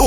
En 0.00 0.04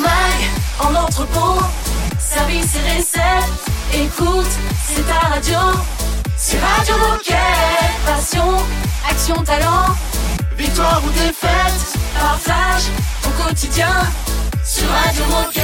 mag, 0.00 0.38
en 0.80 0.94
entrepôt, 0.94 1.60
service 2.18 2.76
et 2.76 2.96
recette. 2.96 3.20
Écoute, 3.92 4.46
c'est 4.86 5.06
ta 5.06 5.28
radio. 5.28 5.58
C'est 6.38 6.58
Radio 6.58 6.94
Moquette. 6.96 7.36
Passion, 8.06 8.56
action, 9.06 9.44
talent. 9.44 9.94
Victoire 10.56 11.02
ou 11.04 11.10
défaite, 11.10 11.98
partage 12.18 12.84
au 13.26 13.42
quotidien 13.42 13.92
sur 14.66 14.88
Radio 14.88 15.22
Moquette. 15.26 15.62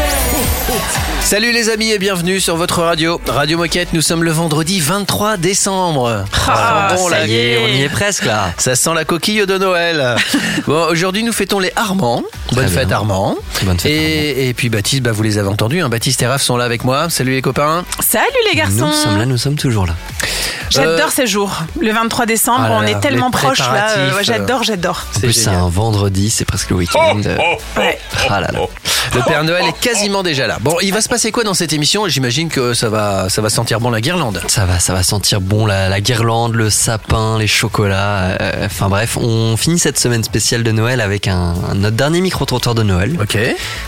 Salut 1.21 1.51
les 1.53 1.69
amis 1.71 1.91
et 1.91 1.99
bienvenue 1.99 2.41
sur 2.41 2.57
votre 2.57 2.83
radio. 2.83 3.21
Radio 3.27 3.59
Moquette, 3.59 3.93
nous 3.93 4.01
sommes 4.01 4.23
le 4.23 4.31
vendredi 4.31 4.81
23 4.81 5.37
décembre. 5.39 6.25
Ah, 6.47 6.89
Ça 6.91 6.97
sent 6.97 7.03
bon, 7.03 7.09
ça 7.09 7.19
là. 7.19 7.27
y 7.27 7.35
est, 7.35 7.59
on 7.65 7.69
y 7.69 7.83
est 7.83 7.89
presque 7.89 8.25
là. 8.25 8.53
Ça 8.59 8.77
sent 8.77 8.91
la 8.95 9.05
coquille 9.05 9.45
de 9.47 9.59
Noël. 9.59 10.17
bon, 10.67 10.87
aujourd'hui 10.91 11.23
nous 11.25 11.33
fêtons 11.33 11.59
les 11.59 11.73
Armands. 11.77 12.23
Bonne 12.53 12.69
fête 12.69 12.93
Armand. 12.93 13.37
Bonne 13.65 13.79
fête, 13.79 13.91
et, 13.91 14.49
et 14.49 14.55
puis 14.55 14.69
Baptiste, 14.69 15.03
bah, 15.03 15.13
vous 15.13 15.23
les 15.23 15.39
avez 15.39 15.49
entendus. 15.49 15.81
hein. 15.83 15.89
Baptiste 15.89 16.23
et 16.23 16.27
Raph 16.27 16.43
sont 16.43 16.57
là 16.57 16.65
avec 16.65 16.85
moi. 16.85 17.11
Salut 17.11 17.33
les 17.33 17.43
copains. 17.43 17.85
Salut 18.01 18.25
les 18.51 18.57
garçons 18.57 18.87
Nous 18.87 18.93
sommes 18.93 19.19
là, 19.19 19.27
nous 19.27 19.39
sommes 19.39 19.57
toujours 19.57 19.87
là. 19.87 19.95
J'adore 20.71 21.09
Euh, 21.09 21.11
ces 21.13 21.27
jours. 21.27 21.63
Le 21.81 21.93
23 21.93 22.27
décembre, 22.27 22.61
Ah 22.65 22.69
là 22.69 22.79
on 22.81 22.83
est 22.87 22.99
tellement 23.01 23.27
les 23.33 23.39
proches 23.39 23.59
là. 23.59 23.91
Euh, 23.97 24.15
ouais, 24.17 24.25
j'adore, 24.25 24.63
j'adore. 24.63 25.05
En 25.17 25.21
plus, 25.21 25.33
c'est 25.33 25.51
un 25.51 25.69
vendredi, 25.69 26.31
c'est 26.31 26.45
presque 26.45 26.71
le 26.71 26.77
week-end. 26.77 27.21
Ouais. 27.77 27.99
Ah 28.31 28.41
là 28.41 28.49
là. 28.53 28.61
Le 29.15 29.21
Père 29.23 29.45
Noël 29.45 29.65
est 29.67 29.79
quasiment 29.81 30.23
déjà 30.23 30.47
là. 30.47 30.57
Bon, 30.61 30.77
il 30.81 30.93
va 30.93 31.01
se 31.03 31.09
passer 31.09 31.31
quoi 31.33 31.45
dans 31.45 31.53
cette 31.55 31.73
émission? 31.75 32.09
J'imagine 32.09 32.49
que 32.49 32.73
ça 32.73 32.89
va, 32.89 33.29
ça 33.29 33.43
va 33.43 33.51
sentir 33.51 33.81
bon 33.81 33.91
la 33.91 34.01
guirlande. 34.01 34.41
Ça 34.49 34.65
va, 34.65 34.79
ça 34.79 34.95
va 34.95 35.03
sentir 35.03 35.41
bon 35.43 35.67
la, 35.67 35.89
la 35.91 36.01
guirlande, 36.01 36.55
le 36.55 36.71
sapin, 36.71 37.39
les 37.39 37.47
chocolats. 37.47 38.37
euh, 38.41 38.67
Enfin 38.67 38.89
bref, 38.89 39.19
on 39.21 39.57
finit 39.59 39.79
cette 39.79 39.99
semaine 39.99 40.25
spéciale 40.25 40.63
de 40.63 40.71
Noël 40.73 41.01
avec 41.03 41.29
un, 41.29 41.55
un- 41.71 41.75
notre 41.75 41.97
dernier 41.97 42.21
micro-trottoir 42.23 42.75
de 42.75 42.83
Noël. 42.83 43.19
Ok. 43.21 43.37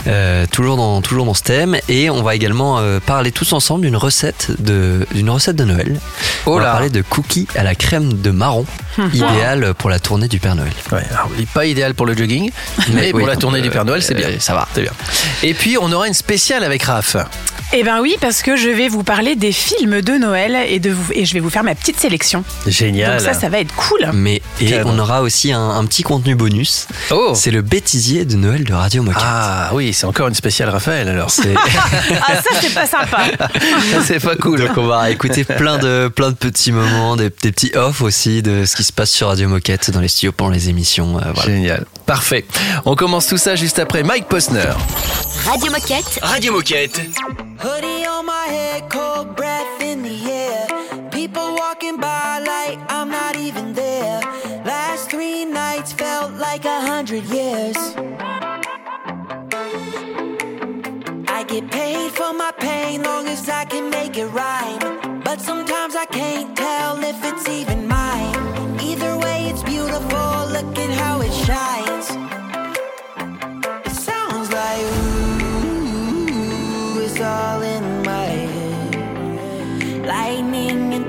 Euh, 0.06 0.44
toujours 0.50 0.76
dans 0.76 1.00
toujours 1.00 1.24
dans 1.24 1.34
ce 1.34 1.42
thème 1.42 1.76
et 1.88 2.10
on 2.10 2.22
va 2.22 2.34
également 2.34 2.78
euh, 2.78 3.00
parler 3.00 3.32
tous 3.32 3.52
ensemble 3.54 3.82
d'une 3.82 3.96
recette 3.96 4.48
de 4.58 5.06
d'une 5.14 5.30
recette 5.30 5.56
de 5.56 5.64
Noël. 5.64 6.00
Oh 6.46 6.52
on 6.52 6.56
va 6.58 6.62
là. 6.64 6.70
parler 6.72 6.90
de 6.90 7.02
cookies 7.02 7.48
à 7.56 7.62
la 7.62 7.74
crème 7.74 8.20
de 8.20 8.30
marron, 8.30 8.66
idéal 9.12 9.74
pour 9.74 9.90
la 9.90 9.98
tournée 9.98 10.28
du 10.28 10.38
Père 10.38 10.54
Noël. 10.54 10.72
Ouais, 10.92 11.02
alors, 11.10 11.30
pas 11.52 11.66
idéal 11.66 11.94
pour 11.94 12.06
le 12.06 12.16
jogging, 12.16 12.50
mais 12.92 13.10
pour 13.10 13.20
oui, 13.20 13.26
la 13.26 13.36
tournée 13.36 13.60
euh, 13.60 13.62
du 13.62 13.70
Père 13.70 13.84
Noël, 13.84 14.02
c'est 14.02 14.14
bien. 14.14 14.28
euh, 14.28 14.36
ça 14.38 14.54
va. 14.54 14.68
C'est 14.74 14.82
bien. 14.82 14.92
Et 15.42 15.54
puis, 15.54 15.76
on 15.80 15.90
aura 15.92 16.06
une 16.06 16.14
spéciale 16.14 16.64
avec 16.64 16.82
Raph. 16.84 17.16
Eh 17.76 17.82
ben 17.82 18.00
oui, 18.00 18.16
parce 18.20 18.42
que 18.42 18.56
je 18.56 18.68
vais 18.68 18.86
vous 18.88 19.02
parler 19.02 19.34
des 19.34 19.50
films 19.50 20.00
de 20.00 20.12
Noël 20.12 20.56
et, 20.68 20.78
de 20.78 20.90
vous, 20.90 21.12
et 21.12 21.24
je 21.24 21.34
vais 21.34 21.40
vous 21.40 21.50
faire 21.50 21.64
ma 21.64 21.74
petite 21.74 21.98
sélection. 21.98 22.44
Génial. 22.68 23.18
Donc 23.18 23.20
ça, 23.26 23.34
ça 23.34 23.48
va 23.48 23.58
être 23.58 23.74
cool. 23.74 24.10
Mais 24.12 24.40
et 24.60 24.66
Carrément. 24.70 24.90
on 24.92 24.98
aura 25.00 25.22
aussi 25.22 25.50
un, 25.52 25.70
un 25.70 25.84
petit 25.84 26.04
contenu 26.04 26.36
bonus. 26.36 26.86
Oh 27.10 27.32
C'est 27.34 27.50
le 27.50 27.62
bêtisier 27.62 28.24
de 28.24 28.36
Noël 28.36 28.62
de 28.62 28.72
Radio 28.72 29.02
Moquette. 29.02 29.20
Ah 29.24 29.70
oui, 29.72 29.92
c'est 29.92 30.06
encore 30.06 30.28
une 30.28 30.36
spéciale 30.36 30.68
Raphaël 30.68 31.08
alors. 31.08 31.30
C'est 31.32 31.52
Ah 32.28 32.36
ça, 32.36 32.60
c'est 32.60 32.72
pas 32.74 32.86
sympa. 32.86 33.22
c'est 34.04 34.20
pas 34.22 34.36
cool. 34.36 34.60
donc 34.60 34.76
on 34.78 34.86
va 34.86 35.10
écouter 35.10 35.42
plein 35.42 35.78
de 35.78 36.06
plein 36.14 36.30
de 36.30 36.36
petits 36.36 36.70
moments, 36.70 37.16
des, 37.16 37.24
des 37.42 37.50
petits 37.50 37.72
off 37.74 38.02
aussi 38.02 38.40
de 38.40 38.64
ce 38.66 38.76
qui 38.76 38.84
se 38.84 38.92
passe 38.92 39.10
sur 39.10 39.26
Radio 39.26 39.48
Moquette 39.48 39.90
dans 39.90 40.00
les 40.00 40.06
studios 40.08 40.30
pendant 40.30 40.52
les 40.52 40.68
émissions. 40.68 41.18
euh, 41.18 41.22
voilà. 41.34 41.50
Génial. 41.50 41.86
Parfait. 42.06 42.44
On 42.84 42.94
commence 42.94 43.26
tout 43.26 43.38
ça 43.38 43.56
juste 43.56 43.80
après 43.80 44.04
Mike 44.04 44.28
Posner. 44.28 44.62
Radio 45.44 45.72
Moquette. 45.72 46.20
Radio 46.22 46.52
Moquette. 46.52 47.00
Hoodie 47.64 48.04
on 48.04 48.26
my 48.26 48.44
head, 48.44 48.90
cold 48.90 49.36
breath 49.36 49.80
in 49.80 50.02
the 50.02 50.18
air. 50.30 50.66
People 51.10 51.54
walking 51.54 51.96
by 51.96 52.38
like 52.40 52.78
I'm 52.92 53.08
not 53.08 53.36
even 53.36 53.72
there. 53.72 54.20
Last 54.66 55.08
three 55.10 55.46
nights 55.46 55.90
felt 55.90 56.34
like 56.34 56.66
a 56.66 56.80
hundred 56.82 57.24
years. 57.24 57.78
I 61.36 61.42
get 61.48 61.70
paid 61.70 62.12
for 62.12 62.34
my 62.34 62.52
pain 62.58 63.02
long 63.02 63.28
as 63.28 63.48
I 63.48 63.64
can 63.64 63.88
make 63.88 64.18
it 64.18 64.26
rhyme. 64.26 65.22
But 65.24 65.40
sometimes 65.40 65.96
I 65.96 66.04
can't 66.04 66.54
tell 66.54 67.02
if 67.02 67.24
it's 67.24 67.48
even 67.48 67.83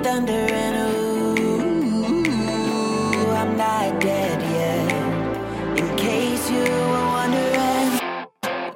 thunder 0.05 0.47
and 0.65 0.75
ooh, 0.77 1.65
I'm 3.41 3.57
not 3.57 3.99
dead 3.99 4.39
yet. 4.57 4.91
In 5.79 5.87
case 5.97 6.43
you 6.47 6.63
were 6.91 7.07
wondering, 7.17 7.89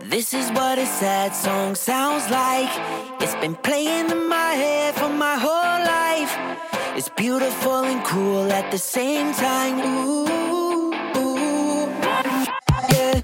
this 0.09 0.33
is 0.33 0.49
what 0.57 0.79
a 0.79 0.87
sad 0.87 1.35
song 1.35 1.75
sounds 1.75 2.27
like. 2.31 2.71
It's 3.21 3.35
been 3.35 3.55
playing 3.67 4.09
in 4.09 4.27
my 4.27 4.53
head 4.63 4.95
for 4.95 5.09
my 5.25 5.35
whole 5.45 5.79
life. 5.99 6.33
It's 6.97 7.09
beautiful 7.09 7.83
and 7.91 8.03
cool 8.03 8.51
at 8.51 8.71
the 8.71 8.79
same 8.79 9.31
time. 9.33 9.77
Ooh, 9.85 10.25
ooh, 11.21 11.85
yeah. 12.93 13.21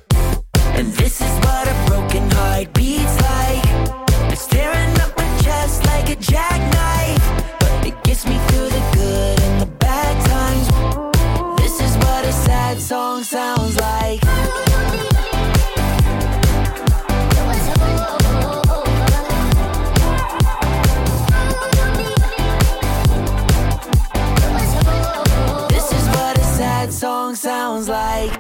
And 0.78 0.88
this 1.02 1.22
is 1.28 1.36
what 1.46 1.66
a 1.74 1.76
broken 1.88 2.30
heart 2.38 2.72
beats 2.76 3.18
like. 3.30 3.66
It's 4.32 4.46
tearing 4.46 4.96
up 5.04 5.12
my 5.18 5.28
chest 5.42 5.84
like 5.88 6.08
a 6.10 6.18
jackknife. 6.18 6.75
Gets 8.16 8.28
me 8.28 8.38
through 8.48 8.70
the 8.70 8.84
good 8.94 9.42
and 9.42 9.62
the 9.62 9.66
bad 9.66 10.16
times. 10.26 10.68
This 11.60 11.82
is 11.82 11.98
what 11.98 12.24
a 12.24 12.32
sad 12.32 12.80
song 12.80 13.24
sounds 13.24 13.76
like. 13.76 14.22
This 25.72 25.92
is 25.92 26.08
what 26.16 26.38
a 26.38 26.44
sad 26.56 26.94
song 26.94 27.36
sounds 27.36 27.90
like. 27.90 28.32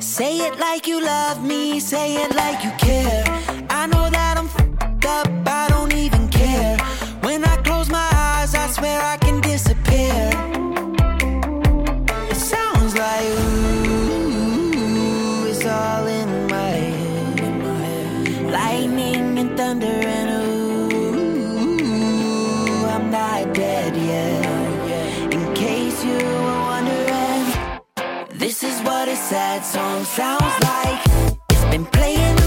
Say 0.00 0.38
it 0.38 0.60
like 0.60 0.86
you 0.86 1.02
love 1.02 1.42
me, 1.44 1.80
say 1.80 2.14
it 2.22 2.32
like 2.36 2.62
you 2.62 2.70
care. 2.78 3.24
I 3.70 3.88
know 3.88 4.08
that 4.08 4.29
This 28.40 28.62
is 28.62 28.80
what 28.80 29.06
a 29.06 29.16
sad 29.16 29.66
song 29.66 30.02
sounds 30.02 30.64
like. 30.64 31.02
It's 31.50 31.64
been 31.66 31.84
playing 31.84 32.39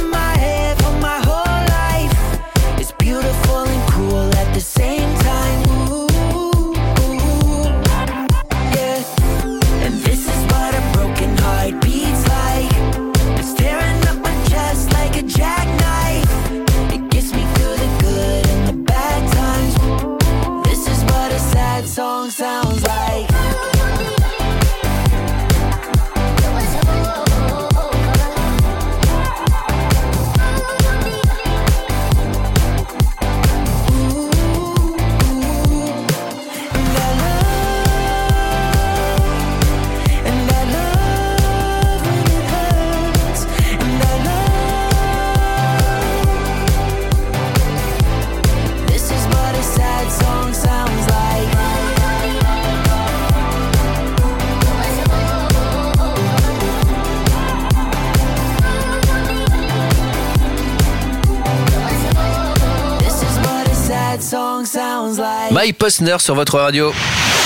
Posner 65.83 66.15
sur 66.19 66.33
votre 66.33 66.59
radio. 66.59 66.93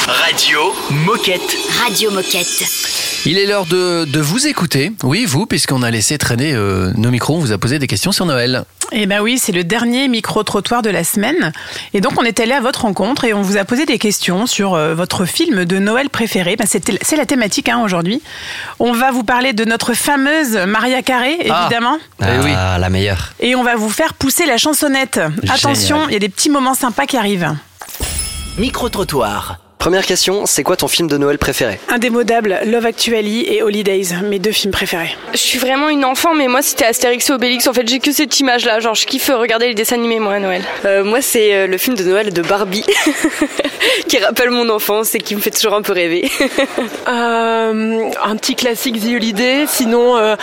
Radio 0.06 0.72
Moquette. 0.92 1.58
Radio 1.84 2.12
Moquette. 2.12 2.66
Il 3.26 3.40
est 3.40 3.48
l'heure 3.48 3.66
de, 3.66 4.06
de 4.06 4.20
vous 4.20 4.46
écouter. 4.46 4.92
Oui, 5.02 5.26
vous, 5.26 5.48
puisqu'on 5.48 5.82
a 5.82 5.90
laissé 5.90 6.20
traîner 6.20 6.54
euh, 6.54 6.92
nos 6.98 7.10
micros, 7.10 7.34
on 7.36 7.40
vous 7.40 7.52
a 7.52 7.58
posé 7.58 7.80
des 7.80 7.88
questions 7.88 8.12
sur 8.12 8.28
Noël. 8.28 8.64
Eh 8.92 9.08
ben 9.08 9.22
oui, 9.22 9.40
c'est 9.40 9.54
le 9.54 9.64
dernier 9.64 10.08
micro-trottoir 10.08 10.84
de 10.84 10.92
la 10.92 11.04
semaine. 11.04 11.52
Et 11.96 12.00
donc, 12.00 12.22
on 12.22 12.24
est 12.26 12.40
allé 12.40 12.52
à 12.54 12.62
votre 12.62 12.82
rencontre 12.84 13.24
et 13.24 13.34
on 13.34 13.42
vous 13.42 13.58
a 13.58 13.66
posé 13.66 13.88
des 13.88 13.98
questions 13.98 14.46
sur 14.46 14.76
euh, 14.76 14.94
votre 14.94 15.26
film 15.26 15.66
de 15.66 15.80
Noël 15.80 16.12
préféré. 16.12 16.56
Ben, 16.58 16.68
c'est 16.68 17.16
la 17.18 17.26
thématique 17.26 17.70
hein, 17.70 17.82
aujourd'hui. 17.84 18.22
On 18.78 18.92
va 18.92 19.10
vous 19.10 19.24
parler 19.24 19.54
de 19.54 19.66
notre 19.66 19.96
fameuse 19.96 20.58
Maria 20.68 21.02
Carré, 21.02 21.40
Ah. 21.50 21.62
évidemment. 21.64 21.98
Eh 22.22 22.38
oui. 22.44 22.52
Ah, 22.56 22.78
la 22.78 22.92
meilleure. 22.92 23.34
Et 23.40 23.56
on 23.56 23.64
va 23.64 23.76
vous 23.76 23.90
faire 23.90 24.14
pousser 24.14 24.46
la 24.46 24.58
chansonnette. 24.58 25.20
Attention, 25.50 26.08
il 26.08 26.14
y 26.14 26.18
a 26.18 26.20
des 26.20 26.30
petits 26.30 26.52
moments 26.52 26.76
sympas 26.76 27.08
qui 27.08 27.18
arrivent. 27.18 27.56
Micro-trottoir. 28.58 29.60
Première 29.78 30.04
question, 30.04 30.48
c'est 30.48 30.64
quoi 30.64 30.76
ton 30.76 30.88
film 30.88 31.08
de 31.08 31.16
Noël 31.18 31.38
préféré 31.38 31.80
Indémodable, 31.90 32.58
Love 32.66 32.88
Actually 32.88 33.46
et 33.46 33.62
Holidays, 33.62 34.16
mes 34.24 34.40
deux 34.40 34.52
films 34.52 34.72
préférés. 34.72 35.16
Je 35.34 35.38
suis 35.38 35.60
vraiment 35.60 35.90
une 35.90 36.04
enfant, 36.04 36.34
mais 36.34 36.48
moi 36.48 36.64
c'était 36.64 36.86
Astérix 36.86 37.30
et 37.30 37.34
Obélix. 37.34 37.68
En 37.68 37.74
fait, 37.74 37.88
j'ai 37.88 38.00
que 38.00 38.12
cette 38.12 38.40
image-là. 38.40 38.80
Genre, 38.80 38.96
je 38.96 39.06
kiffe 39.06 39.30
regarder 39.30 39.68
les 39.68 39.76
dessins 39.76 39.96
animés, 39.96 40.20
moi, 40.20 40.34
à 40.34 40.40
Noël. 40.40 40.64
Euh, 40.86 41.04
moi, 41.04 41.22
c'est 41.22 41.54
euh, 41.54 41.68
le 41.68 41.78
film 41.78 41.96
de 41.96 42.04
Noël 42.04 42.34
de 42.34 42.42
Barbie 42.42 42.84
qui 44.08 44.18
rappelle 44.18 44.50
mon 44.50 44.70
enfance 44.70 45.14
et 45.14 45.20
qui 45.20 45.36
me 45.36 45.40
fait 45.40 45.52
toujours 45.52 45.76
un 45.76 45.84
peu 45.84 45.94
rêver. 45.94 46.30
Euh, 47.08 48.10
un 48.24 48.36
petit 48.36 48.56
classique 48.56 49.00
The 49.00 49.16
Holiday. 49.16 49.66
Sinon, 49.68 50.18
euh, 50.18 50.36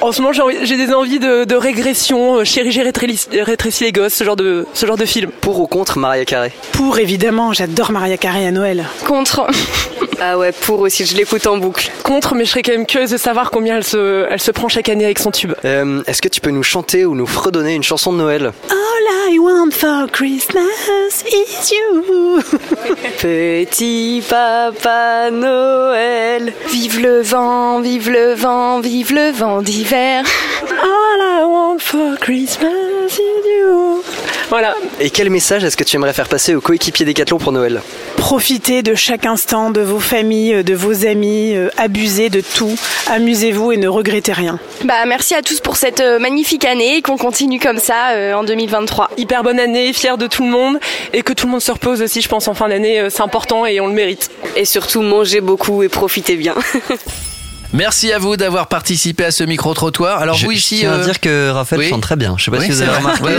en 0.00 0.12
ce 0.12 0.20
moment, 0.22 0.32
j'ai 0.32 0.42
envie- 0.42 0.56
j'ai 0.66 0.76
des 0.76 0.92
envies 0.92 1.18
de, 1.18 1.44
de 1.44 1.54
régression. 1.56 2.36
euh, 2.38 2.44
Chérie, 2.44 2.70
j'ai 2.72 2.82
rétréci, 2.82 3.84
les 3.84 3.92
gosses, 3.92 4.14
ce 4.14 4.24
genre 4.24 4.36
de, 4.36 4.66
ce 4.74 4.86
genre 4.86 4.96
de 4.96 5.04
film. 5.04 5.30
Pour 5.40 5.60
ou 5.60 5.66
contre 5.66 5.98
Maria 5.98 6.24
Carré 6.24 6.52
Pour, 6.72 6.98
évidemment, 6.98 7.52
j'adore 7.52 7.90
Maria 7.92 8.16
Carré 8.16 8.46
à 8.46 8.50
Noël. 8.50 8.84
Contre. 9.06 9.46
ah 10.20 10.38
ouais, 10.38 10.52
pour 10.52 10.80
aussi, 10.80 11.04
je 11.06 11.16
l'écoute 11.16 11.46
en 11.46 11.56
boucle. 11.58 11.90
Contre, 12.02 12.34
mais 12.34 12.44
je 12.44 12.50
serais 12.50 12.62
quand 12.62 12.72
même 12.72 12.86
curieuse 12.86 13.10
de 13.10 13.16
savoir 13.16 13.50
combien 13.50 13.76
elle 13.76 13.84
se, 13.84 14.26
elle 14.30 14.40
se 14.40 14.50
prend 14.50 14.68
chaque 14.68 14.88
année 14.88 15.04
avec 15.04 15.18
son 15.18 15.30
tube. 15.30 15.52
Euh, 15.64 16.02
Est-ce 16.06 16.22
que 16.22 16.28
tu 16.28 16.40
peux 16.40 16.50
nous 16.50 16.62
chanter 16.62 17.04
ou 17.04 17.14
nous 17.14 17.26
fredonner 17.26 17.74
une 17.74 17.82
chanson 17.82 18.12
de 18.12 18.18
Noël 18.18 18.52
All 18.70 19.32
I 19.34 19.38
want 19.38 19.70
for 19.72 20.06
Christmas 20.10 21.24
is 21.26 21.72
you. 21.72 22.40
Petit 23.20 24.22
papa 24.28 25.30
Noël. 25.30 26.52
Vive 26.70 27.00
le 27.00 27.20
vent, 27.22 27.80
vive 27.80 28.10
le 28.10 28.34
vent, 28.34 28.80
vive 28.80 29.12
le 29.12 29.30
vent 29.32 29.60
All 29.90 31.20
I 31.22 31.44
want 31.44 31.78
for 31.78 32.18
Christmas 32.18 33.18
is 33.18 33.48
you. 33.48 34.02
Voilà. 34.50 34.74
Et 35.00 35.08
quel 35.08 35.30
message 35.30 35.64
est-ce 35.64 35.78
que 35.78 35.84
tu 35.84 35.96
aimerais 35.96 36.12
faire 36.12 36.28
passer 36.28 36.54
aux 36.54 36.60
coéquipiers 36.60 37.06
Décathlon 37.06 37.38
pour 37.38 37.52
Noël? 37.52 37.80
Profitez 38.18 38.82
de 38.82 38.94
chaque 38.94 39.24
instant 39.24 39.70
de 39.70 39.80
vos 39.80 39.98
familles, 39.98 40.62
de 40.62 40.74
vos 40.74 41.06
amis, 41.06 41.54
euh, 41.54 41.70
abusez 41.78 42.28
de 42.28 42.42
tout, 42.42 42.76
amusez-vous 43.06 43.72
et 43.72 43.76
ne 43.78 43.88
regrettez 43.88 44.34
rien. 44.34 44.58
Bah, 44.84 45.06
merci 45.06 45.34
à 45.34 45.40
tous 45.40 45.60
pour 45.60 45.76
cette 45.76 46.00
euh, 46.00 46.18
magnifique 46.18 46.66
année 46.66 46.98
et 46.98 47.02
qu'on 47.02 47.16
continue 47.16 47.58
comme 47.58 47.78
ça 47.78 48.10
euh, 48.10 48.34
en 48.34 48.44
2023. 48.44 49.12
Hyper 49.16 49.42
bonne 49.42 49.58
année, 49.58 49.94
fière 49.94 50.18
de 50.18 50.26
tout 50.26 50.44
le 50.44 50.50
monde 50.50 50.78
et 51.14 51.22
que 51.22 51.32
tout 51.32 51.46
le 51.46 51.52
monde 51.52 51.62
se 51.62 51.72
repose 51.72 52.02
aussi, 52.02 52.20
je 52.20 52.28
pense, 52.28 52.46
en 52.46 52.54
fin 52.54 52.68
d'année. 52.68 53.08
C'est 53.08 53.22
important 53.22 53.64
et 53.64 53.80
on 53.80 53.86
le 53.86 53.94
mérite. 53.94 54.30
Et 54.54 54.66
surtout, 54.66 55.00
mangez 55.00 55.40
beaucoup 55.40 55.82
et 55.82 55.88
profitez 55.88 56.36
bien. 56.36 56.54
Merci 57.72 58.12
à 58.12 58.18
vous 58.18 58.36
d'avoir 58.36 58.66
participé 58.68 59.26
à 59.26 59.30
ce 59.30 59.44
micro-trottoir. 59.44 60.20
Alors 60.22 60.36
Je 60.36 60.46
vous 60.46 60.52
ici... 60.52 60.78
tiens 60.80 60.92
à 60.92 60.96
euh, 60.96 61.04
dire 61.04 61.20
que 61.20 61.50
Raphaël 61.50 61.82
oui. 61.82 61.88
chante 61.90 62.00
très 62.02 62.16
bien. 62.16 62.34
Je 62.38 62.44
sais 62.44 62.50
pas 62.50 62.56
oui, 62.58 62.64
si 62.66 62.72
vous 62.72 62.82
avez 62.82 62.96
remarqué. 62.96 63.22
Ouais, 63.22 63.32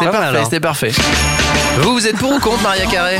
C'était 0.00 0.10
parfait, 0.10 0.38
hein. 0.38 0.44
c'était 0.44 0.60
parfait. 0.60 0.92
Vous, 1.80 1.92
vous 1.92 2.06
êtes 2.06 2.16
pour 2.16 2.32
ou 2.32 2.38
contre 2.38 2.62
Maria 2.62 2.86
Carré 2.86 3.18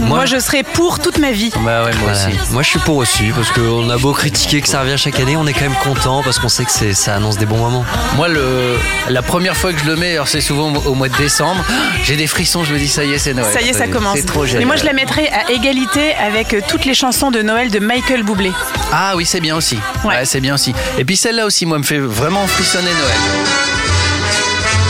Moi, 0.00 0.24
je 0.24 0.38
serai 0.38 0.62
pour 0.62 0.98
toute 1.00 1.18
ma 1.18 1.32
vie. 1.32 1.50
Bah 1.64 1.84
ouais, 1.84 1.92
moi 2.00 2.12
Voilà. 2.12 2.28
aussi. 2.28 2.52
Moi 2.52 2.62
je 2.62 2.68
suis 2.68 2.78
pour 2.80 2.96
aussi 2.96 3.24
parce 3.36 3.50
qu'on 3.50 3.88
a 3.90 3.96
beau 3.98 4.12
critiquer 4.14 4.60
que 4.62 4.68
ça 4.68 4.80
revient 4.80 4.96
chaque 4.96 5.20
année, 5.20 5.36
on 5.36 5.46
est 5.46 5.52
quand 5.52 5.60
même 5.68 5.76
content 5.84 6.22
parce 6.22 6.38
qu'on 6.38 6.48
sait 6.48 6.64
que 6.64 6.70
ça 6.94 7.14
annonce 7.14 7.36
des 7.36 7.46
bons 7.46 7.58
moments. 7.58 7.84
Moi, 8.16 8.28
le, 8.28 8.76
la 9.10 9.22
première 9.22 9.56
fois 9.56 9.72
que 9.72 9.78
je 9.80 9.84
le 9.84 9.96
mets, 9.96 10.14
alors 10.14 10.28
c'est 10.28 10.40
souvent 10.40 10.72
au 10.72 10.94
mois 10.94 11.08
de 11.10 11.16
décembre, 11.16 11.62
j'ai 12.04 12.16
des 12.16 12.26
frissons, 12.26 12.64
je 12.64 12.72
me 12.72 12.78
dis 12.78 12.88
ça 12.88 13.04
y 13.04 13.12
est, 13.12 13.18
c'est 13.18 13.34
Noël. 13.34 13.52
Ça 13.52 13.60
y 13.60 13.68
est, 13.68 13.72
ça 13.74 13.86
commence. 13.88 14.16
C'est 14.16 14.26
trop 14.26 14.44
génial. 14.46 14.60
Mais 14.60 14.66
moi, 14.66 14.76
je 14.76 14.84
la 14.84 14.92
mettrai 14.94 15.28
à 15.28 15.50
égalité 15.50 16.14
avec 16.14 16.56
toutes 16.68 16.84
les 16.86 16.94
chansons 16.94 17.30
de 17.30 17.42
Noël 17.42 17.70
de 17.70 17.78
Michael 17.78 18.22
Bublé. 18.22 18.50
Ah 18.92 19.12
oui, 19.16 19.24
c'est 19.26 19.40
bien 19.42 19.56
aussi. 19.56 19.76
Ouais. 20.04 20.10
Ouais, 20.16 20.24
c'est 20.24 20.40
bien 20.40 20.54
aussi. 20.54 20.72
Et 20.98 21.04
puis 21.04 21.16
celle-là 21.16 21.44
aussi, 21.44 21.66
moi, 21.66 21.78
me 21.78 21.82
fait 21.84 21.98
vraiment 21.98 22.46
frissonner 22.46 22.90
Noël. 22.90 23.18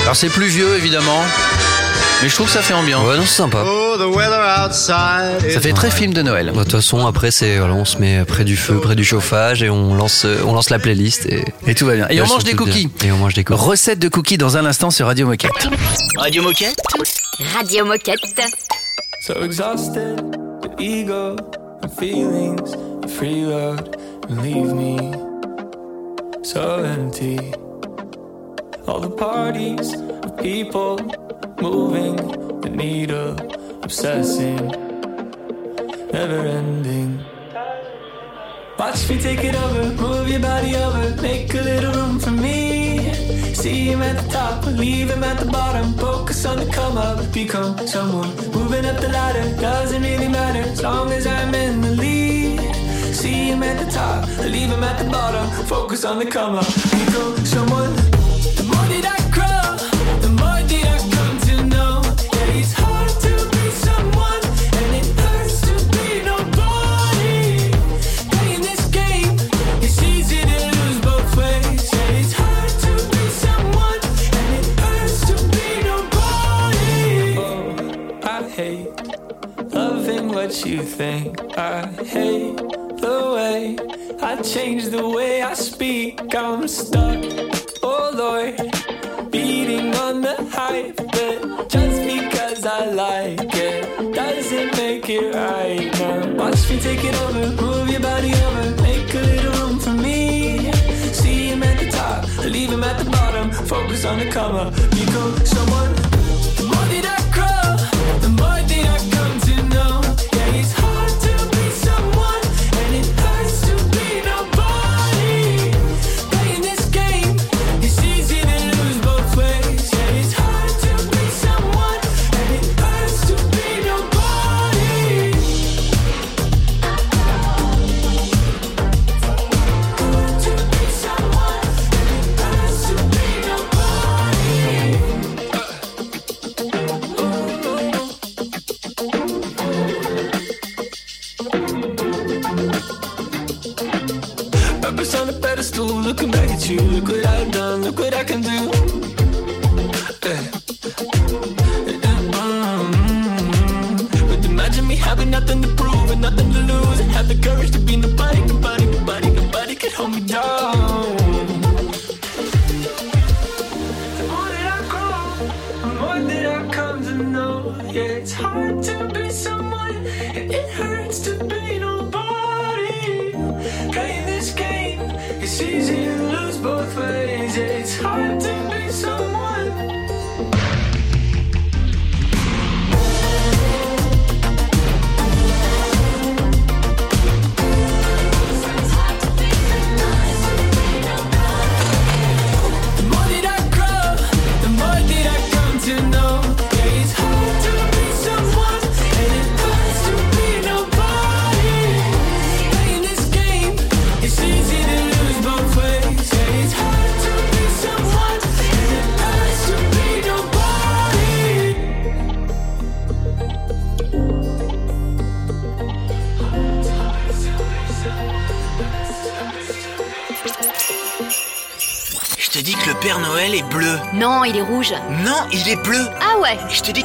Alors 0.02 0.16
c'est 0.16 0.28
plus 0.28 0.46
vieux, 0.46 0.76
évidemment, 0.76 1.22
mais 2.22 2.28
je 2.28 2.34
trouve 2.34 2.46
que 2.46 2.52
ça 2.52 2.60
fait 2.62 2.74
ambiance. 2.74 3.06
Ouais, 3.06 3.16
non, 3.16 3.22
c'est 3.24 3.36
sympa. 3.36 3.64
Ça 5.52 5.60
fait 5.60 5.72
très 5.72 5.90
film 5.90 6.12
de 6.12 6.22
Noël. 6.22 6.46
Bah, 6.46 6.58
De 6.58 6.62
toute 6.64 6.72
façon, 6.72 7.06
après, 7.06 7.30
c'est 7.30 7.58
voilà, 7.58 7.74
on 7.74 7.84
se 7.84 7.98
met 7.98 8.24
près 8.24 8.44
du 8.44 8.56
feu, 8.56 8.80
près 8.80 8.96
du 8.96 9.04
chauffage 9.04 9.62
et 9.62 9.70
on 9.70 9.94
lance, 9.94 10.24
euh, 10.24 10.38
on 10.46 10.52
lance 10.54 10.70
la 10.70 10.78
playlist 10.78 11.26
et, 11.26 11.44
Et 11.66 11.74
tout 11.74 11.86
va 11.86 11.94
bien. 11.94 12.06
Et 12.10 12.20
on 12.20 12.26
mange 12.26 12.44
des 12.44 12.54
cookies. 12.54 12.88
bien. 12.88 13.08
Et 13.10 13.12
on 13.12 13.16
mange 13.18 13.34
des 13.34 13.44
cookies. 13.44 13.60
Recette 13.60 13.98
de 14.00 14.08
cookies 14.08 14.38
dans 14.38 14.56
un 14.56 14.66
instant 14.66 14.90
sur 14.90 15.06
Radio 15.06 15.26
Moquette. 15.26 15.50
Radio 16.16 16.42
Moquette. 16.42 16.76
Radio 17.56 17.84
Moquette. 17.84 18.18
So 19.20 19.34
exhausted, 19.44 20.20
with 20.62 20.72
ego 20.80 21.36
and 21.84 21.88
feelings, 21.96 22.72
and 22.74 23.08
free 23.08 23.44
road, 23.44 23.96
leave 24.28 24.72
me 24.72 24.96
so 26.42 26.84
empty. 26.84 27.38
All 28.86 29.00
the 29.00 29.10
parties 29.10 29.94
of 29.94 30.36
people 30.38 30.98
moving 31.60 32.16
the 32.60 32.70
needle, 32.70 33.36
obsessing, 33.82 34.68
never 36.12 36.40
ending. 36.46 37.24
Watch 38.78 39.08
me 39.08 39.20
take 39.20 39.44
it 39.44 39.54
over, 39.54 40.02
move 40.02 40.28
your 40.28 40.40
body 40.40 40.74
over, 40.76 41.22
make 41.22 41.54
a 41.54 41.60
little 41.60 41.92
room 41.92 42.18
for 42.18 42.30
me. 42.30 43.12
See 43.54 43.86
him 43.92 44.02
at 44.02 44.22
the 44.22 44.28
top, 44.28 44.66
leave 44.66 45.10
him 45.10 45.22
at 45.22 45.38
the 45.38 45.50
bottom. 45.50 45.94
Focus 45.94 46.44
on 46.44 46.56
the 46.58 46.66
come 46.66 46.96
up, 46.96 47.32
become 47.32 47.78
someone. 47.86 48.34
Moving 48.50 48.84
up 48.86 49.00
the 49.00 49.08
ladder, 49.08 49.56
doesn't 49.60 50.02
really 50.02 50.28
matter 50.28 50.62
as 50.62 50.82
long 50.82 51.12
as 51.12 51.26
I'm 51.26 51.54
in 51.54 51.80
the 51.80 51.90
lead. 51.90 52.21
Him 53.52 53.62
at 53.64 53.84
the 53.84 53.90
top, 53.92 54.26
leave 54.38 54.70
him 54.70 54.82
at 54.82 54.96
the 54.98 55.10
bottom. 55.10 55.46
Focus 55.66 56.06
on 56.06 56.18
the 56.18 56.24
come 56.24 56.54
up, 56.54 56.64
become 56.64 57.36
someone. 57.44 57.94
The 58.56 58.62
more 58.64 58.86
that 58.88 59.04
I 59.04 59.20
grow, 59.30 59.76
the 60.22 60.30
more 60.30 60.62
that 60.70 60.86
I 60.88 60.98
come 61.14 61.38
to 61.48 61.54
know. 61.66 62.00
Yeah, 62.32 62.58
it's 62.60 62.72
hard 62.72 63.10
to 63.10 63.32
be 63.52 63.70
someone, 63.70 64.42
and 64.78 64.96
it 64.96 65.06
hurts 65.20 65.60
to 65.68 65.74
be 65.92 66.22
nobody. 66.24 67.70
Playing 68.30 68.62
this 68.62 68.82
game, 68.88 69.36
it's 69.82 70.02
easy 70.02 70.40
to 70.40 70.58
lose 70.72 70.98
both 71.00 71.36
ways. 71.36 71.92
Yeah, 71.92 72.20
it's 72.20 72.32
hard 72.32 72.72
to 72.86 72.92
be 73.12 73.22
someone, 73.44 74.00
and 74.38 74.48
it 74.60 74.66
hurts 74.80 75.18
to 75.28 75.34
be 75.52 75.66
nobody. 75.92 77.36
Oh, 77.36 77.52
I 78.22 78.48
hate 78.48 78.88
loving 79.74 80.28
what 80.28 80.64
you 80.64 80.82
think. 80.82 81.38
I 81.58 81.86
hate 82.06 82.58
way 83.62 83.76
I 84.20 84.42
change 84.42 84.86
the 84.86 85.08
way 85.08 85.42
I 85.42 85.54
speak. 85.54 86.34
I'm 86.34 86.66
stuck, 86.68 87.22
oh 87.82 88.10
Lord, 88.22 88.56
beating 89.30 89.94
on 89.94 90.20
the 90.20 90.36
hype. 90.50 90.96
But 90.96 91.68
just 91.68 91.98
because 92.12 92.66
I 92.66 92.90
like 92.90 93.54
it 93.54 94.14
doesn't 94.14 94.76
make 94.76 95.08
it 95.08 95.34
right. 95.34 95.92
Now, 95.98 96.44
watch 96.44 96.70
me 96.70 96.78
take 96.80 97.04
it 97.04 97.14
over, 97.22 97.62
move 97.62 97.88
your 97.90 98.00
body 98.00 98.32
over, 98.46 98.82
make 98.82 99.14
a 99.14 99.22
little 99.30 99.52
room 99.60 99.78
for 99.78 99.94
me. 100.06 100.72
See 101.20 101.48
him 101.48 101.62
at 101.62 101.78
the 101.78 101.90
top, 101.90 102.26
leave 102.44 102.70
him 102.70 102.84
at 102.84 102.98
the 102.98 103.10
bottom. 103.10 103.50
Focus 103.50 104.04
on 104.04 104.18
the 104.18 104.30
come 104.30 104.54
up, 104.56 104.74
become 104.90 105.36
someone. 105.44 106.21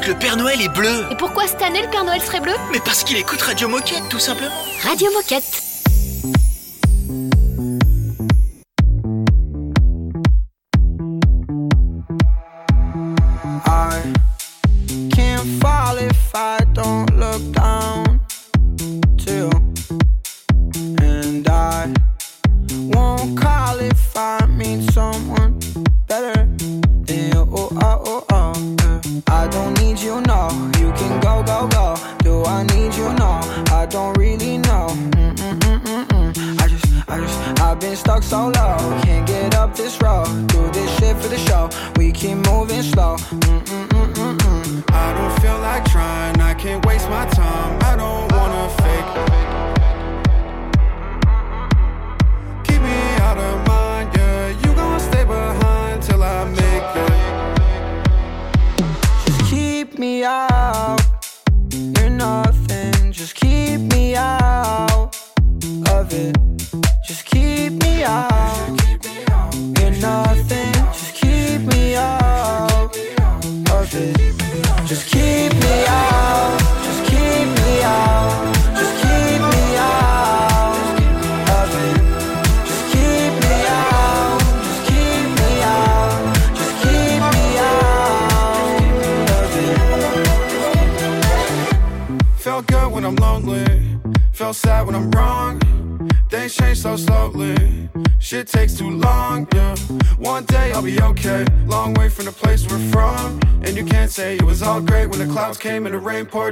Que 0.07 0.13
le 0.13 0.19
Père 0.19 0.37
Noël 0.37 0.61
est 0.61 0.69
bleu. 0.69 1.05
Et 1.11 1.15
pourquoi 1.15 1.47
cette 1.47 1.61
année 1.61 1.81
le 1.81 1.89
Père 1.89 2.05
Noël 2.05 2.21
serait 2.21 2.39
bleu? 2.39 2.53
Mais 2.71 2.79
parce 2.79 3.03
qu'il 3.03 3.17
écoute 3.17 3.41
Radio 3.41 3.67
Moquette, 3.67 4.07
tout 4.09 4.19
simplement. 4.19 4.55
Radio 4.83 5.11
Moquette. 5.11 5.56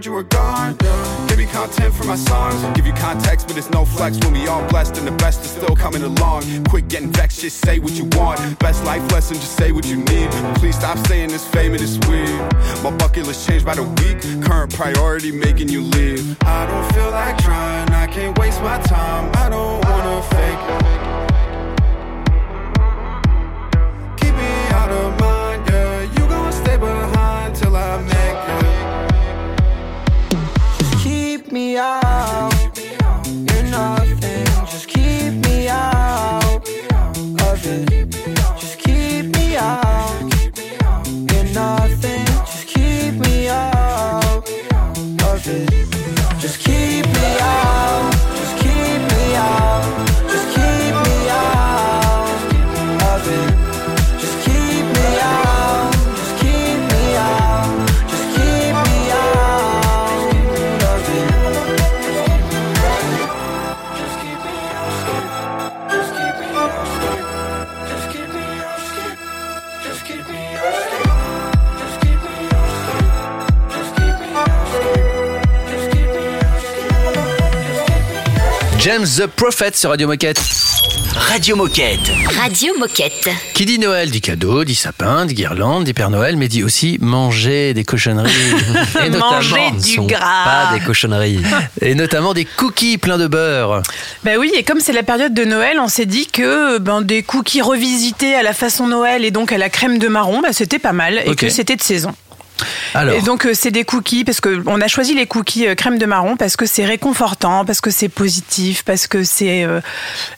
You 0.05 0.11
were 0.11 0.23
gone. 0.23 0.75
Give 1.27 1.37
me 1.37 1.45
content 1.47 1.93
for 1.93 2.03
my 2.03 2.15
songs, 2.15 2.55
give 2.75 2.85
you 2.85 2.93
context, 2.93 3.47
but 3.47 3.57
it's 3.57 3.69
no 3.71 3.85
flex 3.85 4.19
when 4.19 4.33
we 4.33 4.45
all 4.47 4.67
blessed 4.69 4.97
and 4.97 5.07
the 5.07 5.11
best 5.11 5.41
is 5.43 5.51
still 5.51 5.75
coming 5.75 6.03
along. 6.03 6.43
Quit 6.65 6.87
getting 6.87 7.11
vexed, 7.11 7.41
just 7.41 7.57
say 7.65 7.79
what 7.79 7.93
you 7.93 8.05
want. 8.13 8.59
Best 8.59 8.83
life 8.85 9.01
lesson, 9.11 9.35
just 9.37 9.57
say 9.57 9.71
what 9.71 9.85
you 9.87 9.97
need. 9.97 10.29
Please 10.55 10.75
stop 10.75 10.97
saying 11.07 11.29
this 11.29 11.47
fame 11.47 11.73
and 11.73 11.81
it's 11.81 11.97
weird. 12.07 12.29
My 12.83 12.91
bucket 12.95 13.25
list 13.25 13.47
changed 13.47 13.65
by 13.65 13.75
the 13.75 13.83
week, 13.83 14.21
current 14.45 14.73
priority 14.73 15.31
making 15.31 15.69
you 15.69 15.81
leave. 15.81 16.37
I 16.43 16.65
don't 16.67 16.93
feel 16.93 17.09
like 17.11 17.37
trying, 17.39 17.89
I 17.89 18.07
can't 18.07 18.37
waste 18.37 18.61
my 18.61 18.79
time, 18.81 19.31
I 19.35 19.49
don't 19.49 19.83
wanna 19.85 20.21
fake. 20.35 20.61
Keep 24.19 24.35
me 24.35 24.51
out 24.69 24.91
of 24.91 25.19
mind, 25.19 25.34
the 79.05 79.27
Prophet 79.27 79.71
sur 79.75 79.91
Radio 79.91 80.07
Moquette. 80.07 80.41
Radio 81.15 81.55
Moquette. 81.55 82.11
Radio 82.41 82.73
Moquette. 82.79 83.29
Qui 83.53 83.65
dit 83.65 83.77
Noël 83.77 84.09
dit 84.09 84.19
cadeau, 84.19 84.63
dit 84.63 84.73
sapin, 84.73 85.27
dit 85.27 85.35
guirlande, 85.35 85.83
dit 85.83 85.93
Père 85.93 86.09
Noël, 86.09 86.37
mais 86.37 86.47
dit 86.47 86.63
aussi 86.63 86.97
manger 86.99 87.75
des 87.75 87.83
cochonneries. 87.83 88.31
Et 89.05 89.09
Manger 89.11 89.71
du 89.79 89.93
sont 89.93 90.05
gras. 90.07 90.43
Pas 90.45 90.73
des 90.73 90.83
cochonneries. 90.83 91.41
Et 91.81 91.93
notamment 91.93 92.33
des 92.33 92.45
cookies 92.45 92.97
pleins 92.97 93.19
de 93.19 93.27
beurre. 93.27 93.83
Ben 94.23 94.39
oui, 94.39 94.51
et 94.55 94.63
comme 94.63 94.79
c'est 94.79 94.93
la 94.93 95.03
période 95.03 95.33
de 95.33 95.45
Noël, 95.45 95.77
on 95.79 95.87
s'est 95.87 96.07
dit 96.07 96.25
que 96.25 96.79
ben, 96.79 97.01
des 97.01 97.21
cookies 97.21 97.61
revisités 97.61 98.33
à 98.33 98.41
la 98.41 98.53
façon 98.53 98.87
Noël 98.87 99.23
et 99.23 99.31
donc 99.31 99.51
à 99.51 99.59
la 99.59 99.69
crème 99.69 99.99
de 99.99 100.07
marron, 100.07 100.41
ben, 100.41 100.51
c'était 100.51 100.79
pas 100.79 100.93
mal 100.93 101.21
et 101.25 101.35
que 101.35 101.49
c'était 101.49 101.75
de 101.75 101.83
saison. 101.83 102.15
Alors, 102.93 103.15
Et 103.15 103.21
donc 103.21 103.45
euh, 103.45 103.51
c'est 103.53 103.71
des 103.71 103.83
cookies 103.83 104.23
parce 104.23 104.39
que 104.41 104.61
on 104.67 104.79
a 104.81 104.87
choisi 104.87 105.13
les 105.13 105.25
cookies 105.27 105.67
euh, 105.67 105.75
crème 105.75 105.97
de 105.97 106.05
marron 106.05 106.37
parce 106.37 106.55
que 106.55 106.65
c'est 106.65 106.85
réconfortant, 106.85 107.65
parce 107.65 107.81
que 107.81 107.91
c'est 107.91 108.09
positif, 108.09 108.83
parce 108.83 109.07
que 109.07 109.23
c'est 109.23 109.63
euh, 109.63 109.81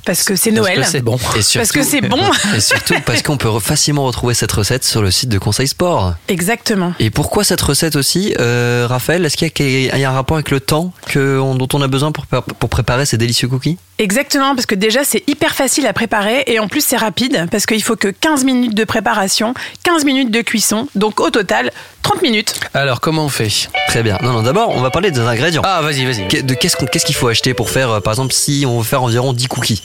parce 0.05 0.23
que 0.23 0.35
c'est 0.35 0.51
Noël. 0.51 0.75
parce 0.75 0.87
que 0.87 0.91
c'est 0.97 1.01
bon. 1.01 1.17
Et 1.37 1.41
surtout, 1.41 1.59
Parce 1.59 1.71
que 1.71 1.83
c'est 1.83 2.01
bon. 2.01 2.21
Et 2.55 2.59
surtout 2.61 2.95
parce 3.05 3.21
qu'on 3.21 3.37
peut 3.37 3.59
facilement 3.59 4.05
retrouver 4.05 4.33
cette 4.33 4.51
recette 4.51 4.83
sur 4.83 5.01
le 5.01 5.11
site 5.11 5.29
de 5.29 5.37
Conseil 5.37 5.67
Sport. 5.67 6.15
Exactement. 6.27 6.93
Et 6.99 7.09
pourquoi 7.09 7.43
cette 7.43 7.61
recette 7.61 7.95
aussi, 7.95 8.33
euh, 8.39 8.85
Raphaël? 8.89 9.23
Est-ce 9.25 9.37
qu'il 9.37 9.47
y, 9.85 9.89
a 9.91 9.97
y 9.97 10.05
un 10.05 10.11
rapport 10.11 10.37
avec 10.37 10.49
le 10.51 10.59
temps 10.59 10.93
que, 11.07 11.39
on- 11.39 11.55
dont 11.55 11.67
on 11.73 11.81
a 11.81 11.87
besoin 11.87 12.11
pour, 12.11 12.25
pour 12.25 12.69
préparer 12.69 13.05
ces 13.05 13.17
délicieux 13.17 13.47
cookies? 13.47 13.77
Exactement, 13.99 14.53
parce 14.53 14.67
que 14.67 14.75
déjà 14.75 15.03
c'est 15.03 15.23
hyper 15.27 15.55
facile 15.55 15.87
à 15.87 15.93
préparer 15.93 16.43
et 16.47 16.59
en 16.59 16.67
plus 16.67 16.81
c'est 16.85 16.97
rapide 16.97 17.47
parce 17.51 17.65
qu'il 17.65 17.81
faut 17.81 17.95
que 17.95 18.09
15 18.09 18.43
minutes 18.43 18.75
de 18.75 18.83
préparation, 18.83 19.55
15 19.83 20.05
minutes 20.05 20.29
de 20.29 20.41
cuisson, 20.41 20.87
donc 20.93 21.19
au 21.19 21.31
total 21.31 21.71
30 22.07 22.21
minutes. 22.21 22.53
Alors, 22.73 23.01
comment 23.01 23.25
on 23.25 23.29
fait? 23.29 23.49
Très 23.89 24.01
bien. 24.03 24.17
Non, 24.21 24.31
non, 24.31 24.41
d'abord, 24.41 24.69
on 24.75 24.79
va 24.81 24.89
parler 24.89 25.11
des 25.11 25.19
ingrédients. 25.19 25.61
Ah, 25.65 25.81
vas-y, 25.81 26.05
vas-y. 26.05 26.43
De 26.43 26.53
qu'est-ce 26.53 26.77
qu'on- 26.77 26.85
qu'est-ce 26.85 27.05
qu'il 27.05 27.15
faut 27.15 27.27
acheter 27.27 27.53
pour 27.53 27.69
faire, 27.69 27.89
euh, 27.91 27.99
par 27.99 28.13
exemple, 28.13 28.33
si 28.33 28.65
on 28.67 28.77
veut 28.79 28.83
faire 28.85 29.03
environ 29.03 29.33
10 29.33 29.47
cookies? 29.47 29.83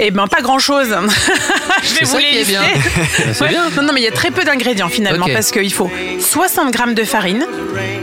Eh 0.00 0.10
ben, 0.10 0.26
pas 0.28 0.40
grand-chose. 0.40 0.88
Je 1.82 1.88
vais 1.94 1.98
C'est 2.00 2.04
vous 2.04 2.12
ça 2.12 2.18
les 2.18 2.24
qui 2.30 2.36
est 2.38 2.44
bien. 2.44 2.62
lister. 2.62 2.90
C'est 3.34 3.40
Ouais. 3.42 3.48
bien. 3.50 3.64
Non, 3.76 3.82
non, 3.82 3.92
mais 3.92 4.00
il 4.00 4.04
y 4.04 4.08
a 4.08 4.12
très 4.12 4.30
peu 4.30 4.44
d'ingrédients 4.44 4.88
finalement 4.88 5.26
Ok. 5.26 5.32
parce 5.34 5.50
qu'il 5.50 5.72
faut 5.72 5.90
60 6.20 6.70
grammes 6.72 6.94
de 6.94 7.04
farine, 7.04 7.44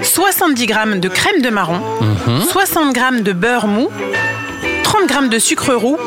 70 0.01 0.65
grammes 0.67 0.99
de 0.99 1.09
crème 1.09 1.41
de 1.41 1.49
marron, 1.49 1.81
Mhm. 2.27 2.43
60 2.51 2.93
grammes 2.93 3.21
de 3.21 3.33
beurre 3.33 3.67
mou, 3.67 3.89
30 4.93 5.07
grammes 5.07 5.29
de 5.29 5.39
sucre 5.39 5.73
roux, 5.73 5.97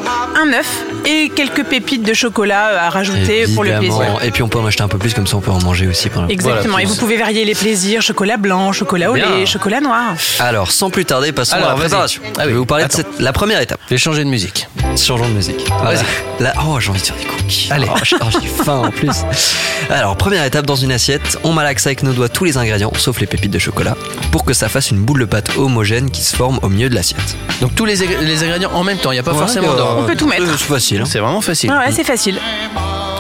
un 0.41 0.53
œuf 0.53 0.85
et 1.05 1.29
quelques 1.35 1.65
pépites 1.65 2.05
de 2.05 2.15
chocolat 2.15 2.69
euh, 2.69 2.87
à 2.87 2.91
rajouter 2.91 3.47
pour 3.53 3.65
le 3.65 3.77
plaisir. 3.79 4.01
Et 4.23 4.31
puis 4.31 4.45
on 4.45 4.49
peut 4.49 4.59
en 4.61 4.67
acheter 4.67 4.83
un 4.85 4.89
peu 4.89 4.97
plus, 4.99 5.13
comme 5.13 5.27
ça 5.27 5.37
on 5.37 5.41
peut 5.41 5.51
en 5.51 5.61
manger 5.61 5.89
aussi. 5.89 6.09
pendant- 6.09 6.29
Exactement. 6.29 6.75
Voilà. 6.75 6.85
et 6.85 6.87
vous 6.87 6.95
pouvez 6.95 7.17
varier 7.17 7.45
les 7.45 7.57
plaisirs 7.57 8.01
chocolat 8.01 8.37
blanc, 8.37 8.71
chocolat 8.73 9.11
au 9.11 9.17
lait, 9.17 9.45
chocolat 9.45 9.81
noir. 9.81 10.15
Alors, 10.39 10.71
sans 10.71 10.91
plus 10.91 11.05
tarder, 11.05 11.33
passons 11.33 11.57
Alors, 11.57 11.71
à 11.71 11.73
la 11.73 11.77
vas-y. 11.79 11.89
préparation. 11.89 12.23
Ah 12.39 12.43
Je 12.45 12.49
vais 12.51 12.55
vous 12.55 12.65
parler 12.67 12.85
Attends. 12.85 12.99
de 12.99 13.03
cette- 13.09 13.21
la 13.21 13.33
première 13.33 13.61
étape. 13.61 13.81
Je 13.87 13.95
vais 13.95 13.99
changer 13.99 14.23
de 14.23 14.29
musique. 14.31 14.69
Changeons 14.97 15.29
de 15.29 15.35
musique. 15.35 15.67
Voilà. 15.83 16.01
Là, 16.39 16.53
oh, 16.65 16.79
j'ai 16.79 16.91
envie 16.91 17.01
de 17.01 17.07
faire 17.07 17.17
des 17.17 17.25
cookies. 17.25 17.69
Allez. 17.73 17.87
Oh, 17.91 17.99
j'ai 18.05 18.17
oh, 18.21 18.27
j'ai 18.41 18.49
faim 18.49 18.83
en 18.87 18.91
plus. 18.93 19.11
Alors, 19.91 20.17
première 20.17 20.45
étape 20.45 20.65
dans 20.67 20.77
une 20.77 20.93
assiette, 20.93 21.39
on 21.45 21.53
malaxe 21.53 21.87
avec 21.87 22.03
nos 22.05 22.13
doigts 22.13 22.29
tous 22.29 22.45
les 22.45 22.57
ingrédients, 22.57 22.93
sauf 22.97 23.19
les 23.21 23.27
pépites 23.27 23.51
de 23.51 23.59
chocolat, 23.59 23.97
pour 24.31 24.45
que 24.45 24.53
ça 24.55 24.69
fasse 24.69 24.91
une 24.91 24.99
boule 24.99 25.21
de 25.21 25.25
pâte 25.25 25.51
homogène 25.57 26.11
qui 26.11 26.23
se 26.23 26.37
forme 26.37 26.59
au 26.63 26.69
milieu 26.69 26.89
de 26.89 26.95
l'assiette. 26.95 27.37
Donc, 27.61 27.75
tous 27.75 27.85
les, 27.85 27.97
les 27.97 28.43
ingrédients 28.45 28.71
en 28.77 28.85
même 28.85 28.99
temps, 28.99 29.11
il 29.11 29.15
n'y 29.15 29.21
a 29.21 29.23
pas 29.23 29.33
Ouais, 29.33 29.39
forcément 29.39 29.73
euh, 29.73 29.77
d'ordre. 29.77 30.01
On 30.03 30.05
peut 30.07 30.17
tout 30.17 30.27
mettre. 30.29 30.47
C'est 30.59 30.65
facile. 30.67 31.01
hein. 31.01 31.05
C'est 31.07 31.19
vraiment 31.19 31.41
facile. 31.41 31.71
Ouais, 31.71 31.77
ouais, 31.79 31.93
c'est 31.93 32.05
facile. 32.05 32.39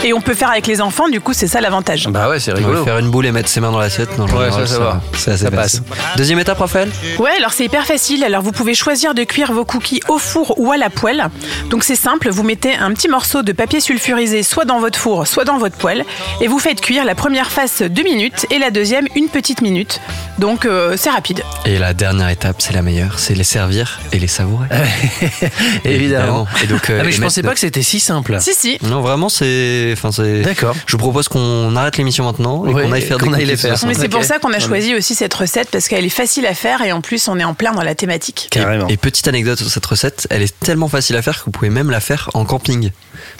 Et 0.04 0.12
on 0.12 0.20
peut 0.20 0.34
faire 0.34 0.50
avec 0.50 0.66
les 0.68 0.80
enfants, 0.82 1.08
du 1.08 1.20
coup, 1.20 1.32
c'est 1.32 1.48
ça 1.48 1.60
l'avantage. 1.60 2.06
Bah 2.08 2.28
ouais, 2.28 2.38
c'est 2.38 2.52
On 2.52 2.56
rigolo. 2.56 2.78
va 2.80 2.84
faire 2.84 2.98
une 2.98 3.08
boule 3.10 3.26
et 3.26 3.32
mettre 3.32 3.48
ses 3.48 3.60
mains 3.60 3.72
dans 3.72 3.78
l'assiette. 3.80 4.16
Non, 4.18 4.24
en 4.24 4.28
Ouais, 4.28 4.44
général, 4.44 4.68
ça, 4.68 4.74
ça 4.74 4.78
va. 4.78 5.00
C'est 5.16 5.30
assez 5.32 5.44
Ça 5.46 5.50
facile. 5.50 5.80
Deuxième 6.16 6.38
étape, 6.38 6.58
Raphaël? 6.58 6.90
Ouais, 7.18 7.30
alors 7.38 7.52
c'est 7.52 7.64
hyper 7.64 7.86
facile. 7.86 8.22
Alors 8.22 8.42
vous 8.42 8.52
pouvez 8.52 8.74
choisir 8.74 9.14
de 9.14 9.24
cuire 9.24 9.52
vos 9.52 9.64
cookies 9.64 10.00
au 10.08 10.18
four 10.18 10.60
ou 10.60 10.70
à 10.70 10.76
la 10.76 10.90
poêle. 10.90 11.24
Donc 11.70 11.82
c'est 11.82 11.96
simple, 11.96 12.28
vous 12.30 12.42
mettez 12.44 12.76
un 12.76 12.92
petit 12.92 13.08
morceau 13.08 13.42
de 13.42 13.50
papier 13.52 13.80
sulfurisé 13.80 14.42
soit 14.44 14.66
dans 14.66 14.78
votre 14.78 14.98
four, 14.98 15.26
soit 15.26 15.44
dans 15.44 15.56
votre 15.58 15.76
poêle, 15.76 16.04
et 16.42 16.46
vous 16.46 16.58
faites 16.60 16.80
cuire 16.82 17.04
la 17.04 17.14
première 17.16 17.50
face 17.50 17.80
deux 17.82 18.04
minutes 18.04 18.46
et 18.50 18.58
la 18.58 18.70
deuxième 18.70 19.06
une 19.16 19.28
petite 19.28 19.60
minute. 19.62 20.00
Donc 20.38 20.66
euh, 20.66 20.94
c'est 20.96 21.10
rapide. 21.10 21.42
Et 21.64 21.78
la 21.78 21.94
dernière 21.94 22.28
étape, 22.28 22.56
c'est 22.60 22.74
la 22.74 22.82
meilleure, 22.82 23.18
c'est 23.18 23.34
les 23.34 23.44
servir 23.44 23.98
et 24.12 24.18
les 24.20 24.28
savourer. 24.28 24.68
Évidemment. 25.84 26.46
Et 26.62 26.66
donc, 26.66 26.90
euh, 26.90 26.98
Ah, 27.00 27.04
mais 27.04 27.12
je 27.12 27.20
pensais 27.20 27.42
pas 27.42 27.54
que 27.54 27.60
c'était 27.60 27.82
si 27.82 28.00
simple. 28.00 28.36
Si 28.40 28.54
si. 28.54 28.78
Non, 28.82 29.00
vraiment, 29.00 29.28
c'est. 29.28 29.90
Enfin, 29.92 30.12
c'est. 30.12 30.42
D'accord. 30.42 30.74
Je 30.86 30.92
vous 30.92 30.98
propose 30.98 31.28
qu'on 31.28 31.74
arrête 31.76 31.96
l'émission 31.96 32.24
maintenant 32.24 32.66
et 32.66 32.72
Ouais, 32.74 32.82
qu'on 32.84 32.92
aille 32.92 33.02
faire 33.02 33.18
qu'on 33.18 33.30
des 33.30 33.36
aille 33.38 33.44
les 33.46 33.56
faire. 33.56 33.76
Mais 33.86 33.94
c'est 33.94 34.08
pour 34.08 34.24
ça 34.24 34.38
qu'on 34.38 34.52
a 34.52 34.58
choisi 34.60 34.94
aussi 34.94 35.14
cette 35.14 35.34
recette 35.34 35.68
parce 35.70 35.88
qu'elle 35.88 36.04
est 36.04 36.08
facile 36.08 36.46
à 36.46 36.54
faire 36.54 36.82
et 36.82 36.92
en 36.92 37.00
plus 37.00 37.28
on 37.28 37.38
est 37.38 37.44
en 37.44 37.54
plein 37.54 37.72
dans 37.72 37.82
la 37.82 37.94
thématique. 37.94 38.48
Carrément. 38.50 38.88
Et, 38.88 38.94
et 38.94 38.96
petite 38.96 39.28
anecdote 39.28 39.58
sur 39.58 39.68
cette 39.68 39.86
recette, 39.86 40.26
elle 40.30 40.42
est 40.42 40.58
tellement 40.60 40.88
facile 40.88 41.16
à 41.16 41.22
faire 41.22 41.38
que 41.40 41.44
vous 41.46 41.50
pouvez 41.50 41.70
même 41.70 41.90
la 41.90 42.00
faire 42.00 42.30
en 42.34 42.44
camping. 42.44 42.90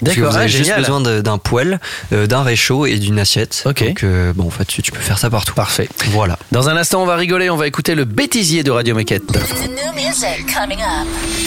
Parce 0.03 0.15
que 0.15 0.19
D'accord, 0.21 0.31
vous 0.31 0.37
avez 0.37 0.45
ah, 0.45 0.47
juste 0.47 0.63
génial. 0.65 0.79
besoin 0.81 1.01
de- 1.01 1.21
d'un 1.21 1.37
poêle, 1.37 1.79
euh, 2.11 2.25
d'un 2.27 2.41
réchaud 2.43 2.85
et 2.85 2.97
d'une 2.97 3.19
assiette. 3.19 3.63
Ok. 3.65 3.83
Donc, 3.85 4.03
euh, 4.03 4.33
bon, 4.33 4.47
en 4.47 4.49
fait, 4.49 4.65
tu, 4.65 4.81
tu 4.81 4.91
peux 4.91 4.99
faire 4.99 5.17
ça 5.19 5.29
partout. 5.29 5.53
Parfait. 5.53 5.87
Voilà. 6.09 6.37
Dans 6.51 6.67
un 6.69 6.75
instant, 6.77 7.01
on 7.03 7.05
va 7.05 7.15
rigoler, 7.15 7.49
on 7.49 7.57
va 7.57 7.67
écouter 7.67 7.93
le 7.95 8.05
bêtisier 8.05 8.63
de 8.63 8.71
Radio 8.71 8.95
Moquette. 8.95 9.23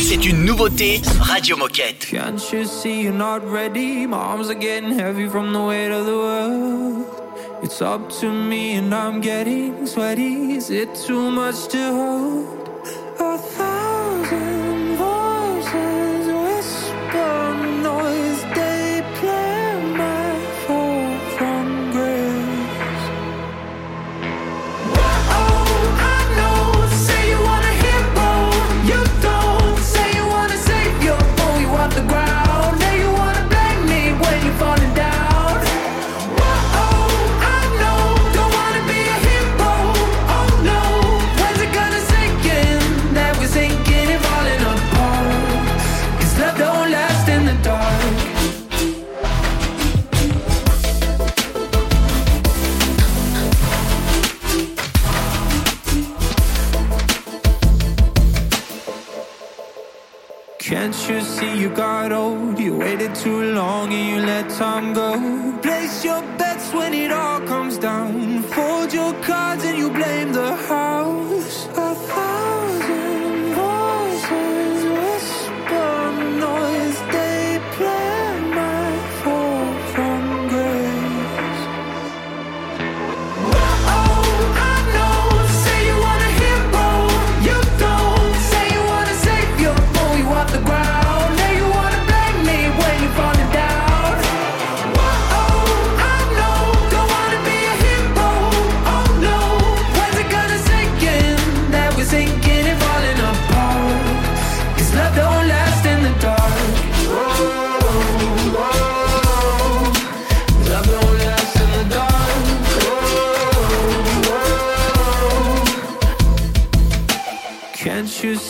C'est 0.09 0.25
une 0.26 0.40
nouveauté 0.41 1.01
Radio 1.21 1.57
Moquette. 1.57 2.07
Can't 2.07 2.41
you 2.53 2.65
see 2.65 3.03
you're 3.03 3.13
not 3.13 3.43
ready? 3.45 4.07
My 4.07 4.17
arms 4.17 4.49
are 4.49 4.55
getting 4.55 4.99
heavy 4.99 5.29
from 5.29 5.53
the 5.53 5.61
weight 5.61 5.91
of 5.91 6.07
the 6.07 6.17
world. 6.17 7.07
It's 7.63 7.83
up 7.83 8.09
to 8.21 8.33
me 8.33 8.75
and 8.75 8.95
I'm 8.95 9.21
getting 9.21 9.87
sweaty. 9.87 10.55
Is 10.55 10.71
it 10.71 10.95
too 10.95 11.31
much 11.31 11.69
to 11.69 11.93
hold? 11.93 13.70
Let 64.43 64.50
time 64.59 64.93
go. 64.95 65.59
Place 65.61 66.05
your 66.05 66.23
bets 66.39 66.73
when 66.73 66.95
it 66.95 67.11
all 67.13 67.41
comes 67.41 67.79
down. 67.79 68.29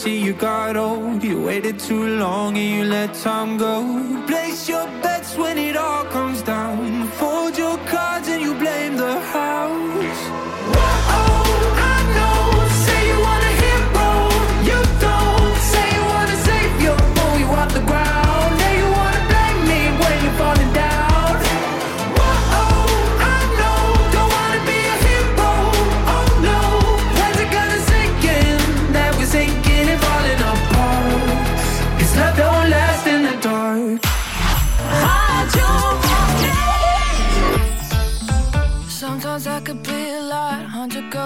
See 0.00 0.18
you 0.18 0.32
got 0.32 0.76
old? 0.78 1.22
You 1.22 1.42
waited 1.42 1.78
too 1.78 2.16
long 2.16 2.56
and 2.56 2.70
you 2.76 2.84
let 2.84 3.12
time 3.12 3.58
go. 3.58 3.74
Place 4.26 4.66
your 4.66 4.86
bets 5.02 5.36
when 5.36 5.58
it 5.58 5.76
all 5.76 6.04
comes 6.04 6.40
down. 6.40 7.06
Fold 7.18 7.58
your 7.58 7.76
cards 7.92 8.26
and 8.28 8.40
you 8.40 8.54
blame 8.54 8.96
the 8.96 9.20
house. 9.36 10.29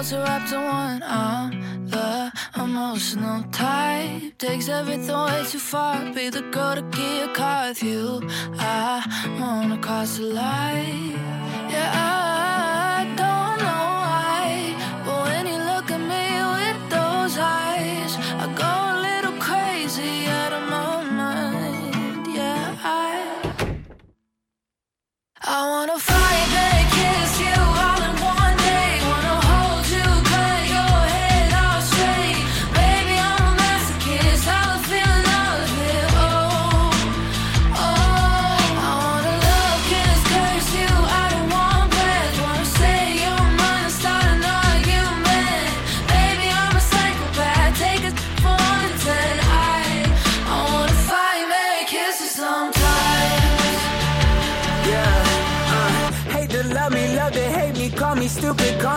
Girls 0.04 0.12
are 0.12 0.24
wrapped 0.24 0.52
in 0.52 0.62
one. 0.62 1.02
I'm 1.02 1.88
the 1.88 2.32
emotional 2.56 3.42
type, 3.50 4.36
takes 4.38 4.68
everything 4.68 5.16
way 5.16 5.44
too 5.48 5.58
far. 5.58 6.12
Be 6.12 6.28
the 6.28 6.42
girl 6.42 6.74
to 6.74 6.82
get 6.82 7.30
a 7.30 7.32
car 7.32 7.68
with 7.68 7.82
you. 7.82 8.28
I 8.58 9.02
wanna 9.40 9.78
cross 9.78 10.18
the 10.18 10.24
line. 10.24 11.12
Yeah, 11.70 11.90
I 11.94 13.04
don't 13.20 13.58
know 13.64 13.86
why, 14.04 14.74
but 15.04 15.18
when 15.26 15.46
you 15.46 15.58
look 15.70 15.90
at 15.90 16.02
me 16.12 16.26
with 16.54 16.80
those 16.90 17.38
eyes, 17.38 18.12
I 18.42 18.46
go 18.62 18.72
a 18.94 18.98
little 19.08 19.36
crazy 19.46 20.26
out 20.26 20.52
of 20.52 20.64
my 20.74 21.04
mind. 21.22 22.26
Yeah, 22.38 22.76
I. 22.82 23.54
I 25.40 25.58
wanna 25.70 25.98
fight 25.98 26.43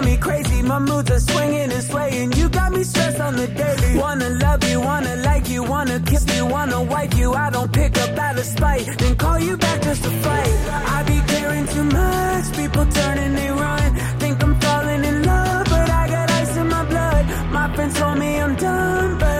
me 0.07 0.17
crazy. 0.17 0.61
My 0.61 0.79
moods 0.79 1.11
are 1.11 1.19
swinging 1.19 1.69
and 1.77 1.83
swaying. 1.83 2.31
You 2.39 2.49
got 2.49 2.71
me 2.71 2.83
stressed 2.83 3.19
on 3.19 3.35
the 3.35 3.47
daily. 3.47 3.91
Wanna 4.03 4.29
love 4.45 4.63
you, 4.69 4.79
wanna 4.79 5.15
like 5.29 5.49
you, 5.53 5.61
wanna 5.63 5.99
kiss 6.09 6.25
you, 6.35 6.45
wanna 6.45 6.81
wipe 6.93 7.13
you. 7.21 7.33
I 7.33 7.49
don't 7.55 7.71
pick 7.79 7.93
up 8.03 8.17
out 8.25 8.39
of 8.43 8.45
spite, 8.45 8.85
then 8.99 9.15
call 9.23 9.39
you 9.47 9.55
back 9.57 9.81
just 9.87 10.03
to 10.03 10.11
fight. 10.25 10.53
I 10.95 11.03
be 11.11 11.17
caring 11.31 11.65
too 11.75 11.87
much. 11.99 12.45
People 12.59 12.85
turning, 12.97 13.33
they 13.39 13.51
run. 13.63 13.87
Think 14.21 14.35
I'm 14.45 14.55
falling 14.65 15.03
in 15.11 15.17
love, 15.31 15.65
but 15.73 15.89
I 16.01 16.03
got 16.15 16.31
ice 16.41 16.55
in 16.61 16.67
my 16.75 16.83
blood. 16.91 17.23
My 17.57 17.65
friends 17.75 17.93
told 17.99 18.17
me 18.17 18.29
I'm 18.43 18.55
done, 18.55 19.17
but 19.23 19.36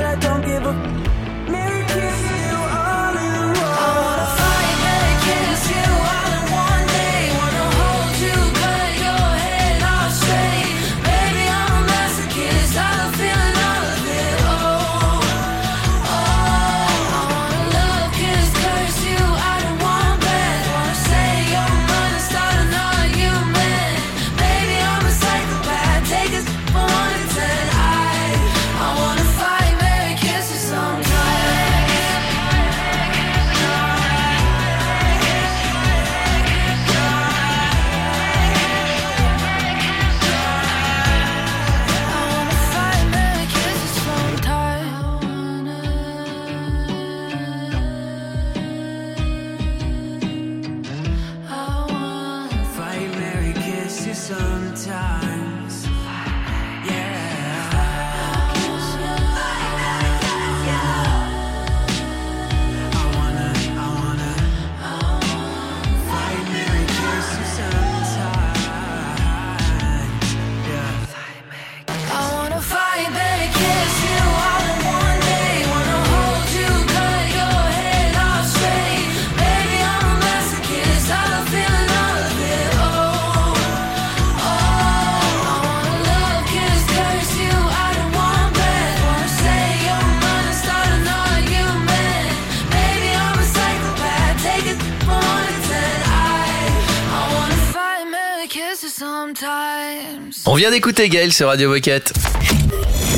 On 100.46 100.56
vient 100.56 100.72
d'écouter 100.72 101.10
Gaël 101.10 101.32
sur 101.32 101.48
Radio 101.48 101.70
Moquette. 101.70 102.14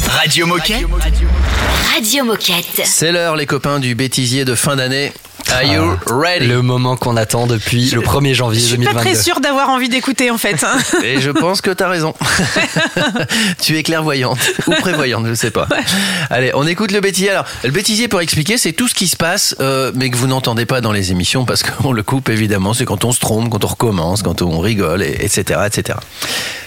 Radio 0.09 0.45
Moquette 0.47 0.85
Radio 1.93 2.25
Moquette. 2.25 2.81
C'est 2.83 3.11
l'heure, 3.11 3.35
les 3.35 3.45
copains 3.45 3.79
du 3.79 3.95
bêtisier 3.95 4.43
de 4.43 4.55
fin 4.55 4.75
d'année. 4.75 5.13
Are 5.51 5.63
you 5.63 5.97
ready? 6.07 6.47
Le 6.47 6.61
moment 6.61 6.95
qu'on 6.95 7.17
attend 7.17 7.47
depuis 7.47 7.89
le 7.91 8.01
1er 8.01 8.33
janvier 8.33 8.59
Je 8.61 8.65
suis 8.67 8.77
pas 8.77 8.83
2022. 8.93 8.99
très 9.13 9.15
sûre 9.21 9.39
d'avoir 9.39 9.69
envie 9.69 9.89
d'écouter 9.89 10.29
en 10.29 10.37
fait. 10.37 10.63
hein. 10.63 10.77
Et 11.03 11.19
je 11.19 11.31
pense 11.31 11.61
que 11.61 11.71
t'as 11.71 11.89
raison. 11.89 12.13
tu 13.61 13.77
es 13.77 13.83
clairvoyante 13.83 14.37
ou 14.67 14.71
prévoyante, 14.75 15.25
je 15.27 15.33
sais 15.33 15.51
pas. 15.51 15.67
Allez, 16.29 16.51
on 16.53 16.67
écoute 16.67 16.91
le 16.91 17.01
bêtisier. 17.01 17.31
Alors, 17.31 17.45
le 17.63 17.71
bêtisier, 17.71 18.07
pour 18.07 18.21
expliquer, 18.21 18.57
c'est 18.57 18.73
tout 18.73 18.87
ce 18.87 18.93
qui 18.93 19.07
se 19.07 19.17
passe, 19.17 19.55
euh, 19.59 19.91
mais 19.95 20.09
que 20.09 20.17
vous 20.17 20.27
n'entendez 20.27 20.65
pas 20.65 20.81
dans 20.81 20.91
les 20.91 21.11
émissions 21.11 21.45
parce 21.45 21.63
qu'on 21.63 21.91
le 21.93 22.03
coupe 22.03 22.29
évidemment. 22.29 22.73
C'est 22.73 22.85
quand 22.85 23.03
on 23.03 23.11
se 23.11 23.19
trompe, 23.19 23.49
quand 23.49 23.63
on 23.63 23.67
recommence, 23.69 24.21
quand 24.21 24.41
on 24.41 24.59
rigole, 24.59 25.01
et- 25.01 25.17
etc., 25.25 25.61
etc. 25.65 25.97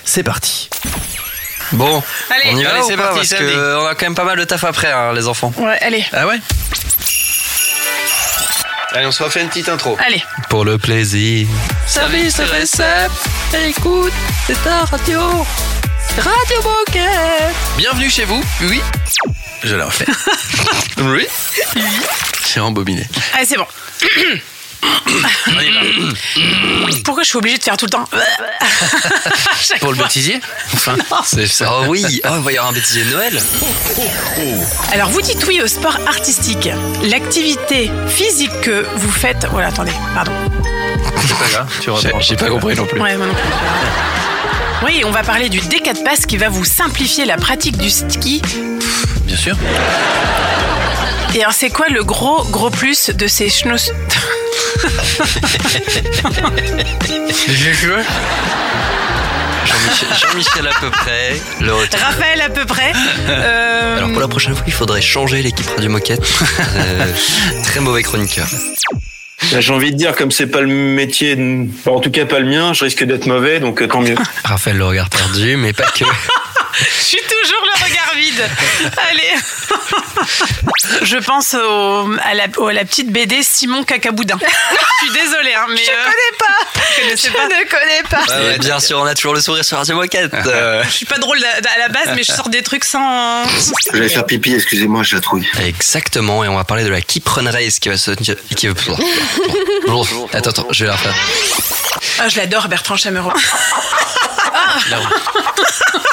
C'est 0.05 0.25
parti. 0.25 0.69
Bon, 1.73 2.03
Allez. 2.31 2.55
on 2.55 2.59
y 2.59 2.63
va 2.65 2.71
Allez, 2.75 2.83
c'est 2.87 2.97
parti, 2.97 3.17
Parce 3.21 3.31
que 3.41 3.77
on 3.81 3.87
a 3.87 3.95
quand 3.95 4.05
même 4.07 4.15
pas 4.15 4.25
mal 4.25 4.37
de 4.39 4.45
taf 4.45 4.65
après, 4.65 4.91
hein, 4.93 5.13
les 5.15 5.27
enfants. 5.29 5.53
Ouais, 5.57 5.79
allez, 5.81 6.05
Ah 6.13 6.27
ouais? 6.27 6.39
Allez, 8.95 9.07
on 9.07 9.13
se 9.13 9.23
refait 9.23 9.41
une 9.43 9.49
petite 9.49 9.69
intro. 9.69 9.97
allez. 10.05 10.23
Pour 10.51 10.65
le 10.65 10.77
plaisir. 10.77 11.47
Service 11.87 12.39
recette. 12.41 13.11
écoute, 13.67 14.13
c'est 14.47 14.63
ta 14.63 14.85
radio. 14.85 15.21
Radio 16.19 16.57
Moquette. 16.63 17.55
Bienvenue 17.79 18.11
chez 18.11 18.25
vous. 18.25 18.43
Oui. 18.63 18.83
Je 19.63 19.75
la 19.77 19.87
refais. 19.87 20.05
oui. 20.99 21.27
J'ai 22.53 22.61
rembobiné. 22.61 23.07
Allez, 23.35 23.47
c'est 23.47 23.57
bon. 23.57 23.67
Pourquoi 27.05 27.23
je 27.23 27.29
suis 27.29 27.39
obligée 27.39 27.59
de 27.59 27.63
faire 27.63 27.77
tout 27.77 27.87
le 27.87 27.91
temps 27.91 28.05
Pour 29.81 29.91
le 29.91 29.97
fois. 29.97 30.07
bêtisier 30.07 30.41
Enfin, 30.75 30.97
c'est 31.25 31.47
ça. 31.47 31.71
Oh 31.73 31.85
oui, 31.89 32.05
oh, 32.25 32.35
il 32.37 32.43
va 32.43 32.53
y 32.53 32.57
avoir 32.57 32.71
un 32.71 32.75
bêtisier 32.75 33.05
de 33.05 33.11
Noël. 33.11 33.39
Alors, 34.93 35.11
vous 35.11 35.21
dites 35.23 35.45
oui 35.47 35.61
au 35.63 35.67
sport 35.67 35.99
artistique. 36.07 36.69
L'activité 37.05 37.91
physique 38.09 38.61
que 38.63 38.87
vous 38.97 39.11
faites. 39.11 39.47
Voilà, 39.51 39.69
attendez, 39.69 39.93
pardon. 40.15 40.33
C'est 41.27 41.39
pas 41.39 41.49
grave, 41.49 41.69
tu 41.81 41.91
reprends. 41.91 42.21
J'ai 42.21 42.37
pas 42.37 42.49
compris 42.49 42.75
non 42.77 42.87
plus. 42.87 43.01
Ouais, 43.01 43.17
moi 43.17 43.27
non 43.27 43.35
plus. 43.35 43.43
Oui, 44.85 45.03
on 45.05 45.11
va 45.11 45.23
parler 45.23 45.49
du 45.49 45.61
D4 45.61 46.03
Pass 46.03 46.27
qui 46.27 46.37
va 46.37 46.49
vous 46.49 46.65
simplifier 46.65 47.25
la 47.25 47.37
pratique 47.37 47.77
du 47.77 47.89
ski. 47.89 48.43
Bien 49.25 49.37
sûr. 49.37 49.57
Et 51.35 51.41
alors, 51.41 51.53
c'est 51.55 51.71
quoi 51.71 51.89
le 51.89 52.03
gros, 52.03 52.45
gros 52.45 52.71
plus 52.71 53.11
de 53.11 53.27
ces 53.27 53.49
schnoss... 53.49 53.91
Jean-Michel, 59.65 60.09
Jean-Michel 60.21 60.67
à 60.67 60.81
peu 60.81 60.91
près. 60.91 61.37
Le 61.61 61.73
retour. 61.75 62.01
Raphaël 62.01 62.41
à 62.41 62.49
peu 62.51 62.65
près. 62.65 62.93
Euh, 63.29 63.99
Alors 63.99 64.11
pour 64.11 64.21
la 64.21 64.29
prochaine 64.29 64.55
fois, 64.55 64.65
il 64.67 64.73
faudrait 64.73 65.01
changer 65.03 65.43
l'équipe 65.43 65.69
Radio 65.69 65.91
Moquette. 65.91 66.21
Euh, 66.77 67.07
très 67.63 67.81
mauvais 67.81 68.03
chroniqueur. 68.03 68.47
Là, 69.53 69.61
J'ai 69.61 69.73
envie 69.73 69.91
de 69.93 69.97
dire, 69.97 70.15
comme 70.15 70.31
c'est 70.31 70.47
pas 70.47 70.61
le 70.61 70.69
métier, 70.69 71.35
de- 71.37 71.67
enfin, 71.81 71.93
en 71.97 72.01
tout 72.01 72.11
cas 72.11 72.25
pas 72.27 72.39
le 72.39 72.47
mien, 72.47 72.73
je 72.73 72.85
risque 72.85 73.03
d'être 73.05 73.27
mauvais, 73.27 73.61
donc 73.61 73.83
euh, 73.83 73.89
tant 73.89 74.01
mieux. 74.01 74.15
Raphaël 74.45 74.77
le 74.77 74.85
regard 74.85 75.11
perdu, 75.11 75.57
mais 75.57 75.73
pas 75.73 75.87
que. 75.87 76.05
Je 76.79 77.05
suis 77.05 77.19
toujours 77.21 77.65
le 77.65 77.85
regard 77.85 78.15
vide. 78.17 78.51
Allez. 79.11 79.35
Je 81.03 81.17
pense 81.19 81.55
au- 81.55 82.15
à, 82.25 82.35
la, 82.35 82.47
au- 82.57 82.69
à 82.69 82.73
la 82.73 82.85
petite 82.85 83.11
BD 83.11 83.43
Simon 83.43 83.85
Cacaboudin. 83.85 84.39
Je 84.41 85.07
suis 85.07 85.13
désolée, 85.13 85.55
hein, 85.55 85.67
mais. 85.69 85.77
Je 85.77 85.91
connais 85.91 86.37
pas. 86.39 87.17
Je, 87.17 87.31
pas. 87.31 87.47
ne 87.47 87.65
connais 87.69 88.03
pas. 88.09 88.59
Bien 88.59 88.81
sûr, 88.81 88.99
on 88.99 89.05
a 89.05 89.15
toujours 89.15 89.35
le 89.35 89.41
sourire 89.41 89.65
sur 89.65 89.77
Radio 89.79 89.97
Moquette. 89.97 90.33
Euh, 90.35 90.83
Je 90.87 90.91
suis 90.91 91.07
pas 91.07 91.19
drôle 91.19 91.39
à 91.45 91.49
à 91.75 91.79
la 91.79 91.89
base, 91.89 92.09
mais 92.15 92.23
je 92.23 92.33
sors 92.33 92.49
des 92.49 92.63
trucs 92.63 92.85
sans. 92.85 93.45
J'allais 93.93 94.09
faire 94.09 94.27
pipi, 94.27 94.55
excusez-moi, 94.55 95.03
je 95.03 95.15
la 95.17 95.21
trouille. 95.21 95.49
Exactement, 95.65 96.45
et 96.45 96.49
on 96.49 96.57
va 96.57 96.65
parler 96.65 96.85
de 96.85 96.89
la 96.91 97.01
Keep 97.01 97.29
Run 97.29 97.51
Race 97.51 97.79
qui 97.79 97.89
va 97.89 97.97
se 97.97 98.11
tenir. 98.13 98.37
Qui... 98.57 98.69
Attends, 98.69 100.51
attends, 100.51 100.67
je 100.71 100.85
vais 100.85 100.91
la 100.91 100.97
refaire. 100.97 101.15
Ah, 102.19 102.29
je 102.29 102.37
l'adore, 102.37 102.69
Bertrand 102.69 102.97
Chameroy. 102.97 103.33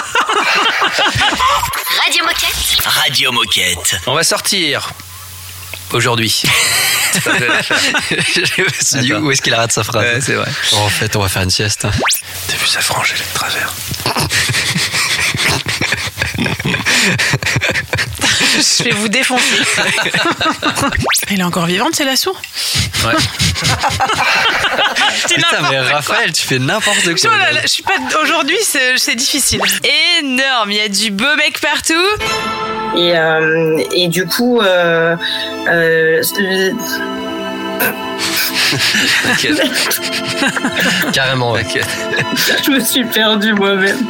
Radio 0.90 2.26
Moquette. 2.26 2.86
Radio 2.86 3.32
Moquette. 3.32 4.02
On 4.08 4.16
va 4.16 4.24
sortir 4.24 4.90
aujourd'hui. 5.92 6.42
je 7.14 7.20
où 9.20 9.32
est-ce 9.32 9.42
qu'il 9.42 9.54
arrête 9.54 9.72
sa 9.72 9.84
phrase 9.84 10.04
Ouais, 10.04 10.20
c'est 10.22 10.34
vrai. 10.34 10.50
Bon, 10.72 10.80
En 10.80 10.90
fait, 10.90 11.16
on 11.16 11.22
va 11.22 11.30
faire 11.30 11.44
une 11.44 11.52
sieste. 11.52 11.86
T'as 12.48 12.56
vu 12.56 12.66
sa 12.66 12.82
frange, 12.82 13.14
elle 13.16 13.22
est 13.22 13.30
de 13.30 13.34
travers. 13.34 13.72
Je 18.80 18.84
vais 18.84 18.92
vous 18.92 19.08
défoncer. 19.10 19.44
Elle 21.30 21.40
est 21.40 21.44
encore 21.44 21.66
vivante, 21.66 21.96
c'est 21.96 22.06
la 22.06 22.16
sourde 22.16 22.38
Ouais. 23.06 23.14
C'est 25.28 25.36
Putain, 25.36 25.48
n'importe 25.52 25.72
mais 25.72 25.78
quoi. 25.80 25.96
Raphaël, 25.96 26.32
tu 26.34 26.46
fais 26.46 26.60
n'importe 26.60 26.98
Oh 27.08 27.16
quoi. 27.28 27.38
là 27.38 27.52
là, 27.52 27.62
je 27.64 27.68
suis 27.68 27.84
pas. 27.84 27.94
Aujourd'hui, 28.24 28.58
c'est 28.64 28.98
c'est 28.98 29.16
difficile. 29.16 29.62
Énorme, 30.22 30.72
il 30.72 30.78
y 30.78 30.82
a 30.82 30.88
du 30.90 31.12
beau 31.12 31.36
mec 31.38 31.60
partout. 31.60 31.94
Et, 32.98 33.16
euh, 33.18 33.84
et 33.94 34.08
du 34.08 34.26
coup, 34.26 34.60
euh, 34.62 35.16
euh, 35.68 36.22
T'inquiète. 39.24 39.62
Carrément, 41.14 41.52
ouais. 41.52 41.66
Je 42.66 42.72
me 42.72 42.80
suis 42.80 43.06
perdue 43.06 43.54
moi-même. 43.54 44.06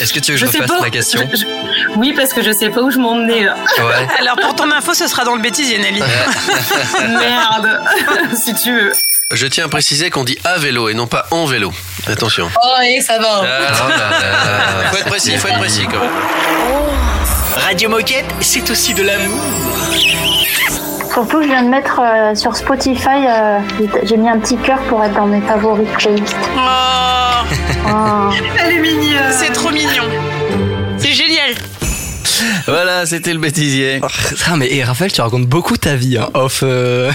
Est-ce 0.00 0.12
que 0.12 0.20
tu 0.20 0.32
veux 0.32 0.38
que 0.38 0.46
je, 0.46 0.50
sais 0.50 0.60
refasse 0.60 0.80
ma 0.80 0.90
question 0.90 1.28
Je- 1.32 1.38
je- 1.40 1.46
Oui, 1.96 2.12
parce 2.16 2.32
que 2.32 2.42
je 2.42 2.52
sais 2.52 2.70
pas 2.70 2.80
où 2.80 2.90
je 2.90 2.98
m'emmenais 2.98 3.44
là. 3.44 3.54
Ouais. 3.78 4.08
Alors 4.20 4.36
pour 4.36 4.54
ton 4.54 4.70
info, 4.70 4.94
ce 4.94 5.06
sera 5.06 5.24
dans 5.24 5.34
le 5.34 5.42
bêtisier, 5.42 5.78
Nelly. 5.78 6.02
Merde. 7.00 7.80
si 8.34 8.54
tu 8.54 8.72
veux. 8.72 8.92
Je 9.30 9.46
tiens 9.46 9.64
à 9.64 9.68
préciser 9.68 10.10
qu'on 10.10 10.24
dit 10.24 10.38
à 10.44 10.58
vélo 10.58 10.88
et 10.90 10.94
non 10.94 11.06
pas 11.06 11.26
en 11.30 11.46
vélo. 11.46 11.72
Attention. 12.06 12.50
Oh, 12.62 12.82
et 12.84 13.00
ça 13.00 13.18
va. 13.18 13.40
Ah, 13.42 13.88
là, 13.88 13.96
là. 14.84 14.90
Faut 14.90 14.96
être 14.98 15.06
précis, 15.06 15.36
faut 15.38 15.48
être 15.48 15.58
précis 15.58 15.86
quand 15.90 16.00
même. 16.00 16.10
Radio 17.56 17.88
Moquette, 17.88 18.26
c'est 18.40 18.68
aussi 18.70 18.92
de 18.92 19.02
l'amour. 19.02 19.40
Surtout, 21.12 21.42
je 21.42 21.48
viens 21.48 21.62
de 21.62 21.68
mettre 21.68 22.00
euh, 22.02 22.34
sur 22.34 22.56
Spotify, 22.56 23.26
euh, 23.28 23.58
j'ai 24.04 24.16
mis 24.16 24.28
un 24.28 24.38
petit 24.38 24.56
cœur 24.56 24.78
pour 24.88 25.02
être 25.04 25.14
dans 25.14 25.26
mes 25.26 25.40
favoris 25.42 25.86
playlist. 25.98 26.36
Oh, 26.56 28.30
Elle 28.58 28.72
est 28.76 28.80
mignonne. 28.80 29.20
c'est 29.32 29.52
trop 29.52 29.70
mignon. 29.70 30.04
C'est 30.98 31.12
génial. 31.12 31.50
Voilà, 32.66 33.04
c'était 33.06 33.32
le 33.34 33.38
bêtisier. 33.38 34.00
Ah, 34.50 34.56
mais 34.56 34.72
et 34.72 34.82
Raphaël, 34.82 35.12
tu 35.12 35.20
racontes 35.20 35.46
beaucoup 35.46 35.76
ta 35.76 35.94
vie, 35.96 36.16
hein, 36.16 36.30
off. 36.34 36.60
euh. 36.62 37.12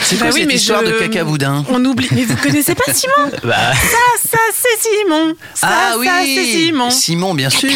C'est 0.00 0.16
Bah 0.18 0.26
quoi 0.26 0.34
oui, 0.34 0.40
cette 0.40 0.48
mais 0.48 0.54
histoire 0.54 0.80
je- 0.82 0.86
de 0.86 0.92
caca 0.92 1.24
boudin 1.24 1.64
On 1.70 1.84
oublie. 1.84 2.08
Mais 2.12 2.24
vous 2.24 2.36
connaissez 2.36 2.74
pas 2.74 2.92
Simon 2.92 3.30
Bah, 3.44 3.54
Ça, 3.72 4.28
ça, 4.30 4.38
c'est 4.54 4.88
Simon. 4.88 5.34
Ça, 5.52 5.66
Ah 5.70 5.90
ça, 5.92 5.98
oui 5.98 6.08
c'est 6.36 6.44
Simon. 6.44 6.90
Simon, 6.90 7.34
bien 7.34 7.50
sûr. 7.50 7.68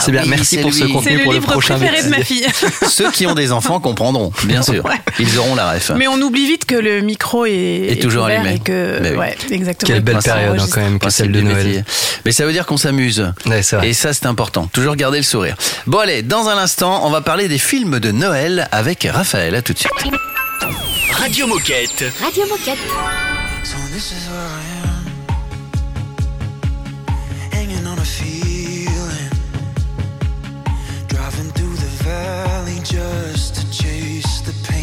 C'est 0.00 0.10
bien, 0.10 0.22
oui, 0.22 0.30
merci 0.30 0.58
pour 0.58 0.72
ce 0.74 0.84
contenu 0.84 1.02
C'est 1.04 1.16
le 1.16 1.22
pour 1.22 1.32
le 1.32 1.38
livre 1.38 1.52
prochain 1.52 1.76
préféré 1.76 2.02
de 2.02 2.08
ma 2.08 2.24
fille. 2.24 2.44
Ceux 2.88 3.10
qui 3.10 3.26
ont 3.26 3.34
des 3.34 3.52
enfants 3.52 3.78
comprendront, 3.78 4.32
bien 4.44 4.62
sûr. 4.62 4.82
Ils 5.18 5.38
auront 5.38 5.54
la 5.54 5.72
ref. 5.72 5.92
Mais 5.96 6.08
on 6.08 6.20
oublie 6.20 6.46
vite 6.46 6.64
que 6.64 6.74
le 6.74 7.00
micro 7.02 7.46
est, 7.46 7.86
Est 7.90 8.02
toujours 8.02 8.24
allumé. 8.24 8.54
Et 8.54 8.58
que, 8.58 8.98
Mais 9.00 9.10
oui. 9.12 9.16
ouais, 9.18 9.36
exactement. 9.50 9.86
Quelle 9.86 10.02
belle 10.02 10.18
période 10.18 10.58
hein, 10.58 10.66
quand 10.72 10.80
même 10.80 10.98
que 10.98 11.10
celle 11.10 11.30
de 11.30 11.40
Noël. 11.40 11.66
métier. 11.66 11.84
Mais 12.24 12.32
ça 12.32 12.44
veut 12.44 12.52
dire 12.52 12.66
qu'on 12.66 12.76
s'amuse. 12.76 13.32
Ouais. 13.46 13.60
Et 13.82 13.92
ça, 13.92 14.12
c'est 14.12 14.26
important. 14.26 14.68
Toujours 14.72 14.96
garder 14.96 15.18
le 15.18 15.24
sourire. 15.24 15.56
Bon, 15.86 15.98
allez, 15.98 16.22
dans 16.22 16.48
un 16.48 16.58
instant, 16.58 17.06
on 17.06 17.10
va 17.10 17.20
parler 17.20 17.48
des 17.48 17.58
films 17.58 18.00
de 18.00 18.10
Noël 18.10 18.68
avec 18.72 19.06
Raphaël. 19.10 19.54
À 19.54 19.62
tout 19.62 19.72
de 19.72 19.78
suite. 19.78 19.92
Radio 21.12 21.46
Moquette. 21.46 22.04
Radio 22.20 22.44
Moquette. 22.48 22.78
Just 32.84 33.54
to 33.54 33.70
chase 33.70 34.40
the 34.40 34.52
pain 34.68 34.81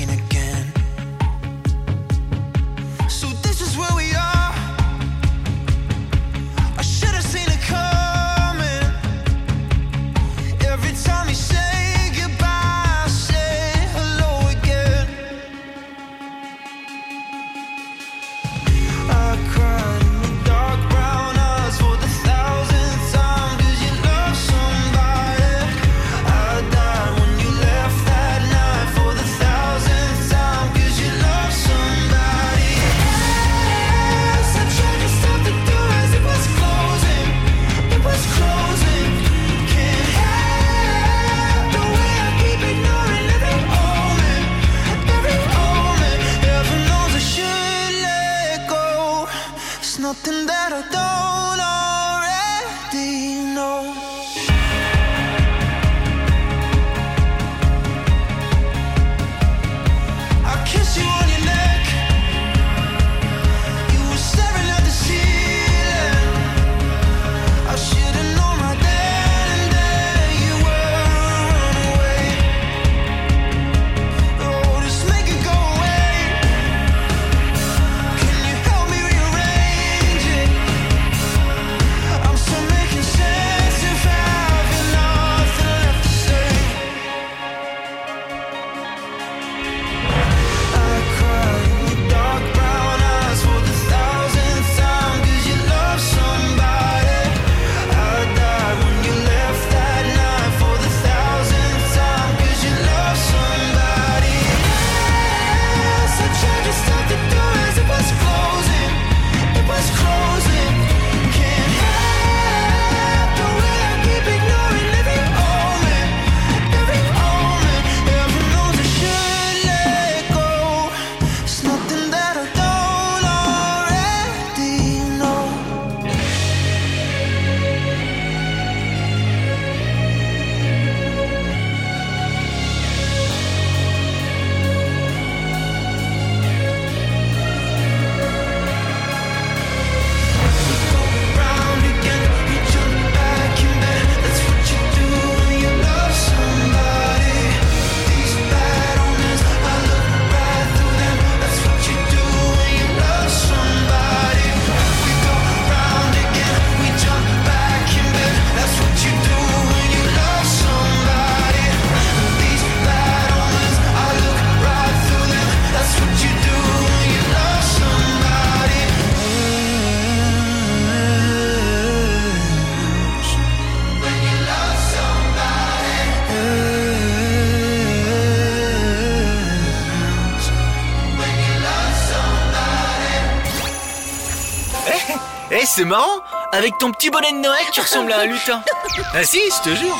c'est 185.70 185.86
marrant 185.86 186.22
Avec 186.52 186.78
ton 186.80 186.92
petit 186.92 187.10
bonnet 187.10 187.32
de 187.32 187.38
Noël, 187.38 187.64
tu 187.72 187.80
ressembles 187.80 188.12
à 188.12 188.20
un 188.22 188.26
lutin. 188.26 188.62
Ah 189.14 189.24
si, 189.24 189.40
je 189.40 189.70
te 189.70 189.76
jure. 189.76 189.98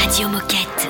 Radio 0.00 0.28
Moquette. 0.28 0.88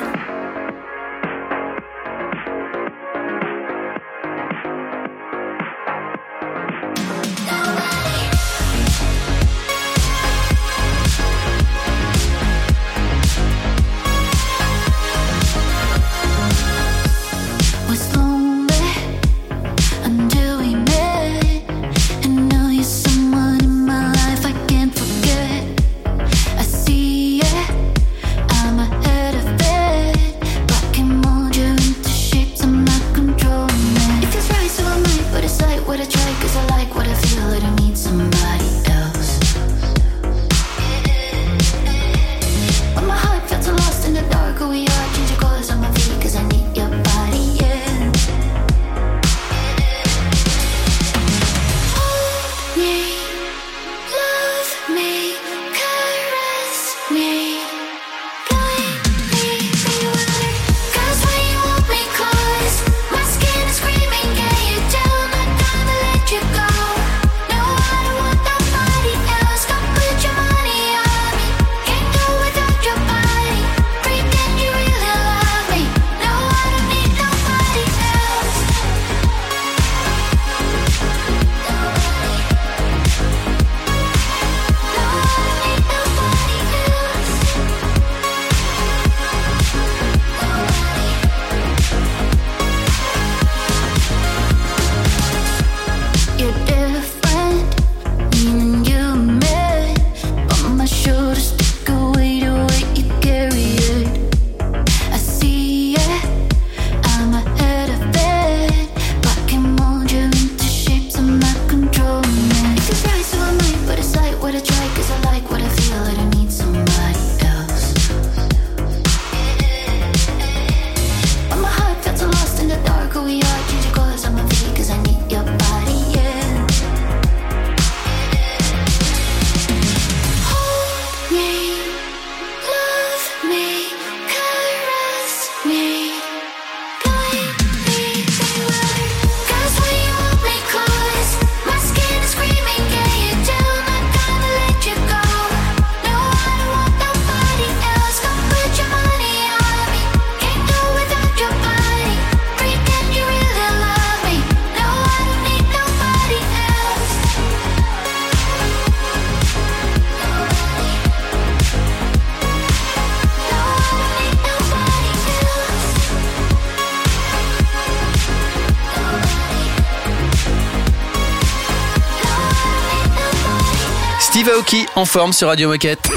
Aoki 174.64 174.86
en 174.96 175.04
forme 175.04 175.34
sur 175.34 175.48
Radio 175.48 175.68
Moquette. 175.68 176.08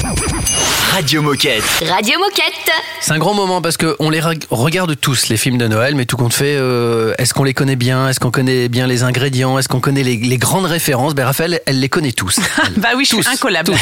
Radio 0.94 1.22
Moquette. 1.22 1.64
Radio 1.90 2.18
Moquette. 2.18 2.72
C'est 3.02 3.12
un 3.12 3.18
grand 3.18 3.34
moment 3.34 3.62
parce 3.62 3.76
qu'on 3.76 4.10
les 4.10 4.22
reg- 4.22 4.46
regarde 4.50 4.96
tous, 5.00 5.28
les 5.28 5.36
films 5.36 5.58
de 5.58 5.68
Noël, 5.68 5.96
mais 5.96 6.06
tout 6.06 6.16
compte 6.16 6.34
fait, 6.34 6.56
euh, 6.58 7.14
est-ce 7.18 7.34
qu'on 7.34 7.44
les 7.44 7.54
connaît 7.54 7.76
bien? 7.76 8.08
Est-ce 8.08 8.22
qu'on 8.22 8.32
connaît 8.32 8.70
bien 8.70 8.88
les 8.88 9.04
ingrédients? 9.04 9.60
Est-ce 9.60 9.68
qu'on 9.68 9.82
connaît 9.82 10.04
les, 10.04 10.16
les 10.16 10.38
grandes 10.38 10.66
références? 10.66 11.14
Ben, 11.14 11.26
Raphaël, 11.26 11.60
elle 11.66 11.82
les 11.82 11.90
connaît 11.90 12.14
tous. 12.14 12.40
bah 12.78 12.90
oui, 12.96 13.04
je 13.04 13.16
suis 13.18 13.28
incollable. 13.28 13.74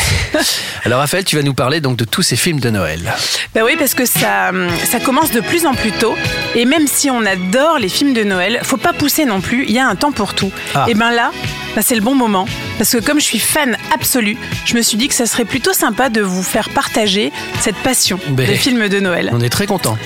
Alors 0.83 0.99
Raphaël, 0.99 1.25
tu 1.25 1.35
vas 1.35 1.43
nous 1.43 1.53
parler 1.53 1.79
donc 1.79 1.95
de 1.97 2.05
tous 2.05 2.23
ces 2.23 2.35
films 2.35 2.59
de 2.59 2.71
Noël. 2.71 3.13
Bah 3.53 3.61
oui, 3.63 3.75
parce 3.77 3.93
que 3.93 4.05
ça, 4.07 4.51
ça 4.89 4.99
commence 4.99 5.29
de 5.31 5.41
plus 5.41 5.67
en 5.67 5.75
plus 5.75 5.91
tôt. 5.91 6.15
Et 6.55 6.65
même 6.65 6.87
si 6.87 7.11
on 7.11 7.23
adore 7.23 7.77
les 7.77 7.89
films 7.89 8.13
de 8.13 8.23
Noël, 8.23 8.59
faut 8.63 8.77
pas 8.77 8.93
pousser 8.93 9.25
non 9.25 9.41
plus. 9.41 9.65
Il 9.67 9.73
y 9.73 9.79
a 9.79 9.87
un 9.87 9.95
temps 9.95 10.11
pour 10.11 10.33
tout. 10.33 10.51
Ah. 10.73 10.85
Et 10.87 10.95
ben 10.95 11.11
là, 11.11 11.31
bah 11.75 11.81
c'est 11.81 11.95
le 11.95 12.01
bon 12.01 12.15
moment. 12.15 12.47
Parce 12.77 12.91
que 12.91 12.97
comme 12.97 13.19
je 13.19 13.25
suis 13.25 13.39
fan 13.39 13.77
absolue, 13.93 14.37
je 14.65 14.75
me 14.75 14.81
suis 14.81 14.97
dit 14.97 15.07
que 15.07 15.13
ça 15.13 15.25
serait 15.25 15.45
plutôt 15.45 15.73
sympa 15.73 16.09
de 16.09 16.21
vous 16.21 16.43
faire 16.43 16.69
partager 16.69 17.31
cette 17.59 17.75
passion 17.77 18.19
Ben, 18.29 18.47
des 18.47 18.55
films 18.55 18.87
de 18.87 18.99
Noël. 18.99 19.29
On 19.33 19.41
est 19.41 19.49
très 19.49 19.67
contents. 19.67 19.97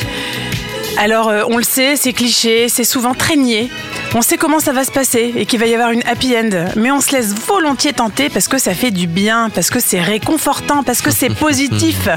Alors, 0.97 1.29
euh, 1.29 1.43
on 1.47 1.57
le 1.57 1.63
sait, 1.63 1.95
c'est 1.95 2.11
cliché, 2.11 2.67
c'est 2.67 2.83
souvent 2.83 3.13
très 3.13 3.37
niais. 3.37 3.69
On 4.15 4.23
sait 4.23 4.37
comment 4.37 4.59
ça 4.59 4.71
va 4.71 4.83
se 4.83 4.91
passer 4.91 5.33
et 5.35 5.45
qu'il 5.45 5.59
va 5.59 5.67
y 5.67 5.73
avoir 5.75 5.91
une 5.91 6.01
happy 6.03 6.35
end, 6.35 6.71
mais 6.75 6.91
on 6.91 6.99
se 6.99 7.11
laisse 7.11 7.33
volontiers 7.47 7.93
tenter 7.93 8.29
parce 8.29 8.47
que 8.47 8.57
ça 8.57 8.73
fait 8.73 8.89
du 8.89 9.05
bien, 9.05 9.51
parce 9.53 9.69
que 9.69 9.79
c'est 9.79 10.01
réconfortant, 10.01 10.81
parce 10.81 11.01
que 11.01 11.11
c'est 11.11 11.29
positif 11.35 12.09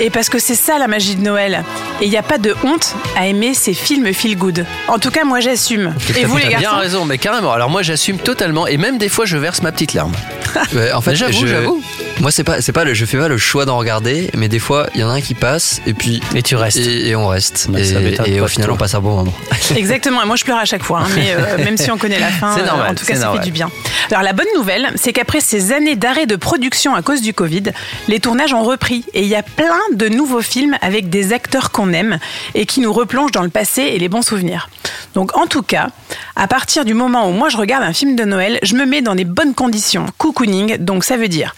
et 0.00 0.08
parce 0.08 0.30
que 0.30 0.38
c'est 0.38 0.54
ça 0.54 0.78
la 0.78 0.88
magie 0.88 1.14
de 1.14 1.22
Noël. 1.22 1.62
Et 2.00 2.06
il 2.06 2.10
n'y 2.10 2.16
a 2.16 2.22
pas 2.22 2.38
de 2.38 2.54
honte 2.64 2.94
à 3.16 3.26
aimer 3.26 3.52
ces 3.52 3.74
films 3.74 4.12
feel 4.14 4.36
good. 4.38 4.64
En 4.88 4.98
tout 4.98 5.10
cas, 5.10 5.24
moi 5.24 5.40
j'assume. 5.40 5.94
Et 6.16 6.24
vous 6.24 6.36
les 6.38 6.44
T'as 6.44 6.48
bien 6.48 6.60
garçons 6.60 6.78
raison, 6.78 7.04
mais 7.04 7.18
carrément. 7.18 7.52
Alors 7.52 7.68
moi, 7.68 7.82
j'assume 7.82 8.18
totalement, 8.18 8.66
et 8.66 8.78
même 8.78 8.96
des 8.96 9.08
fois, 9.08 9.26
je 9.26 9.36
verse 9.36 9.60
ma 9.62 9.72
petite 9.72 9.92
larme. 9.92 10.12
En 10.94 11.00
fait, 11.02 11.14
j'avoue, 11.14 11.46
j'avoue. 11.46 11.82
Moi, 12.20 12.30
c'est 12.30 12.44
pas, 12.44 12.62
c'est 12.62 12.72
pas 12.72 12.84
le, 12.84 12.94
je 12.94 13.04
fais 13.04 13.18
pas 13.18 13.28
le 13.28 13.36
choix 13.36 13.66
d'en 13.66 13.76
regarder, 13.76 14.30
mais 14.34 14.48
des 14.48 14.58
fois, 14.58 14.88
il 14.94 15.00
y 15.00 15.04
en 15.04 15.10
a 15.10 15.14
un 15.14 15.20
qui 15.20 15.34
passe, 15.34 15.82
et 15.86 15.92
puis. 15.92 16.20
Et 16.34 16.42
tu 16.42 16.56
restes. 16.56 16.78
Et, 16.78 17.08
et 17.08 17.16
on 17.16 17.28
reste. 17.28 17.68
Mais 17.70 17.86
et 18.26 18.40
au 18.40 18.46
final, 18.48 18.66
toi. 18.68 18.74
on 18.74 18.78
passe 18.78 18.94
un 18.94 19.00
bon 19.00 19.16
moment. 19.16 19.34
Exactement, 19.76 20.22
et 20.22 20.26
moi 20.26 20.36
je 20.36 20.44
pleure 20.44 20.58
à 20.58 20.64
chaque 20.64 20.82
fois, 20.82 21.00
hein, 21.00 21.08
mais 21.14 21.34
euh, 21.36 21.58
même 21.58 21.76
si 21.76 21.90
on 21.90 21.98
connaît 21.98 22.18
la 22.18 22.28
fin, 22.30 22.54
C'est 22.56 22.62
euh, 22.62 22.66
normal, 22.66 22.92
en 22.92 22.94
tout 22.94 23.04
cas 23.04 23.14
c'est 23.14 23.20
ça 23.20 23.26
normal. 23.26 23.42
fait 23.42 23.46
du 23.46 23.52
bien. 23.52 23.70
Alors 24.10 24.22
la 24.22 24.32
bonne 24.32 24.46
nouvelle, 24.56 24.88
c'est 24.94 25.12
qu'après 25.12 25.40
ces 25.40 25.72
années 25.72 25.96
d'arrêt 25.96 26.26
de 26.26 26.36
production 26.36 26.94
à 26.94 27.02
cause 27.02 27.20
du 27.20 27.34
Covid, 27.34 27.64
les 28.08 28.20
tournages 28.20 28.54
ont 28.54 28.62
repris 28.62 29.04
et 29.12 29.22
il 29.22 29.28
y 29.28 29.34
a 29.34 29.42
plein 29.42 29.66
de 29.92 30.08
nouveaux 30.08 30.42
films 30.42 30.76
avec 30.80 31.10
des 31.10 31.32
acteurs 31.32 31.70
qu'on 31.70 31.92
aime 31.92 32.18
et 32.54 32.64
qui 32.66 32.80
nous 32.80 32.92
replongent 32.92 33.32
dans 33.32 33.42
le 33.42 33.48
passé 33.50 33.82
et 33.82 33.98
les 33.98 34.08
bons 34.08 34.22
souvenirs. 34.22 34.70
Donc 35.14 35.36
en 35.36 35.46
tout 35.46 35.62
cas, 35.62 35.88
à 36.36 36.46
partir 36.46 36.84
du 36.84 36.94
moment 36.94 37.28
où 37.28 37.32
moi 37.32 37.48
je 37.48 37.56
regarde 37.56 37.82
un 37.82 37.92
film 37.92 38.16
de 38.16 38.24
Noël, 38.24 38.58
je 38.62 38.74
me 38.74 38.86
mets 38.86 39.02
dans 39.02 39.14
des 39.14 39.24
bonnes 39.24 39.54
conditions, 39.54 40.06
cocooning, 40.18 40.76
donc 40.78 41.04
ça 41.04 41.16
veut 41.16 41.28
dire 41.28 41.54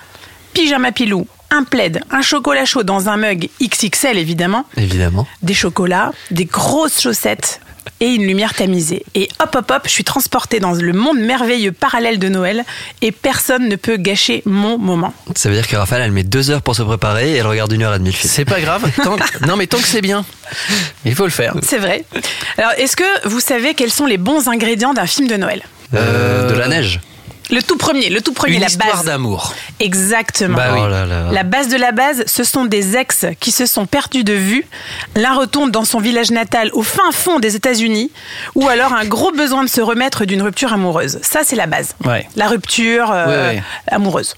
pyjama 0.58 0.90
pilou, 0.92 1.26
un 1.50 1.62
plaid, 1.64 2.00
un 2.10 2.20
chocolat 2.22 2.64
chaud 2.64 2.82
dans 2.82 3.08
un 3.08 3.16
mug 3.16 3.48
XXL 3.62 4.18
évidemment, 4.18 4.64
Évidemment. 4.76 5.26
des 5.42 5.54
chocolats, 5.54 6.12
des 6.32 6.46
grosses 6.46 7.00
chaussettes 7.00 7.60
et 8.00 8.06
une 8.08 8.22
lumière 8.26 8.54
tamisée. 8.54 9.04
Et 9.14 9.28
hop 9.40 9.54
hop 9.56 9.70
hop, 9.70 9.82
je 9.84 9.90
suis 9.90 10.04
transportée 10.04 10.58
dans 10.60 10.72
le 10.72 10.92
monde 10.92 11.18
merveilleux 11.20 11.70
parallèle 11.72 12.18
de 12.18 12.28
Noël 12.28 12.64
et 13.02 13.12
personne 13.12 13.68
ne 13.68 13.76
peut 13.76 13.96
gâcher 13.96 14.42
mon 14.46 14.78
moment. 14.78 15.14
Ça 15.36 15.48
veut 15.48 15.54
dire 15.54 15.66
que 15.68 15.76
Raphaël, 15.76 16.02
elle 16.02 16.12
met 16.12 16.22
deux 16.24 16.50
heures 16.50 16.62
pour 16.62 16.74
se 16.76 16.82
préparer 16.82 17.32
et 17.32 17.36
elle 17.36 17.46
regarde 17.46 17.72
une 17.72 17.82
heure 17.84 17.94
et 17.94 17.98
demie 17.98 18.10
le 18.10 18.16
film. 18.16 18.30
C'est 18.34 18.44
pas 18.44 18.60
grave. 18.60 18.90
Tant- 19.02 19.16
Non, 19.46 19.56
mais 19.56 19.66
tant 19.68 19.78
que 19.78 19.84
c'est 19.86 20.02
bien, 20.02 20.24
il 21.04 21.14
faut 21.14 21.24
le 21.24 21.30
faire. 21.30 21.54
C'est 21.62 21.78
vrai. 21.78 22.04
Alors, 22.58 22.72
est-ce 22.78 22.96
que 22.96 23.28
vous 23.28 23.40
savez 23.40 23.74
quels 23.74 23.92
sont 23.92 24.06
les 24.06 24.18
bons 24.18 24.48
ingrédients 24.48 24.92
d'un 24.92 25.06
film 25.06 25.28
de 25.28 25.36
Noël? 25.36 25.62
Euh, 25.94 26.50
de 26.52 26.58
la 26.58 26.68
neige. 26.68 27.00
Le 27.50 27.62
tout 27.62 27.76
premier, 27.78 28.10
le 28.10 28.20
tout 28.20 28.32
premier, 28.34 28.54
Une 28.56 28.60
la 28.60 28.66
histoire 28.66 28.96
base. 28.96 29.06
d'amour. 29.06 29.54
Exactement. 29.80 30.56
Bah 30.56 30.70
oui. 30.74 30.80
Oh 30.84 30.88
là 30.88 31.06
là. 31.06 31.28
La 31.32 31.44
base 31.44 31.68
de 31.68 31.76
la 31.76 31.92
base, 31.92 32.24
ce 32.26 32.44
sont 32.44 32.66
des 32.66 32.96
ex 32.96 33.24
qui 33.40 33.50
se 33.52 33.64
sont 33.64 33.86
perdus 33.86 34.22
de 34.24 34.34
vue. 34.34 34.66
L'un 35.16 35.34
retourne 35.34 35.70
dans 35.70 35.84
son 35.86 35.98
village 35.98 36.30
natal 36.30 36.70
au 36.74 36.82
fin 36.82 37.10
fond 37.12 37.38
des 37.38 37.56
États-Unis, 37.56 38.10
ou 38.54 38.68
alors 38.68 38.92
un 38.92 39.06
gros 39.06 39.32
besoin 39.32 39.64
de 39.64 39.68
se 39.68 39.80
remettre 39.80 40.26
d'une 40.26 40.42
rupture 40.42 40.72
amoureuse. 40.74 41.18
Ça, 41.22 41.40
c'est 41.42 41.56
la 41.56 41.66
base. 41.66 41.94
Ouais. 42.04 42.28
La 42.36 42.48
rupture 42.48 43.10
euh, 43.12 43.26
Ouais, 43.26 43.56
ouais. 43.56 43.62
amoureuse. 43.86 44.34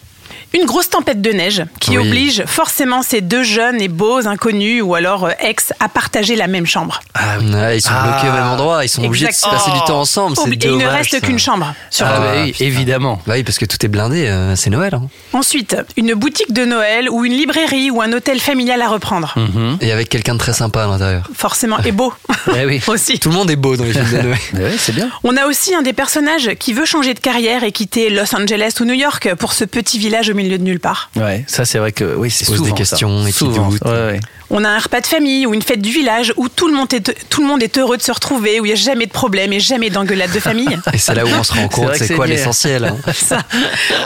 Une 0.53 0.65
grosse 0.67 0.91
tempête 0.91 1.21
de 1.23 1.31
neige 1.31 1.63
qui 1.81 1.97
Oui. 1.97 1.99
oblige 2.09 2.45
forcément 2.47 3.03
ces 3.03 3.21
deux 3.21 3.45
jeunes 3.45 3.81
et 3.81 3.87
beaux 3.89 4.27
inconnus 4.27 4.83
ou 4.83 4.95
alors 4.97 5.27
euh, 5.27 5.31
ex 5.41 5.73
à 5.79 5.89
partager 5.89 6.35
la 6.35 6.49
même 6.49 6.67
chambre. 6.67 7.01
Ah, 7.15 7.39
ouais, 7.39 7.79
ils 7.79 7.81
sont 7.81 7.91
Ah. 7.93 8.03
bloqués 8.11 8.29
au 8.29 8.33
même 8.33 8.49
endroit, 8.51 8.85
ils 8.85 8.89
sont 8.89 9.05
obligés 9.05 9.27
de 9.29 9.33
se 9.33 9.49
passer 9.49 9.71
du 9.71 9.79
temps 9.87 10.01
ensemble. 10.01 10.37
C'est 10.37 10.49
Obli- 10.49 10.65
Et 10.67 10.69
il 10.71 10.77
ne 10.79 10.87
reste 10.87 11.11
ça. 11.13 11.21
qu'une 11.21 11.39
chambre. 11.39 11.73
Sur 11.91 12.07
Ah, 12.07 12.15
Ah, 12.17 12.21
bah 12.21 12.33
oui, 12.45 12.53
putain. 12.53 12.65
évidemment. 12.65 13.23
Bah 13.27 13.35
oui, 13.37 13.45
parce 13.45 13.59
que 13.59 13.65
tout 13.65 13.77
est 13.85 13.89
blindé, 13.89 14.27
euh, 14.27 14.57
c'est 14.57 14.71
Noël. 14.71 14.95
hein. 14.95 15.03
Ensuite, 15.33 15.77
une 15.97 16.15
boutique 16.15 16.53
de 16.53 16.65
Noël 16.65 17.09
ou 17.11 17.25
une 17.25 17.33
librairie 17.35 17.91
ou 17.91 18.03
un 18.03 18.13
hôtel 18.13 18.41
familial 18.41 18.83
à 18.83 18.89
reprendre. 18.89 19.35
Mhm. 19.37 19.79
Et 19.81 19.93
avec 19.93 20.09
quelqu'un 20.09 20.35
de 20.35 20.39
très 20.41 20.53
sympa 20.53 20.83
à 20.83 20.87
l'intérieur. 20.89 21.29
Forcément, 21.33 21.79
et 21.85 21.93
beau 21.93 22.13
Eh 22.57 22.67
oui. 22.67 22.81
aussi. 22.89 23.19
Tout 23.21 23.29
le 23.29 23.37
monde 23.37 23.51
est 23.53 23.57
beau 23.57 23.77
dans 23.77 23.85
les 23.85 23.93
films 23.93 24.11
de 24.11 24.17
Noël. 24.23 24.39
Ouais, 24.55 24.75
c'est 24.79 24.95
bien. 24.95 25.11
On 25.23 25.37
a 25.37 25.47
aussi 25.47 25.75
un 25.77 25.83
des 25.83 25.93
personnages 25.93 26.51
qui 26.59 26.73
veut 26.73 26.85
changer 26.87 27.15
de 27.15 27.21
carrière 27.21 27.63
et 27.63 27.71
quitter 27.73 28.11
Los 28.11 28.35
Angeles 28.35 28.75
ou 28.81 28.85
New 28.85 28.95
York 28.95 29.35
pour 29.37 29.53
ce 29.53 29.65
petit 29.65 29.99
village 29.99 30.29
au 30.31 30.35
milieu 30.43 30.59
de 30.59 30.65
nulle 30.65 30.81
part. 30.81 31.11
Ouais, 31.17 31.45
ça 31.47 31.65
c'est 31.65 31.79
vrai 31.79 31.93
que 31.93 32.15
oui, 32.17 32.31
c'est 32.31 32.45
Pose 32.47 32.59
des 32.59 32.65
souvent 32.65 32.75
questions 32.75 33.23
ça. 33.23 33.29
et 33.29 33.33
qui 33.33 33.39
Souvent. 33.39 33.69
doute. 33.71 33.83
Ouais, 33.85 33.91
ouais. 33.91 34.21
On 34.51 34.65
a 34.65 34.69
un 34.69 34.79
repas 34.79 35.01
de 35.01 35.07
famille 35.07 35.47
ou 35.47 35.55
une 35.55 35.63
fête 35.63 35.81
du 35.81 35.91
village 35.91 36.33
où 36.37 36.49
tout 36.49 36.67
le 36.67 36.75
monde 36.75 36.93
est, 36.93 37.29
tout 37.29 37.41
le 37.41 37.47
monde 37.47 37.63
est 37.63 37.79
heureux 37.79 37.97
de 37.97 38.03
se 38.03 38.11
retrouver, 38.11 38.59
où 38.61 38.65
il 38.65 38.69
n'y 38.69 38.73
a 38.73 38.77
jamais 38.77 39.07
de 39.07 39.13
problème 39.13 39.53
et 39.53 39.61
jamais 39.61 39.91
d'engueulade 39.91 40.33
de 40.33 40.41
famille. 40.41 40.77
Et 40.93 40.99
c'est 40.99 41.15
là 41.15 41.25
où 41.25 41.29
on 41.29 41.43
se 41.45 41.53
rend 41.53 41.69
C'est 41.71 41.77
compte 41.81 41.95
c'est 41.95 42.15
quoi 42.15 42.27
l'essentiel. 42.27 42.85
hein. 42.85 42.97
Ça. 43.15 43.39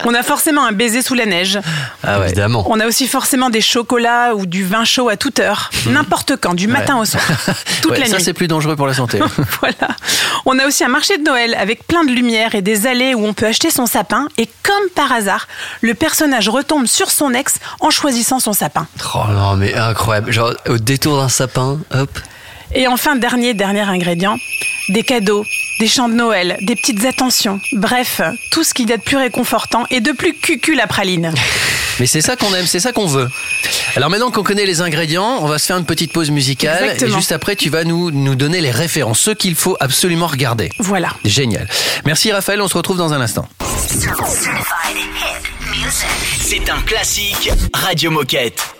On 0.04 0.12
a 0.14 0.22
forcément 0.22 0.64
un 0.66 0.72
baiser 0.72 1.00
sous 1.02 1.14
la 1.14 1.24
neige. 1.26 1.58
Ah 2.02 2.18
ouais. 2.20 2.26
Évidemment. 2.26 2.64
On 2.68 2.78
a 2.80 2.86
aussi 2.86 3.06
forcément 3.08 3.48
des 3.50 3.60
chocolats 3.62 4.34
ou 4.34 4.44
du 4.46 4.64
vin 4.64 4.84
chaud 4.84 5.08
à 5.08 5.16
toute 5.16 5.38
heure, 5.40 5.70
n'importe 5.86 6.36
quand, 6.40 6.54
du 6.54 6.66
matin 6.68 6.94
Ouais. 6.96 7.00
au 7.00 7.04
soir, 7.06 7.22
toute 7.82 7.92
Ouais, 7.92 7.98
la 8.00 8.06
ça 8.06 8.16
nuit. 8.16 8.24
c'est 8.24 8.34
plus 8.34 8.48
dangereux 8.48 8.76
pour 8.76 8.86
la 8.86 8.94
santé. 8.94 9.18
Voilà. 9.60 9.96
On 10.46 10.58
a 10.58 10.66
aussi 10.66 10.84
un 10.84 10.88
marché 10.88 11.16
de 11.16 11.22
Noël 11.22 11.56
avec 11.58 11.86
plein 11.86 12.04
de 12.04 12.10
lumière 12.12 12.54
et 12.54 12.60
des 12.62 12.86
allées 12.86 13.14
où 13.14 13.24
on 13.24 13.32
peut 13.32 13.46
acheter 13.46 13.70
son 13.70 13.86
sapin. 13.86 14.28
Et 14.36 14.46
comme 14.62 14.88
par 14.94 15.10
hasard, 15.12 15.48
le 15.80 15.94
personnage 15.94 16.48
retombe 16.50 16.86
sur 16.86 17.10
son 17.10 17.32
ex 17.32 17.54
en 17.80 17.88
choisissant 17.90 18.40
son 18.40 18.52
sapin. 18.52 18.86
Oh 19.14 19.20
non, 19.30 19.56
mais 19.56 19.74
incroyable. 19.74 20.32
Genre, 20.34 20.52
au 20.68 20.78
détour 20.78 21.18
d'un 21.18 21.28
sapin, 21.28 21.78
hop. 21.92 22.10
Et 22.74 22.88
enfin, 22.88 23.14
dernier, 23.14 23.54
dernier 23.54 23.82
ingrédient, 23.82 24.36
des 24.88 25.04
cadeaux, 25.04 25.44
des 25.78 25.86
chants 25.86 26.08
de 26.08 26.14
Noël, 26.14 26.56
des 26.62 26.74
petites 26.74 27.04
attentions. 27.04 27.60
Bref, 27.74 28.20
tout 28.50 28.64
ce 28.64 28.74
qu'il 28.74 28.90
y 28.90 28.92
a 28.92 28.96
de 28.96 29.02
plus 29.02 29.16
réconfortant 29.16 29.84
et 29.92 30.00
de 30.00 30.10
plus 30.10 30.34
cucul 30.34 30.76
la 30.76 30.88
praline. 30.88 31.32
Mais 32.00 32.06
c'est 32.06 32.20
ça 32.20 32.34
qu'on 32.34 32.52
aime, 32.52 32.66
c'est 32.66 32.80
ça 32.80 32.90
qu'on 32.90 33.06
veut. 33.06 33.28
Alors 33.94 34.10
maintenant 34.10 34.32
qu'on 34.32 34.42
connaît 34.42 34.66
les 34.66 34.80
ingrédients, 34.80 35.38
on 35.40 35.46
va 35.46 35.60
se 35.60 35.66
faire 35.66 35.78
une 35.78 35.86
petite 35.86 36.12
pause 36.12 36.32
musicale 36.32 36.82
Exactement. 36.82 37.12
et 37.12 37.14
juste 37.14 37.30
après 37.30 37.54
tu 37.54 37.70
vas 37.70 37.84
nous 37.84 38.10
nous 38.10 38.34
donner 38.34 38.60
les 38.60 38.72
références, 38.72 39.20
ce 39.20 39.30
qu'il 39.30 39.54
faut 39.54 39.76
absolument 39.78 40.26
regarder. 40.26 40.68
Voilà. 40.80 41.10
Génial. 41.24 41.68
Merci 42.06 42.32
Raphaël, 42.32 42.60
on 42.60 42.66
se 42.66 42.76
retrouve 42.76 42.96
dans 42.96 43.12
un 43.12 43.20
instant. 43.20 43.48
C'est 46.40 46.68
un 46.68 46.82
classique 46.82 47.52
Radio 47.72 48.10
Moquette. 48.10 48.74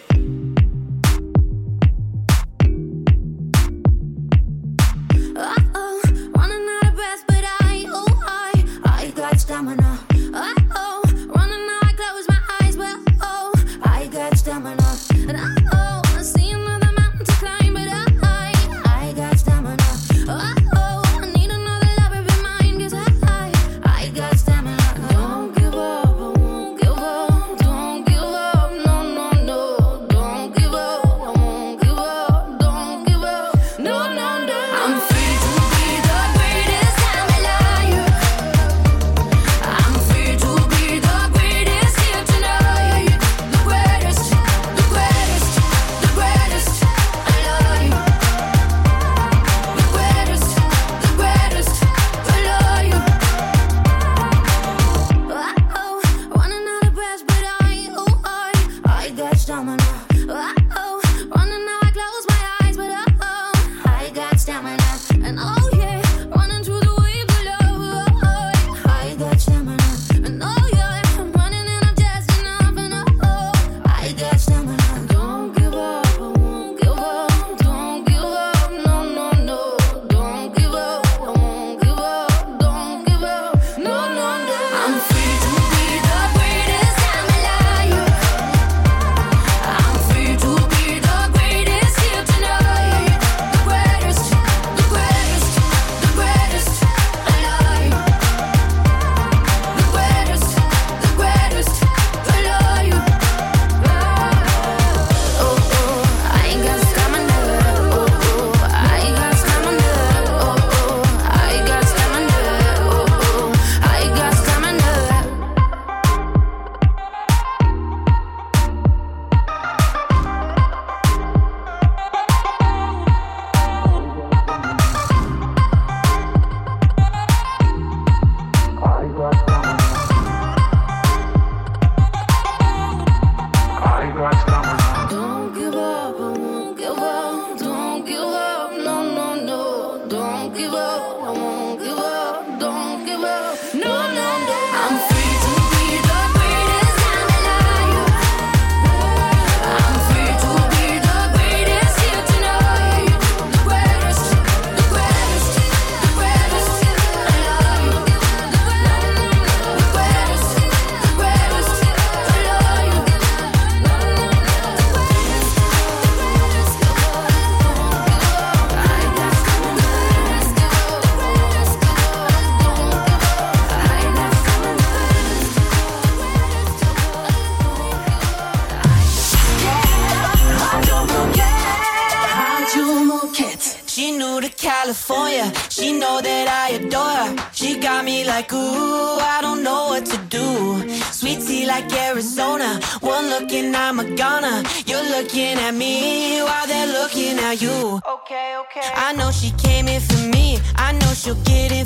Okay. 198.77 198.91
I 198.97 199.12
know 199.12 199.31
she 199.31 199.53
came 199.53 199.87
in 199.87 200.01
for 200.01 200.18
me, 200.35 200.59
I 200.75 200.91
know 200.91 201.14
she'll 201.14 201.41
get 201.45 201.70
in 201.70 201.84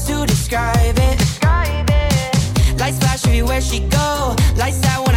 words 0.00 0.06
to 0.06 0.26
describe 0.26 0.98
it. 0.98 1.18
Lights 2.78 2.98
flash 2.98 3.26
everywhere 3.26 3.60
she 3.60 3.80
go. 3.80 4.34
Lights 4.56 4.84
out 4.86 5.09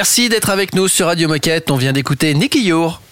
Merci 0.00 0.30
d'être 0.30 0.48
avec 0.48 0.74
nous 0.74 0.88
sur 0.88 1.08
Radio 1.08 1.28
Moquette. 1.28 1.70
On 1.70 1.76
vient 1.76 1.92
d'écouter 1.92 2.32
Nicky 2.32 2.62
Your. 2.62 3.02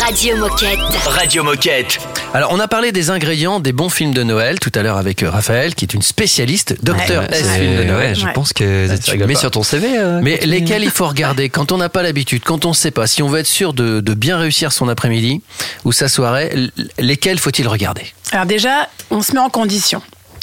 Radio 0.00 0.36
Moquette. 0.36 0.78
Radio 1.04 1.42
Moquette. 1.42 1.98
Alors, 2.32 2.52
on 2.52 2.60
a 2.60 2.68
parlé 2.68 2.92
des 2.92 3.10
ingrédients 3.10 3.58
des 3.58 3.72
bons 3.72 3.88
films 3.88 4.14
de 4.14 4.22
Noël 4.22 4.60
tout 4.60 4.70
à 4.76 4.84
l'heure 4.84 4.98
avec 4.98 5.24
euh, 5.24 5.30
Raphaël, 5.30 5.74
qui 5.74 5.84
est 5.84 5.94
une 5.94 6.02
spécialiste, 6.02 6.76
docteur 6.84 7.24
Ouais, 7.24 7.38
S 7.40 7.50
film 7.58 7.76
de 7.76 7.82
Noël. 7.82 8.10
ouais, 8.10 8.14
je 8.14 8.28
pense 8.34 8.52
que 8.52 8.88
Ouais, 8.88 8.98
tu 9.00 9.16
le 9.16 9.26
mets 9.26 9.34
pas. 9.34 9.40
sur 9.40 9.50
ton 9.50 9.64
CV. 9.64 9.98
euh, 9.98 10.20
Mais 10.22 10.38
lesquels 10.44 10.84
il 10.84 10.90
faut 10.92 11.08
regarder 11.08 11.48
quand 11.50 11.72
on 11.72 11.78
n'a 11.78 11.88
pas 11.88 12.04
l'habitude, 12.04 12.44
quand 12.44 12.64
on 12.64 12.68
ne 12.68 12.74
sait 12.74 12.92
pas, 12.92 13.08
si 13.08 13.20
on 13.24 13.28
veut 13.28 13.40
être 13.40 13.46
sûr 13.48 13.72
de, 13.72 13.98
de 13.98 14.14
bien 14.14 14.38
réussir 14.38 14.70
son 14.70 14.88
après-midi 14.88 15.42
ou 15.84 15.90
sa 15.90 16.08
soirée, 16.08 16.54
lesquels 17.00 17.40
faut-il 17.40 17.66
regarder? 17.66 18.02
Alors 18.30 18.46
déjà, 18.46 18.88
on 19.10 19.22
se 19.22 19.32
met 19.32 19.40
en 19.40 19.50
condition. 19.50 20.00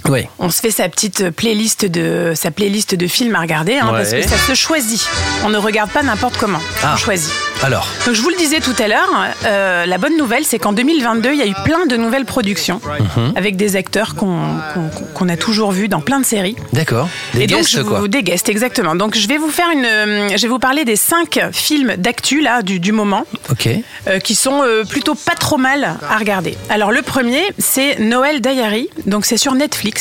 Oui. 0.09 0.21
On 0.39 0.49
se 0.49 0.59
fait 0.61 0.71
sa 0.71 0.89
petite 0.89 1.29
playlist 1.29 1.85
de 1.85 2.33
sa 2.35 2.51
playlist 2.51 2.95
de 2.95 3.07
films 3.07 3.35
à 3.35 3.41
regarder 3.41 3.75
hein, 3.75 3.87
Ouais. 3.93 3.99
parce 3.99 4.11
que 4.11 4.21
ça 4.21 4.37
se 4.37 4.53
choisit. 4.53 5.07
On 5.45 5.49
ne 5.49 5.57
regarde 5.57 5.89
pas 5.91 6.03
n'importe 6.03 6.37
comment. 6.37 6.59
Ah. 6.83 6.91
On 6.93 6.97
choisit. 6.97 7.31
Alors, 7.61 7.87
Donc 8.05 8.13
je 8.15 8.21
vous 8.21 8.29
le 8.29 8.35
disais 8.35 8.59
tout 8.59 8.75
à 8.79 8.87
l'heure, 8.89 9.09
euh, 9.45 9.85
la 9.85 9.97
bonne 9.97 10.17
nouvelle 10.17 10.43
c'est 10.43 10.59
qu'en 10.59 10.73
2022 10.73 11.31
il 11.31 11.39
y 11.39 11.41
a 11.41 11.45
eu 11.47 11.53
plein 11.63 11.85
de 11.85 11.95
nouvelles 11.95 12.25
productions 12.25 12.81
Mhm. 13.17 13.33
avec 13.37 13.55
des 13.55 13.75
acteurs 13.77 14.15
qu'on 14.15 15.29
a 15.29 15.37
toujours 15.37 15.71
vus 15.71 15.87
dans 15.87 16.01
plein 16.01 16.19
de 16.19 16.25
séries. 16.25 16.55
d'accord. 16.73 17.07
Des 17.33 17.43
et 17.43 17.47
donc 17.47 17.65
je 17.67 17.79
quoi. 17.81 17.99
vous 17.99 18.07
des 18.09 18.23
guests 18.23 18.49
exactement. 18.49 18.95
Donc 18.95 19.15
je 19.17 19.27
vais 19.27 19.37
vous 19.37 19.49
faire 19.49 19.69
une, 19.71 19.85
euh, 19.85 20.27
je 20.35 20.41
vais 20.41 20.47
vous 20.49 20.59
parler 20.59 20.83
des 20.83 20.95
cinq 20.97 21.39
films 21.53 21.95
d'actu 21.97 22.41
là 22.41 22.61
du, 22.61 22.79
du 22.81 22.91
moment 22.91 23.25
Ok. 23.49 23.69
euh, 24.07 24.19
qui 24.19 24.35
sont 24.35 24.61
plutôt 24.89 25.15
pas 25.15 25.35
trop 25.35 25.57
mal 25.57 25.97
à 26.09 26.17
regarder. 26.17 26.57
Alors 26.69 26.91
le 26.91 27.01
premier, 27.01 27.41
c'est 27.59 27.99
Noël 27.99 28.41
Diary, 28.41 28.89
donc 29.05 29.25
c'est 29.25 29.37
sur 29.37 29.53
Netflix 29.53 29.92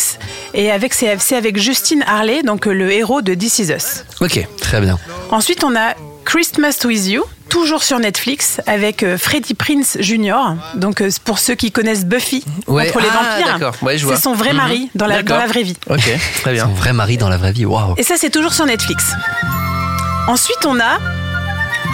et 0.54 0.70
avec 0.70 0.94
c'est 0.94 1.36
avec 1.36 1.56
Justine 1.58 2.04
Harley, 2.06 2.42
donc 2.42 2.66
euh, 2.66 2.72
le 2.72 2.90
héros 2.92 3.22
de 3.22 3.34
This 3.34 3.58
Is 3.58 3.72
Us. 3.72 4.04
Ok. 4.20 4.46
Très 4.60 4.80
bien. 4.80 4.98
Ensuite, 5.30 5.64
on 5.64 5.74
a 5.76 5.94
Christmas 6.24 6.74
with 6.84 7.06
You, 7.08 7.24
toujours 7.48 7.82
sur 7.82 7.98
Netflix 7.98 8.60
avec 8.66 9.02
euh, 9.02 9.18
Freddie 9.18 9.54
Prince 9.54 9.96
Jr. 10.00 10.54
Donc 10.76 11.00
euh, 11.00 11.10
pour 11.24 11.38
ceux 11.38 11.54
qui 11.54 11.72
connaissent 11.72 12.04
Buffy 12.06 12.44
Ouais, 12.66 12.86
contre 12.86 13.00
les 13.00 13.08
ah, 13.12 13.58
vampires. 13.58 13.72
Ouais, 13.82 13.98
c'est 13.98 14.16
son 14.16 14.34
vrai 14.34 14.50
Mhm. 14.50 14.56
mari 14.56 14.90
dans 14.94 15.06
la, 15.06 15.22
dans 15.22 15.36
la 15.36 15.46
vraie 15.46 15.62
vie. 15.64 15.76
Ok, 15.90 16.02
très 16.42 16.52
bien. 16.54 16.64
Son 16.66 16.72
vrai 16.74 16.92
mari 16.92 17.16
dans 17.16 17.28
la 17.28 17.36
vraie 17.36 17.52
vie. 17.52 17.64
Waouh. 17.66 17.94
Et 17.98 18.02
ça, 18.02 18.14
c'est 18.16 18.30
toujours 18.30 18.52
sur 18.54 18.66
Netflix. 18.66 19.12
Ensuite, 20.28 20.64
on 20.66 20.78
a 20.78 20.98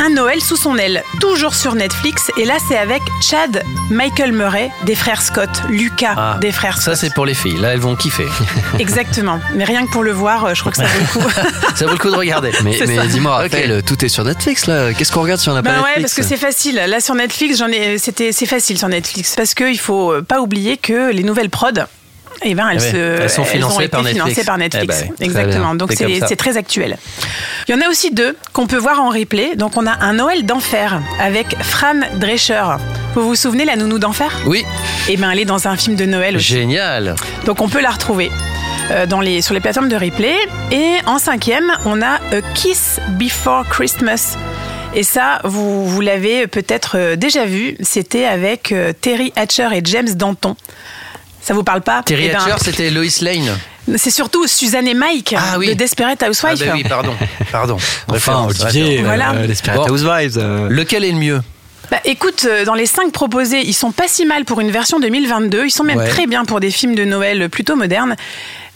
Un 0.00 0.10
Noël 0.10 0.40
sous 0.40 0.56
son 0.56 0.76
aile, 0.76 1.02
toujours 1.20 1.54
sur 1.54 1.74
Netflix. 1.74 2.30
Et 2.36 2.44
là, 2.44 2.54
c'est 2.68 2.78
avec 2.78 3.02
Chad 3.20 3.62
Michael 3.90 4.32
Murray 4.32 4.70
des 4.84 4.94
frères 4.94 5.22
Scott, 5.22 5.48
Lucas 5.68 6.14
Ah, 6.16 6.38
des 6.40 6.52
frères 6.52 6.76
Ça, 6.76 6.92
Scott. 6.92 6.96
c'est 6.96 7.14
pour 7.14 7.26
les 7.26 7.34
filles. 7.34 7.58
Là, 7.58 7.72
elles 7.72 7.80
vont 7.80 7.96
kiffer. 7.96 8.26
Exactement. 8.78 9.40
Mais 9.54 9.64
rien 9.64 9.86
que 9.86 9.90
pour 9.90 10.02
le 10.04 10.12
voir, 10.12 10.44
euh, 10.44 10.54
je 10.54 10.60
crois 10.60 10.70
que 10.72 10.78
ça 10.78 10.84
vaut 10.84 11.00
le 11.00 11.20
coup. 11.20 11.30
ça 11.74 11.86
vaut 11.86 11.92
le 11.92 11.98
coup 11.98 12.10
de 12.10 12.16
regarder. 12.16 12.52
Mais, 12.64 12.76
ça. 12.76 13.06
dis-moi, 13.06 13.36
Raphaël, 13.36 13.82
tout 13.84 14.04
est 14.04 14.08
sur 14.08 14.24
Netflix 14.24 14.66
là. 14.66 14.92
Qu'est-ce 14.94 15.10
qu'on 15.12 15.22
regarde 15.22 15.40
si 15.40 15.48
on 15.48 15.54
n'a 15.54 15.62
Ben 15.62 15.74
pas 15.74 15.82
ouais, 15.82 15.88
Netflix 15.96 16.14
parce 16.14 16.28
que 16.28 16.34
c'est 16.34 16.40
facile. 16.40 16.76
Là 16.86 17.00
sur 17.00 17.14
Netflix, 17.14 17.58
j'en 17.58 17.68
ai, 17.68 17.98
c'était, 17.98 18.32
c'est 18.32 18.46
facile 18.46 18.78
sur 18.78 18.88
Netflix 18.88 19.34
parce 19.36 19.54
qu'il 19.54 19.78
faut 19.78 20.12
euh, 20.12 20.22
pas 20.22 20.40
oublier 20.40 20.76
que 20.76 21.10
les 21.10 21.22
nouvelles 21.22 21.50
prods. 21.50 21.86
Eh 22.42 22.54
ben, 22.54 22.68
elles, 22.68 22.78
Eh 22.78 22.90
se, 22.90 22.96
elles 23.22 23.30
sont 23.30 23.42
ont 23.42 23.44
financées 23.44 23.78
été 23.84 23.88
par 23.88 24.02
Netflix. 24.02 24.24
financées 24.24 24.44
par 24.44 24.58
Netflix. 24.58 24.96
Eh 25.04 25.08
ben, 25.08 25.14
Exactement. 25.20 25.74
Donc 25.74 25.92
C'est 25.92 26.36
très 26.36 26.56
actuel. 26.56 26.96
Il 27.68 27.74
y 27.74 27.78
en 27.78 27.80
a 27.84 27.88
aussi 27.88 28.10
deux 28.12 28.36
qu'on 28.52 28.66
peut 28.66 28.76
voir 28.76 29.00
en 29.00 29.10
replay. 29.10 29.56
Donc 29.56 29.76
on 29.76 29.86
a 29.86 29.92
un 30.04 30.14
Noël 30.14 30.46
d'enfer 30.46 31.00
avec 31.20 31.56
Fran 31.62 31.94
Drescher. 32.14 32.62
Vous 33.14 33.26
vous 33.26 33.34
souvenez 33.34 33.64
la 33.64 33.76
nounou 33.76 33.98
d'enfer? 33.98 34.32
Oui. 34.46 34.64
Eh 35.08 35.16
ben 35.16 35.30
elle 35.30 35.40
est 35.40 35.44
dans 35.44 35.66
un 35.68 35.76
film 35.76 35.96
de 35.96 36.04
Noël 36.04 36.36
aussi. 36.36 36.46
Génial. 36.54 37.14
Donc 37.46 37.60
on 37.60 37.68
peut 37.68 37.80
la 37.80 37.90
retrouver 37.90 38.30
euh, 38.90 39.06
dans 39.06 39.20
les, 39.20 39.42
sur 39.42 39.54
les 39.54 39.60
plateformes 39.60 39.88
de 39.88 39.96
replay. 39.96 40.34
Et 40.70 40.94
en 41.06 41.18
cinquième, 41.18 41.72
on 41.84 42.00
a 42.02 42.14
A 42.32 42.40
Kiss 42.54 43.00
Before 43.18 43.64
Christmas. 43.68 44.36
Et 44.94 45.02
ça, 45.02 45.40
vous, 45.44 45.86
vous 45.86 46.00
l'avez 46.00 46.46
peut-être 46.46 46.96
euh, 46.96 47.16
déjà 47.16 47.44
vu. 47.44 47.76
C'était 47.80 48.24
avec 48.24 48.72
euh, 48.72 48.92
Terry 48.98 49.32
Hatcher 49.36 49.68
et 49.74 49.80
James 49.84 50.14
Danton. 50.14 50.56
Ça 51.48 51.54
vous 51.54 51.62
parle 51.64 51.80
pas 51.80 52.02
Terry 52.02 52.26
Eh 52.26 52.32
ben, 52.32 52.40
Hatcher, 52.40 52.56
c'était 52.62 52.90
Lois 52.90 53.04
Lane. 53.22 53.56
C'est 53.96 54.10
surtout 54.10 54.46
Suzanne 54.46 54.86
et 54.86 54.92
Mike 54.92 55.34
de 55.66 55.72
Desperate 55.72 56.22
Ah 56.22 56.28
Housewives. 56.28 56.58
bah 56.66 56.72
oui, 56.74 56.84
pardon. 56.86 57.14
Pardon. 57.50 57.78
Enfin, 58.08 58.46
Olivier. 58.60 59.00
Voilà. 59.02 59.30
euh, 59.32 59.46
Desperate 59.46 59.78
Bon. 59.78 59.88
Housewives. 59.90 60.36
euh. 60.36 60.68
Lequel 60.68 61.04
est 61.04 61.10
le 61.12 61.16
mieux 61.16 61.40
Bah, 61.90 62.00
écoute, 62.04 62.44
euh, 62.46 62.66
dans 62.66 62.74
les 62.74 62.84
cinq 62.84 63.12
proposés, 63.12 63.62
ils 63.64 63.72
sont 63.72 63.92
pas 63.92 64.08
si 64.08 64.26
mal 64.26 64.44
pour 64.44 64.60
une 64.60 64.70
version 64.70 65.00
2022. 65.00 65.64
Ils 65.64 65.70
sont 65.70 65.84
même 65.84 65.96
Ouais. 65.96 66.08
très 66.10 66.26
bien 66.26 66.44
pour 66.44 66.60
des 66.60 66.70
films 66.70 66.94
de 66.94 67.06
Noël 67.06 67.48
plutôt 67.48 67.76
modernes. 67.76 68.14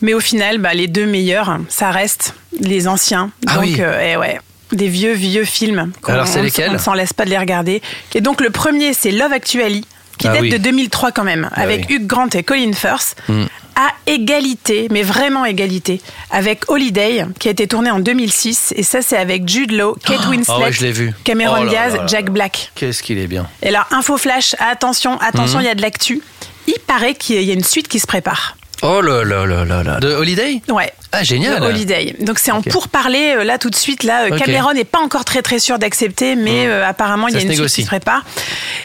Mais 0.01 0.14
au 0.14 0.20
final, 0.20 0.57
bah, 0.57 0.73
les 0.73 0.87
deux 0.89 1.05
meilleurs, 1.05 1.59
ça 1.68 1.91
reste 1.91 2.33
les 2.59 2.89
anciens. 2.89 3.33
Ah 3.49 3.57
donc, 3.57 3.64
oui. 3.64 3.77
euh, 3.81 4.12
eh 4.14 4.16
ouais, 4.16 4.41
des 4.73 4.89
vieux, 4.89 5.12
vieux 5.12 5.45
films. 5.45 5.93
Alors, 6.09 6.27
c'est 6.27 6.41
on- 6.41 6.43
lesquels 6.43 6.70
On 6.70 6.73
ne 6.73 6.79
s'en 6.79 6.95
laisse 6.95 7.12
pas 7.12 7.27
de 7.27 7.31
les 7.31 7.39
regarder. 7.39 7.83
Et 8.14 8.23
donc, 8.23 8.41
le 8.41 8.49
premier, 8.49 8.95
c'est 8.95 9.11
Love 9.11 9.35
Actually, 9.35 9.85
qui 10.23 10.29
Ah 10.29 10.33
date 10.33 10.43
oui. 10.43 10.51
de 10.51 10.57
2003 10.59 11.12
quand 11.12 11.25
même, 11.25 11.49
Ah 11.53 11.61
avec 11.62 11.87
oui. 11.89 11.97
Hugh 11.97 12.07
Grant 12.07 12.29
et 12.35 12.43
Colin 12.43 12.73
Firth. 12.73 13.16
Hmm. 13.29 13.45
À 13.75 13.89
égalité, 14.07 14.89
mais 14.91 15.03
vraiment 15.03 15.47
égalité, 15.47 16.03
avec 16.31 16.70
Holiday, 16.70 17.25
qui 17.39 17.49
a 17.49 17.53
été 17.53 17.66
tourné 17.66 17.91
en 17.91 18.01
2006. 18.01 18.75
Et 18.77 18.83
ça, 18.83 19.01
c'est 19.01 19.16
avec 19.16 19.49
Jude 19.49 19.73
Law, 19.73 19.97
Kate 20.05 20.27
Winslet, 20.27 20.55
Ah 20.57 20.61
ouais, 20.61 20.73
je 20.73 20.83
l'ai 20.83 20.93
vu. 20.93 21.12
Cameron 21.25 21.57
Oh 21.61 21.64
là 21.64 21.70
Diaz, 21.70 21.95
là 21.95 22.01
là 22.03 22.07
Jack 22.07 22.31
Black. 22.31 22.70
Qu'est-ce 22.75 23.03
qu'il 23.03 23.18
est 23.18 23.27
bien. 23.27 23.47
Et 23.62 23.68
alors, 23.68 23.87
info 23.91 24.18
flash, 24.18 24.55
attention, 24.59 25.18
attention, 25.20 25.59
Mhm. 25.59 25.64
il 25.64 25.68
y 25.68 25.70
a 25.70 25.75
de 25.75 25.83
l'actu. 25.83 26.20
Il 26.66 26.79
paraît 26.87 27.14
qu'il 27.14 27.43
y 27.43 27.51
a 27.51 27.55
une 27.55 27.64
suite 27.64 27.89
qui 27.89 27.99
se 27.99 28.07
prépare. 28.07 28.57
Oh 28.85 29.01
là 29.01 29.22
là 29.24 29.47
là 29.47 29.64
là 29.64 29.83
là. 29.85 30.01
De 30.01 30.09
Holiday 30.12 30.61
Ouais. 30.68 30.93
Ah, 31.12 31.22
génial. 31.22 31.61
De 31.61 31.66
Holiday. 31.66 32.16
Donc 32.20 32.39
c'est 32.39 32.51
en 32.51 32.59
Ok. 32.59 32.68
pourparler 32.70 33.35
euh, 33.37 33.45
là 33.45 33.59
tout 33.59 33.70
de 33.70 33.76
suite. 33.76 34.03
Là, 34.03 34.24
euh. 34.24 34.37
Cameron 34.37 34.72
n'est 34.72 34.85
pas 34.85 34.99
encore 34.99 35.24
très 35.24 35.41
très 35.43 35.61
sûr 35.61 35.78
d'accepter, 35.78 36.35
mais 36.35 36.66
euh, 36.66 36.85
apparemment 36.87 37.28
il 37.28 37.35
y 37.35 37.37
a 37.37 37.41
une 37.43 37.53
suite 37.53 37.66
qui 37.68 37.83
se 37.83 37.87
prépare. 37.87 38.24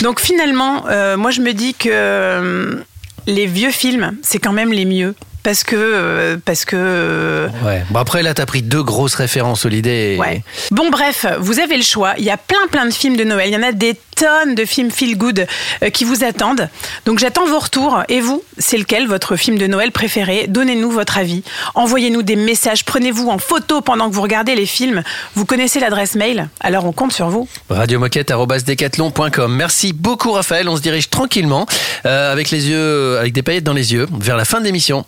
Donc 0.02 0.20
finalement, 0.20 0.86
euh, 0.90 1.18
moi 1.18 1.32
je 1.32 1.42
me 1.42 1.54
dis 1.54 1.74
que 1.74 2.84
les 3.26 3.46
vieux 3.48 3.72
films, 3.72 4.16
c'est 4.22 4.40
quand 4.40 4.54
même 4.54 4.72
les 4.72 4.86
mieux. 4.86 5.16
Parce 5.48 5.64
que, 5.64 5.78
euh, 5.78 6.36
parce 6.44 6.66
que 6.66 6.76
euh, 6.78 7.48
Ouais. 7.64 7.82
Bon, 7.90 8.00
après, 8.02 8.22
là, 8.22 8.34
t'as 8.34 8.46
pris 8.46 8.62
deux 8.64 8.84
grosses 8.84 9.16
références, 9.16 9.64
Holiday. 9.64 10.16
et- 10.16 10.18
Ouais. 10.20 10.44
Bon, 10.72 10.90
bref, 10.90 11.26
vous 11.40 11.60
avez 11.62 11.78
le 11.78 11.84
choix. 11.84 12.16
Il 12.18 12.26
y 12.26 12.30
a 12.30 12.36
plein, 12.36 12.68
plein 12.70 12.86
de 12.86 12.92
films 12.94 13.16
de 13.16 13.24
Noël. 13.24 13.48
Il 13.48 13.54
y 13.54 13.58
en 13.58 13.64
a 13.64 13.72
des 13.72 13.96
tonnes 14.18 14.56
de 14.56 14.66
films 14.66 14.92
feel 14.92 15.18
good 15.18 15.48
euh, 15.84 15.90
qui 15.90 16.04
vous 16.04 16.26
attendent. 16.26 16.68
Donc, 17.06 17.20
j'attends 17.20 17.46
vos 17.48 17.60
retours. 17.60 18.02
Et 18.10 18.20
vous, 18.20 18.44
c'est 18.58 18.78
lequel 18.78 19.08
votre 19.08 19.38
film 19.38 19.58
de 19.58 19.68
Noël 19.68 19.92
préféré? 19.94 20.48
Donnez-nous 20.50 20.92
votre 20.92 21.18
avis. 21.18 21.44
Envoyez-nous 21.76 22.24
des 22.24 22.36
messages. 22.36 22.84
Prenez-vous 22.84 23.30
en 23.30 23.38
photo 23.38 23.80
pendant 23.80 24.10
que 24.10 24.16
vous 24.16 24.22
regardez 24.24 24.54
les 24.54 24.66
films. 24.66 25.02
Vous 25.36 25.46
connaissez 25.46 25.80
l'adresse 25.80 26.16
mail? 26.16 26.50
Alors, 26.60 26.84
on 26.86 26.92
compte 26.92 27.14
sur 27.14 27.30
vous. 27.30 27.48
radiomoquette.com. 27.70 29.56
Merci 29.56 29.94
beaucoup, 29.94 30.34
Raphaël. 30.34 30.68
On 30.68 30.76
se 30.76 30.82
dirige 30.82 31.10
tranquillement, 31.10 31.66
euh, 32.06 32.34
avec 32.34 32.50
les 32.52 32.68
yeux, 32.68 33.18
avec 33.18 33.32
des 33.32 33.44
paillettes 33.44 33.64
dans 33.64 33.72
les 33.74 33.94
yeux, 33.94 34.08
vers 34.20 34.36
la 34.36 34.44
fin 34.44 34.60
de 34.60 34.66
l'émission. 34.66 35.06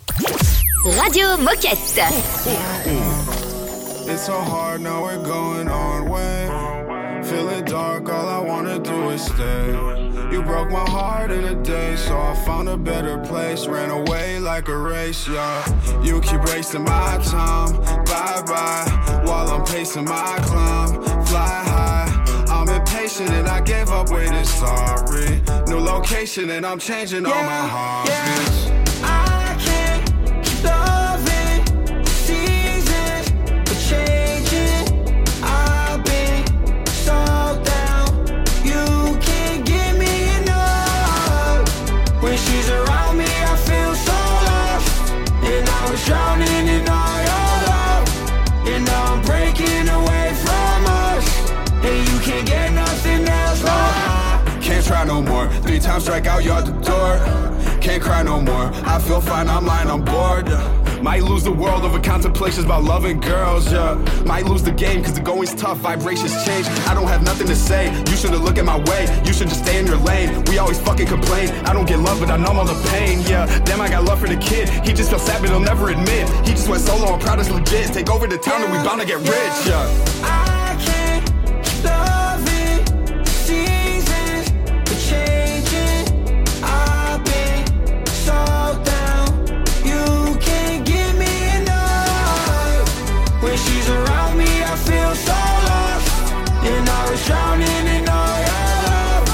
Radio 0.84 1.36
Moquette. 1.36 2.08
It's 4.08 4.26
so 4.26 4.40
hard 4.40 4.80
now 4.80 5.02
we're 5.02 5.22
going 5.24 5.68
on 5.68 6.08
way. 6.08 6.48
Feeling 7.24 7.64
dark, 7.64 8.08
all 8.08 8.28
I 8.28 8.40
wanna 8.40 8.78
do 8.78 9.10
is 9.10 9.22
stay. 9.22 9.66
You 10.32 10.42
broke 10.42 10.70
my 10.70 10.88
heart 10.88 11.30
in 11.30 11.44
a 11.44 11.54
day, 11.62 11.96
so 11.96 12.18
I 12.18 12.34
found 12.46 12.68
a 12.68 12.76
better 12.76 13.18
place. 13.18 13.66
Ran 13.66 13.90
away 13.90 14.38
like 14.38 14.68
a 14.68 14.76
race, 14.76 15.28
yeah. 15.28 16.02
You 16.02 16.20
keep 16.20 16.42
wasting 16.44 16.84
my 16.84 17.18
time, 17.24 17.76
bye 18.04 18.42
bye. 18.46 19.22
While 19.24 19.48
I'm 19.50 19.64
pacing 19.64 20.04
my 20.04 20.38
climb, 20.42 21.02
fly 21.26 21.62
high. 21.72 22.46
I'm 22.48 22.68
impatient 22.68 23.30
and 23.30 23.48
I 23.48 23.60
gave 23.60 23.90
up 23.90 24.10
waiting, 24.10 24.44
sorry. 24.44 25.42
New 25.66 25.78
location 25.78 26.50
and 26.50 26.64
I'm 26.64 26.78
changing 26.78 27.26
all 27.26 27.42
my 27.44 27.68
heartbeats. 27.74 28.70
I 28.70 28.89
Times 56.00 56.08
strike 56.08 56.26
out, 56.26 56.44
you 56.44 56.52
out 56.52 56.64
the 56.64 56.72
door. 56.80 57.80
Can't 57.82 58.02
cry 58.02 58.22
no 58.22 58.40
more. 58.40 58.70
I 58.86 58.98
feel 59.00 59.20
fine, 59.20 59.48
I'm 59.48 59.66
lying, 59.66 59.90
I'm 59.90 60.02
bored. 60.02 60.48
Might 61.02 61.22
lose 61.22 61.44
the 61.44 61.52
world 61.52 61.84
over 61.84 62.00
contemplations 62.00 62.64
about 62.64 62.84
loving 62.84 63.20
girls, 63.20 63.70
yeah. 63.70 63.94
Might 64.24 64.46
lose 64.46 64.62
the 64.62 64.72
game 64.72 65.02
cause 65.02 65.14
the 65.14 65.20
going's 65.20 65.54
tough, 65.54 65.78
vibrations 65.78 66.32
change. 66.44 66.66
I 66.88 66.94
don't 66.94 67.08
have 67.08 67.22
nothing 67.22 67.46
to 67.48 67.56
say. 67.56 67.92
You 68.08 68.16
shouldn't 68.16 68.42
look 68.42 68.56
at 68.56 68.64
my 68.64 68.78
way. 68.84 69.04
You 69.26 69.34
should 69.34 69.48
just 69.48 69.62
stay 69.62 69.78
in 69.78 69.86
your 69.86 69.98
lane. 69.98 70.42
We 70.44 70.56
always 70.58 70.80
fucking 70.80 71.06
complain. 71.06 71.50
I 71.66 71.74
don't 71.74 71.86
get 71.86 71.98
love, 71.98 72.18
but 72.20 72.30
I 72.30 72.38
numb 72.38 72.58
all 72.58 72.64
the 72.64 72.80
pain, 72.88 73.20
yeah. 73.26 73.46
Damn, 73.64 73.82
I 73.82 73.90
got 73.90 74.04
love 74.04 74.20
for 74.20 74.28
the 74.28 74.38
kid. 74.38 74.70
He 74.86 74.94
just 74.94 75.10
feels 75.10 75.22
sad, 75.22 75.42
but 75.42 75.50
he'll 75.50 75.60
never 75.60 75.90
admit. 75.90 76.28
He 76.46 76.52
just 76.52 76.68
went 76.68 76.82
solo, 76.82 77.12
I'm 77.12 77.20
proud 77.20 77.40
it's 77.40 77.50
legit. 77.50 77.92
Take 77.92 78.08
over 78.08 78.26
the 78.26 78.38
town 78.38 78.62
and 78.62 78.72
we 78.72 78.78
bound 78.78 79.02
to 79.02 79.06
get 79.06 79.18
rich, 79.18 79.66
yeah. 79.66 80.39
Drowning 97.30 97.86
in 97.96 98.04
all 98.18 98.38
your 98.48 98.68
love. 98.90 99.24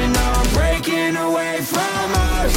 And 0.00 0.10
now 0.18 0.32
I'm 0.40 0.50
breaking 0.58 1.14
away 1.26 1.54
from 1.72 2.06
us. 2.34 2.52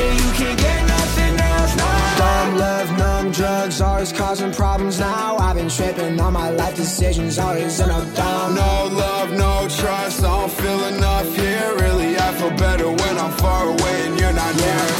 And 0.00 0.12
you 0.20 0.30
can't 0.38 0.58
get 0.66 0.80
nothing 0.96 1.34
else 1.52 1.72
now. 1.76 2.18
Dumb 2.22 2.50
love, 2.66 2.88
numb 3.02 3.28
drugs, 3.32 3.80
always 3.80 4.12
causing 4.12 4.52
problems 4.52 5.00
now. 5.00 5.36
I've 5.38 5.56
been 5.56 5.68
tripping 5.68 6.20
on 6.20 6.32
my 6.32 6.50
life 6.50 6.76
decisions, 6.76 7.38
always 7.38 7.80
in 7.80 7.90
a 7.90 8.02
down. 8.14 8.54
No 8.54 8.72
love, 9.04 9.30
no 9.46 9.54
trust, 9.78 10.22
I 10.22 10.30
don't 10.36 10.52
feel 10.60 10.80
enough 10.94 11.28
here. 11.34 11.68
Really, 11.84 12.16
I 12.26 12.28
feel 12.38 12.54
better 12.66 12.88
when 13.00 13.14
I'm 13.24 13.32
far 13.42 13.62
away 13.74 13.96
and 14.06 14.14
you're 14.20 14.36
not 14.42 14.52
Yeah, 14.54 14.86
near. 14.86 14.91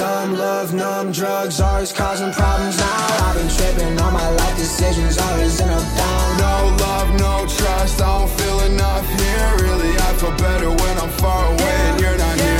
Love, 0.72 1.04
numb 1.04 1.12
drugs, 1.12 1.60
always 1.60 1.92
causing 1.92 2.32
problems 2.32 2.78
now. 2.78 3.26
I've 3.26 3.36
been 3.36 3.48
tripping 3.48 4.00
on 4.00 4.12
my 4.12 4.28
life 4.30 4.56
decisions, 4.56 5.18
always 5.18 5.60
in 5.60 5.68
a 5.68 5.80
down. 5.96 6.38
No 6.38 6.76
love, 6.84 7.08
no 7.18 7.46
trust, 7.46 8.00
I 8.00 8.18
don't 8.18 8.30
feel 8.30 8.60
enough 8.60 9.06
here. 9.08 9.56
Really, 9.66 9.96
I 9.96 10.12
feel 10.14 10.32
better 10.36 10.70
when 10.70 10.98
I'm 10.98 11.10
far 11.10 11.46
away 11.52 11.76
and 11.88 12.00
you're 12.00 12.16
not 12.16 12.36
near. 12.36 12.46
I 12.46 12.51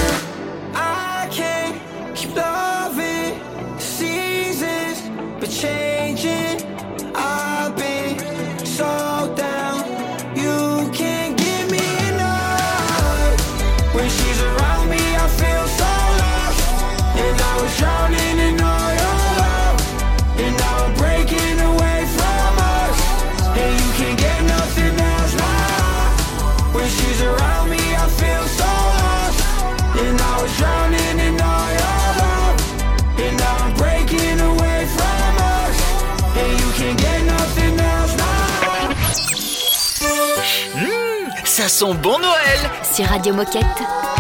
ça 41.63 41.69
sent 41.69 41.95
bon 42.03 42.19
Noël 42.19 42.59
Sur 42.93 43.07
Radio 43.07 43.33
Moquette. 43.33 44.12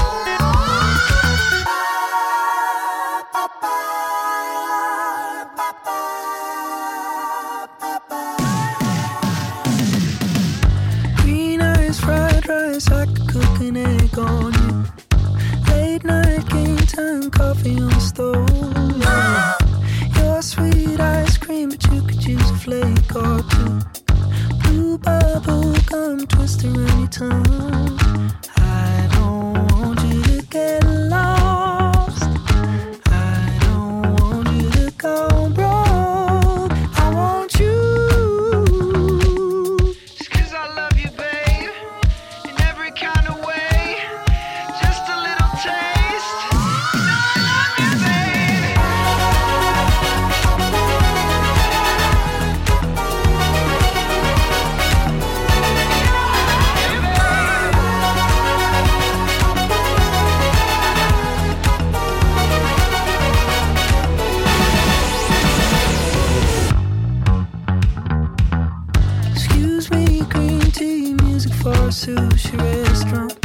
For 71.62 71.70
a 71.70 71.92
sushi 71.92 72.58
restaurant. 72.58 73.38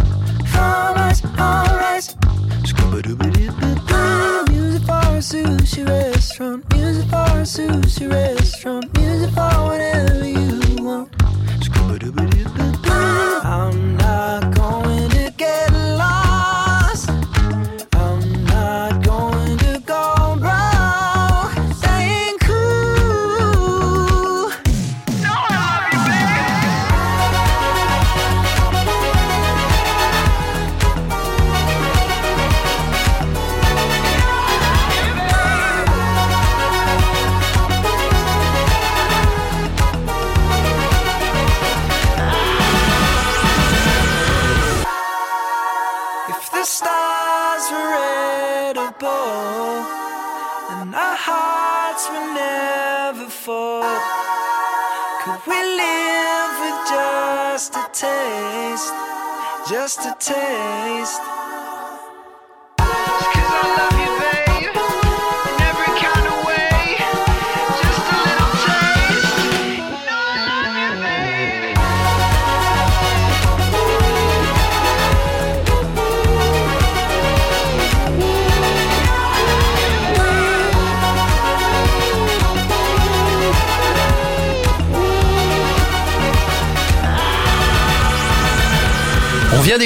Rice, 0.56 1.24
alright. 1.38 2.04
Scooba-dooba-doo-ba-doo. 2.66 4.52
Music 4.52 4.82
for 4.82 4.94
a 4.94 5.22
sushi 5.22 5.88
restaurant. 5.88 6.74
Music 6.74 7.06
for 7.10 7.18
a 7.18 7.46
sushi 7.46 8.10
restaurant. 8.12 8.98
Music 8.98 9.30
for 9.36 9.57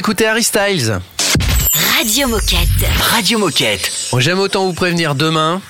d'écouter 0.01 0.25
Harry 0.25 0.41
Styles. 0.41 0.99
Radio 1.99 2.27
Moquette. 2.27 2.67
Radio 3.11 3.37
Moquette. 3.37 3.91
Bon, 4.11 4.19
J'aime 4.19 4.39
autant 4.39 4.65
vous 4.65 4.73
prévenir 4.73 5.13
demain. 5.13 5.61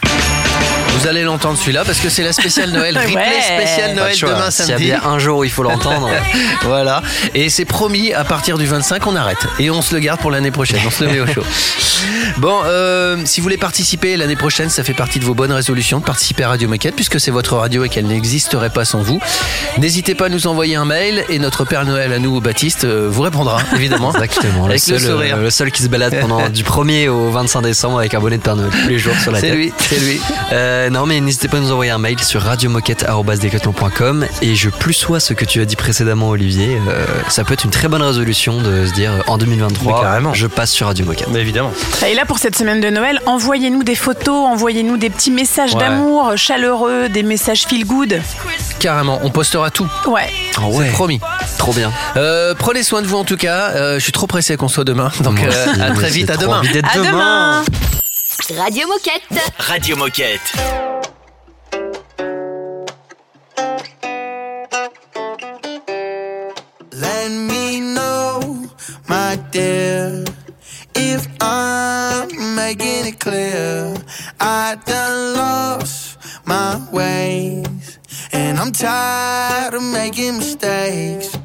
Vous 1.00 1.08
allez 1.08 1.24
l'entendre 1.24 1.58
celui-là 1.58 1.84
parce 1.84 2.00
que 2.00 2.10
c'est 2.10 2.22
la 2.24 2.32
spéciale 2.34 2.70
Noël, 2.72 2.96
replay 2.98 3.16
Ouais. 3.16 3.24
spécial 3.64 3.88
Pas 3.90 3.94
de 3.96 4.00
Noël 4.00 4.16
choix. 4.16 4.30
demain 4.34 4.52
S'il 4.52 4.66
y 4.66 4.68
a 4.68 4.72
samedi. 4.74 4.84
bien 4.86 5.02
un 5.04 5.18
jour 5.20 5.40
où 5.40 5.44
il 5.44 5.50
faut 5.50 5.64
l'entendre. 5.64 6.10
voilà. 6.64 7.02
Et 7.34 7.50
c'est 7.50 7.66
promis, 7.66 8.14
à 8.14 8.24
partir 8.24 8.58
du 8.58 8.66
25, 8.66 9.06
on 9.08 9.16
arrête. 9.16 9.40
Et 9.60 9.72
on 9.72 9.82
se 9.82 9.94
le 9.96 10.00
garde 10.00 10.20
pour 10.20 10.30
l'année 10.32 10.52
prochaine. 10.52 10.80
On 10.86 10.92
se 10.92 11.04
le 11.04 11.12
met 11.12 11.20
au 11.20 11.28
chaud. 11.28 11.44
Bon, 12.38 12.62
euh, 12.66 13.18
si 13.26 13.40
vous 13.40 13.44
voulez 13.44 13.58
participer 13.58 14.18
l'année 14.18 14.36
prochaine, 14.36 14.70
ça 14.72 14.84
fait 14.84 14.94
partie 14.96 15.20
de 15.20 15.26
vos 15.26 15.36
bonnes 15.36 15.52
résolutions 15.52 16.00
de 16.00 16.04
participer 16.04 16.44
à 16.44 16.50
Radio 16.50 16.68
Moquette 16.68 16.96
puisque 16.96 17.20
c'est 17.20 17.30
votre 17.30 17.56
radio 17.58 17.84
et 17.84 17.90
qu'elle 17.90 18.08
n'existerait 18.08 18.72
pas 18.72 18.86
sans 18.86 19.02
vous. 19.02 19.20
N'hésitez 19.78 20.16
pas 20.16 20.26
à 20.26 20.30
nous 20.30 20.48
envoyer 20.48 20.76
un 20.76 20.86
mail 20.86 21.24
et 21.30 21.38
notre 21.38 21.64
Père 21.64 21.86
Noël 21.86 22.12
à 22.12 22.18
nous, 22.18 22.42
Baptiste, 22.42 22.86
euh, 22.86 23.08
vous 23.12 23.22
répondra, 23.22 23.60
évidemment. 23.76 24.12
Exactement. 24.14 24.66
Le 24.66 24.72
Avec 24.72 24.88
le 24.88 24.98
seul, 24.98 25.12
sourire. 25.12 25.36
euh, 25.38 25.44
le 25.44 25.50
seul 25.52 25.72
qui 25.72 25.84
se 25.84 25.90
balade 25.90 26.20
pendant 26.22 26.50
du 26.50 26.64
1er 26.64 27.08
au 27.10 27.30
25 27.30 27.62
décembre 27.62 28.00
avec 28.00 28.16
un 28.16 28.20
bonnet 28.20 28.38
de 28.38 28.42
Père 28.44 28.56
Noël 28.56 28.72
tous 28.72 28.90
les 28.90 28.98
jours 28.98 29.16
sur 29.22 29.32
la 29.32 29.40
C'est 29.40 29.48
tête. 29.50 29.56
lui, 29.58 29.74
c'est 29.78 30.00
lui. 30.00 30.20
Euh, 30.54 30.81
non, 30.90 31.06
mais 31.06 31.20
n'hésitez 31.20 31.48
pas 31.48 31.58
à 31.58 31.60
nous 31.60 31.72
envoyer 31.72 31.92
un 31.92 31.98
mail 31.98 32.20
sur 32.24 32.42
radiomoquette.com 32.42 34.26
et 34.42 34.56
je 34.56 34.70
plus 34.70 34.94
sois 34.94 35.20
ce 35.20 35.34
que 35.34 35.46
tu 35.46 35.62
as 35.62 35.66
dit 35.66 35.76
précédemment, 35.76 36.30
Olivier. 36.30 36.78
Euh, 36.88 37.06
ça 37.30 37.44
peut 37.44 37.54
être 37.54 37.64
une 37.66 37.72
très 37.72 37.88
bonne 37.88 38.02
résolution 38.02 38.62
de 38.62 38.86
se 38.86 38.94
dire 38.94 39.12
euh, 39.12 39.22
en 39.28 39.38
2023, 39.38 40.34
je 40.34 40.48
passe 40.48 40.72
sur 40.72 40.88
Radio 40.88 41.06
Moquette. 41.06 41.28
Mais 41.32 41.42
évidemment. 41.42 41.72
Et 42.08 42.14
là, 42.14 42.26
pour 42.26 42.40
cette 42.40 42.56
semaine 42.58 42.82
de 42.82 42.90
Noël, 42.90 43.20
envoyez-nous 43.26 43.84
des 43.84 43.96
photos, 43.96 44.48
envoyez-nous 44.48 44.98
des 44.98 45.10
petits 45.10 45.32
messages 45.32 45.74
Ouais. 45.76 45.80
d'amour 45.80 46.34
chaleureux, 46.38 47.08
des 47.10 47.24
messages 47.24 47.64
feel 47.66 47.86
good. 47.86 48.20
Carrément, 48.80 49.20
on 49.24 49.30
postera 49.30 49.70
tout. 49.72 49.88
Ouais. 50.08 50.30
C'est 50.54 50.92
promis. 50.92 51.20
Trop 51.58 51.74
bien. 51.74 51.92
Euh, 52.18 52.54
prenez 52.58 52.84
soin 52.84 53.02
de 53.02 53.08
vous 53.08 53.18
en 53.18 53.24
tout 53.24 53.38
cas. 53.38 53.70
Euh, 53.76 53.96
je 53.96 54.04
suis 54.04 54.12
trop 54.12 54.28
pressé 54.28 54.58
qu'on 54.58 54.68
soit 54.68 54.84
demain. 54.84 55.12
Donc 55.24 55.40
euh, 55.42 55.52
à 55.82 55.92
très 55.92 56.10
vite, 56.10 56.30
à 56.30 56.38
demain. 56.38 56.60
envie 56.60 56.72
d'être 56.74 56.90
À 56.94 56.98
demain. 57.00 57.64
Radio 58.50 58.88
Moquette. 58.88 59.54
Radio 59.70 59.96
Moquette. 59.96 60.42
Let 66.92 67.32
me 67.32 67.80
know, 67.82 68.70
my 69.08 69.36
dear, 69.52 70.26
if 70.96 71.28
I'm 71.40 72.56
making 72.56 73.08
it 73.08 73.20
clear. 73.20 73.94
I 74.40 74.76
done 74.86 75.34
lost 75.36 76.18
my 76.46 76.82
ways, 76.92 78.00
and 78.32 78.58
I'm 78.58 78.72
tired 78.72 79.76
of 79.76 79.84
making 79.84 80.38
mistakes. 80.38 81.38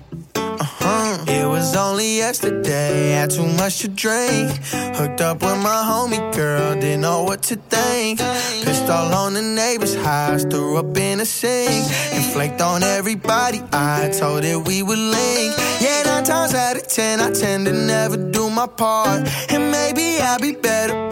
It 1.29 1.47
was 1.49 1.74
only 1.74 2.18
yesterday, 2.18 3.11
had 3.11 3.31
too 3.31 3.47
much 3.47 3.81
to 3.81 3.89
drink. 3.89 4.51
Hooked 4.97 5.20
up 5.20 5.43
with 5.43 5.59
my 5.62 5.83
homie 5.91 6.35
girl, 6.35 6.74
didn't 6.74 7.01
know 7.01 7.24
what 7.24 7.43
to 7.45 7.57
think. 7.57 8.20
Pissed 8.64 8.89
all 8.89 9.12
on 9.12 9.35
the 9.35 9.43
neighbor's 9.43 9.97
house, 9.97 10.45
threw 10.45 10.77
up 10.77 10.97
in 10.97 11.20
a 11.20 11.27
sink. 11.27 11.85
And 12.12 12.24
flaked 12.33 12.61
on 12.61 12.83
everybody, 12.83 13.61
I 13.72 14.11
told 14.16 14.45
it 14.45 14.57
we 14.66 14.83
would 14.83 14.99
link. 14.99 15.55
Yeah, 15.81 16.03
nine 16.05 16.24
times 16.24 16.55
out 16.55 16.77
of 16.77 16.87
ten, 16.87 17.20
I 17.20 17.33
tend 17.33 17.66
to 17.66 17.72
never 17.72 18.16
do 18.16 18.49
my 18.49 18.66
part. 18.66 19.29
And 19.51 19.70
maybe 19.70 20.18
I'll 20.20 20.39
be 20.39 20.53
better 20.53 21.11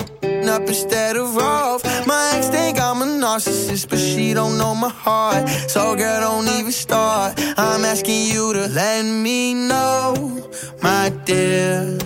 up 0.55 0.69
instead 0.69 1.17
of 1.17 1.37
off. 1.37 1.83
My 2.07 2.33
ex 2.35 2.49
think 2.49 2.81
I'm 2.81 2.94
narcissist, 3.25 3.89
but 3.89 3.99
she 3.99 4.35
don't 4.35 4.59
know 4.59 4.75
my 4.75 4.91
heart. 4.91 5.49
So 5.75 5.97
girl, 5.97 6.21
don't 6.21 6.49
even 6.59 6.73
start. 6.73 7.33
I'm 7.57 7.83
asking 7.93 8.27
you 8.33 8.53
to 8.53 8.69
let 8.69 9.03
me 9.03 9.55
know, 9.55 10.51
my 10.83 11.11
dear. 11.25 11.99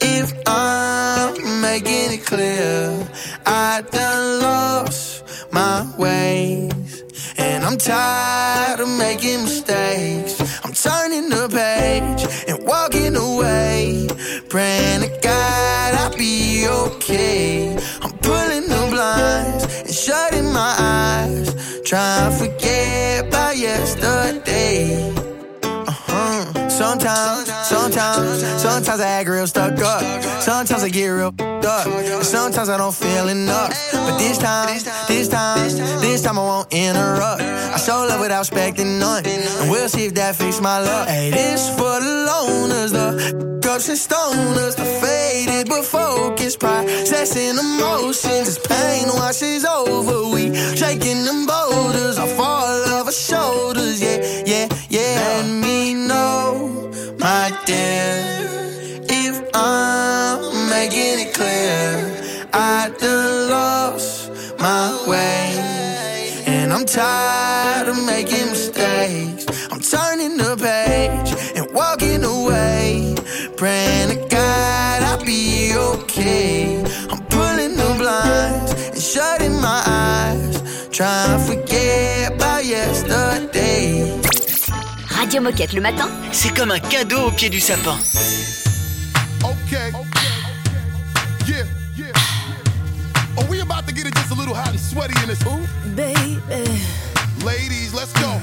If 0.00 0.28
I'm 0.46 1.60
making 1.60 2.08
it 2.16 2.24
clear, 2.24 3.06
I 3.44 3.82
done 3.90 4.40
lost 4.40 5.24
my 5.52 5.76
ways. 5.98 7.02
And 7.36 7.62
I'm 7.62 7.76
tired 7.76 8.80
of 8.80 8.88
making 8.88 9.42
mistakes. 9.42 10.34
I'm 10.64 10.72
turning 10.72 11.28
the 11.28 11.44
page 11.60 12.22
and 12.48 12.58
walking 12.66 13.14
away. 13.14 14.08
Praying 14.48 15.00
to 15.04 15.10
God 15.22 15.94
I'll 16.00 16.16
be 16.16 16.66
okay. 16.66 17.55
Sometimes, 26.76 27.50
sometimes, 27.66 28.42
sometimes 28.62 29.00
I 29.00 29.08
act 29.08 29.28
real 29.28 29.46
stuck 29.46 29.78
up. 29.80 30.02
Sometimes 30.42 30.82
I 30.82 30.88
get 30.90 31.08
real 31.08 31.32
up. 31.66 31.86
And 31.86 32.24
sometimes 32.24 32.68
I 32.68 32.76
don't 32.76 32.94
feel 32.94 33.28
enough. 33.28 33.72
But 33.92 34.18
this 34.18 34.38
time, 34.38 34.68
this 35.08 35.28
time, 35.28 35.58
this 36.00 36.22
time 36.22 36.38
I 36.38 36.42
won't 36.42 36.72
interrupt. 36.72 37.42
I 37.42 37.78
show 37.78 38.06
love 38.08 38.20
without 38.20 38.40
expecting 38.40 38.98
none. 38.98 39.24
And 39.26 39.70
we'll 39.70 39.88
see 39.88 40.06
if 40.06 40.14
that 40.14 40.36
fix 40.36 40.60
my 40.60 40.78
luck. 40.80 41.08
Hey, 41.08 41.30
this 41.30 41.68
for 41.70 41.98
the 42.00 42.14
loners, 42.28 42.92
the 42.92 43.60
cups 43.62 43.88
and 43.88 43.98
stoners, 43.98 44.76
the 44.76 44.84
faded 44.84 45.68
but 45.68 45.84
focused, 45.84 46.60
processing 46.60 47.58
emotions. 47.58 48.48
As 48.48 48.58
pain 48.58 49.08
washes 49.08 49.64
over, 49.64 50.28
we 50.32 50.54
shaking 50.76 51.24
them 51.24 51.46
boulders 51.46 52.18
off 52.18 52.38
all 52.38 52.84
of 53.00 53.06
our 53.06 53.12
shoulders. 53.12 54.00
Yeah, 54.00 54.18
yeah, 54.46 54.68
yeah. 54.88 55.42
Let 55.42 55.46
me 55.50 55.94
know, 55.94 56.65
my 57.48 57.64
dear, 57.64 58.24
if 59.08 59.36
I'm 59.54 60.68
making 60.68 61.16
it 61.24 61.32
clear. 61.32 62.48
I 62.52 62.90
done 62.98 63.50
lost 63.50 64.30
my 64.58 64.88
way, 65.06 66.42
and 66.46 66.72
I'm 66.72 66.84
tired 66.84 67.86
of 67.88 68.04
making 68.04 68.48
mistakes. 68.50 69.46
I'm 69.70 69.80
turning 69.80 70.36
the 70.38 70.56
page 70.56 71.30
and 71.56 71.72
walking 71.72 72.24
away, 72.24 73.14
praying 73.56 74.08
to 74.10 74.28
God 74.28 75.02
I'll 75.08 75.24
be 75.24 75.72
okay. 75.76 76.82
I'm 77.10 77.22
pulling 77.26 77.76
the 77.76 77.94
blinds 77.96 78.72
and 78.94 79.02
shutting 79.12 79.54
my 79.60 79.82
eyes, 79.86 80.88
trying 80.90 81.38
to 81.38 81.44
forget 81.50 82.32
about 82.34 82.64
yesterday. 82.64 83.65
Radio 85.26 85.42
Moquette 85.42 85.72
le 85.72 85.80
matin. 85.80 86.08
C'est 86.30 86.54
comme 86.54 86.70
un 86.70 86.78
cadeau 86.78 87.18
au 87.22 87.30
pied 87.32 87.50
du 87.50 87.58
sapin. 87.58 87.98
Okay. 89.42 89.90
Yeah, 91.48 91.64
yeah. 91.96 92.12
Are 93.36 93.44
we 93.50 93.60
about 93.60 93.88
to 93.88 93.92
get 93.92 94.06
it 94.06 94.14
just 94.14 94.30
a 94.30 94.34
little 94.36 94.54
hot 94.54 94.68
and 94.68 94.78
sweaty 94.78 95.14
in 95.24 95.28
this 95.28 95.42
hoop? 95.42 95.66
Baby. 95.96 96.38
Ladies, 97.44 97.92
let's 97.92 98.12
go. 98.12 98.40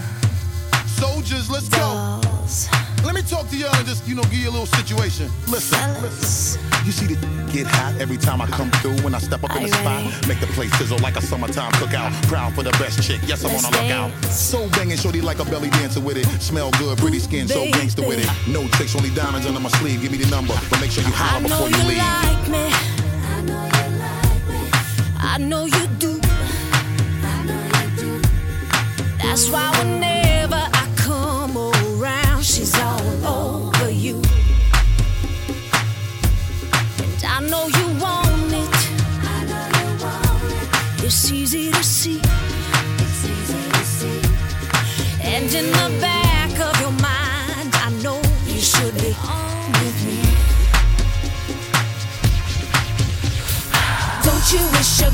Soldiers, 0.99 1.49
let's 1.49 1.69
go. 1.69 2.19
Let 2.19 2.82
me 3.23 3.29
talk 3.29 3.49
to 3.49 3.57
y'all 3.57 3.75
and 3.75 3.87
just, 3.87 4.07
you 4.07 4.15
know, 4.15 4.23
give 4.23 4.35
you 4.35 4.49
a 4.49 4.51
little 4.51 4.65
situation. 4.65 5.29
Listen, 5.47 5.79
listen. 6.01 6.61
You 6.85 6.91
see 6.91 7.07
the 7.07 7.15
get 7.51 7.67
hot 7.67 7.95
every 7.99 8.17
time 8.17 8.41
I 8.41 8.47
come 8.47 8.69
through 8.81 8.97
when 9.03 9.15
I 9.15 9.19
step 9.19 9.43
up 9.43 9.55
in 9.55 9.63
the 9.63 9.69
spot. 9.69 10.03
Make 10.27 10.39
the 10.39 10.47
place 10.47 10.71
sizzle 10.77 10.97
like 10.99 11.15
a 11.15 11.21
summertime 11.21 11.71
cookout. 11.73 12.11
Proud 12.27 12.53
for 12.53 12.63
the 12.63 12.71
best 12.71 13.01
chick. 13.03 13.21
Yes, 13.25 13.43
I'm 13.45 13.55
on 13.55 13.63
a 13.63 13.71
lookout. 13.77 14.11
So 14.25 14.67
banging, 14.69 14.97
shorty 14.97 15.21
like 15.21 15.39
a 15.39 15.45
belly 15.45 15.69
dancer 15.69 16.01
with 16.01 16.17
it. 16.17 16.25
Smell 16.41 16.71
good, 16.71 16.97
pretty 16.97 17.19
skin, 17.19 17.47
so 17.47 17.65
gangster 17.71 18.05
with 18.05 18.19
it. 18.19 18.51
No 18.51 18.67
tricks, 18.69 18.95
only 18.95 19.11
diamonds 19.11 19.47
under 19.47 19.59
my 19.59 19.69
sleeve. 19.69 20.01
Give 20.01 20.11
me 20.11 20.17
the 20.17 20.29
number, 20.29 20.55
but 20.69 20.81
make 20.81 20.91
sure 20.91 21.03
you 21.03 21.13
I 21.13 21.17
holler 21.17 21.43
before 21.47 21.69
you 21.69 21.77
you 21.77 21.83
leave. 21.83 21.97
like 21.97 22.49
me. 22.49 22.65
I 25.25 25.37
know 25.37 25.65
you 25.65 25.87
do. 25.99 26.19
That's 29.21 29.49
why 29.49 29.71
whenever 29.79 30.02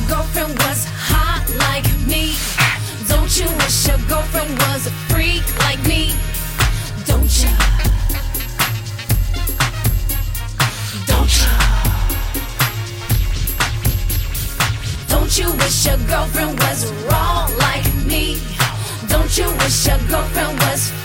girlfriend 0.10 0.58
was 0.66 0.86
hot 0.90 1.46
like 1.66 1.86
me? 2.10 2.34
Don't 3.08 3.32
you 3.38 3.46
wish 3.62 3.88
your 3.88 4.00
girlfriend 4.10 4.52
was 4.66 4.88
a 4.88 4.92
freak 5.08 5.46
like 5.60 5.82
me? 5.86 6.14
Don't 7.06 7.32
you? 7.42 7.54
Don't 11.12 11.34
you? 11.40 11.54
Don't 15.14 15.32
you 15.38 15.48
wish 15.62 15.86
your 15.86 15.98
girlfriend 16.10 16.60
was 16.60 16.92
raw 17.06 17.48
like 17.60 17.86
me? 18.10 18.42
Don't 19.08 19.38
you 19.38 19.48
wish 19.62 19.86
your 19.86 20.00
girlfriend 20.10 20.60
was 20.66 20.99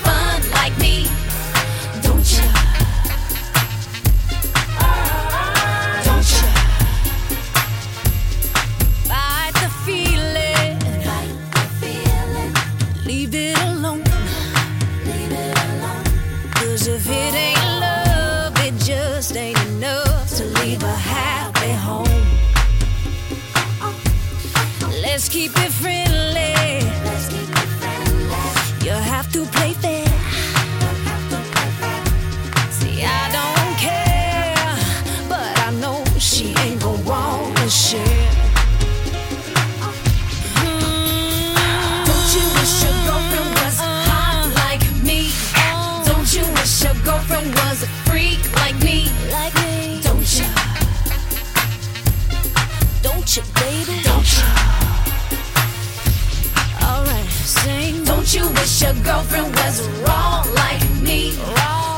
was 59.75 59.89
raw 60.01 60.45
like 60.55 60.83
me? 61.03 61.33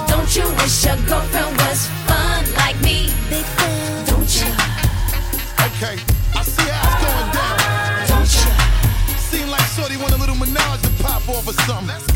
Don't 0.09 0.35
you 0.35 0.49
wish 0.57 0.85
your 0.85 0.97
girlfriend 1.09 1.57
was 1.59 1.87
fun 2.07 2.45
like 2.55 2.81
me? 2.81 3.11
Big 3.29 3.45
fan. 3.45 4.07
Don't 4.07 4.33
you? 4.41 4.51
Okay, 5.67 5.97
I 6.35 6.43
see 6.43 6.69
how 6.71 6.87
it's 6.89 6.97
going 7.05 7.31
down. 7.37 8.09
Don't 8.09 8.33
you? 8.39 9.19
Seem 9.19 9.49
like 9.49 9.67
Shorty 9.75 9.97
want 9.97 10.13
a 10.13 10.17
little 10.17 10.37
menage 10.37 10.83
to 10.83 11.03
pop 11.03 11.29
off 11.29 11.47
or 11.47 11.53
something. 11.65 12.16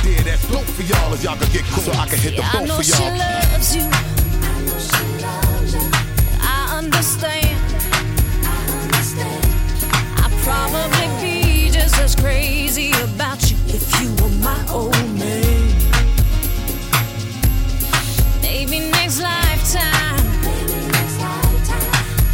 idea 0.00 0.22
that's 0.22 0.46
dope 0.48 0.64
for 0.64 0.82
y'all 0.82 1.12
as 1.12 1.22
y'all 1.24 1.36
can 1.36 1.50
get 1.52 1.64
cool. 1.64 1.82
So 1.82 1.92
I 1.92 2.06
can 2.06 2.18
hit 2.18 2.36
the 2.36 2.42
I 2.42 2.52
boat 2.52 2.68
know 2.68 2.76
for 2.76 2.82
she 2.82 3.02
y'all. 3.02 3.18
loves 3.18 3.76
you. 3.76 3.88
I 6.42 6.78
understand. 6.78 7.58
I'd 10.16 10.32
probably 10.42 11.06
be 11.20 11.70
just 11.70 11.98
as 11.98 12.14
crazy 12.16 12.92
about 13.02 13.50
you 13.50 13.56
if 13.68 14.00
you 14.00 14.08
were 14.22 14.30
my 14.42 14.58
old 14.70 14.92
man. 15.18 15.68
Maybe 18.42 18.90
next 18.90 19.20
lifetime. 19.20 20.18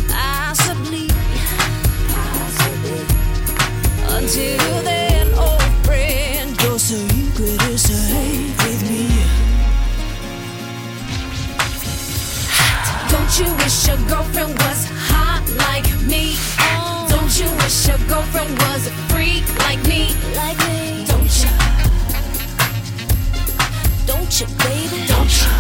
Possibly. 0.09 1.09
Until 4.09 4.86
girlfriend 14.09 14.53
was 14.59 14.89
hot 15.11 15.47
like 15.69 15.87
me? 16.11 16.35
Don't 17.09 17.31
you 17.39 17.49
wish 17.63 17.87
your 17.87 17.99
girlfriend 18.09 18.51
was 18.59 18.87
a 18.89 18.91
freak 19.11 19.47
like 19.63 19.79
me? 19.87 20.11
Like 20.35 20.59
me. 20.67 21.05
Don't 21.07 21.35
you? 21.39 21.51
Don't 24.11 24.33
you, 24.41 24.47
baby? 24.67 25.07
Don't 25.07 25.35
you? 25.39 25.51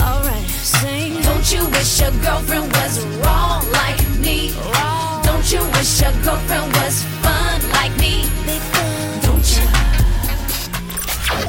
Alright, 0.00 0.48
sing. 0.48 1.20
Don't 1.22 1.52
you 1.52 1.68
wish 1.68 2.00
your 2.00 2.12
girlfriend 2.24 2.72
was 2.72 3.04
wrong 3.20 3.62
like 3.72 4.00
me? 4.18 4.54
Don't 5.22 5.52
you 5.52 5.60
wish 5.76 6.00
your 6.00 6.12
girlfriend 6.24 6.72
was 6.80 7.04
fun 7.20 7.60
like 7.72 7.94
me? 7.98 8.24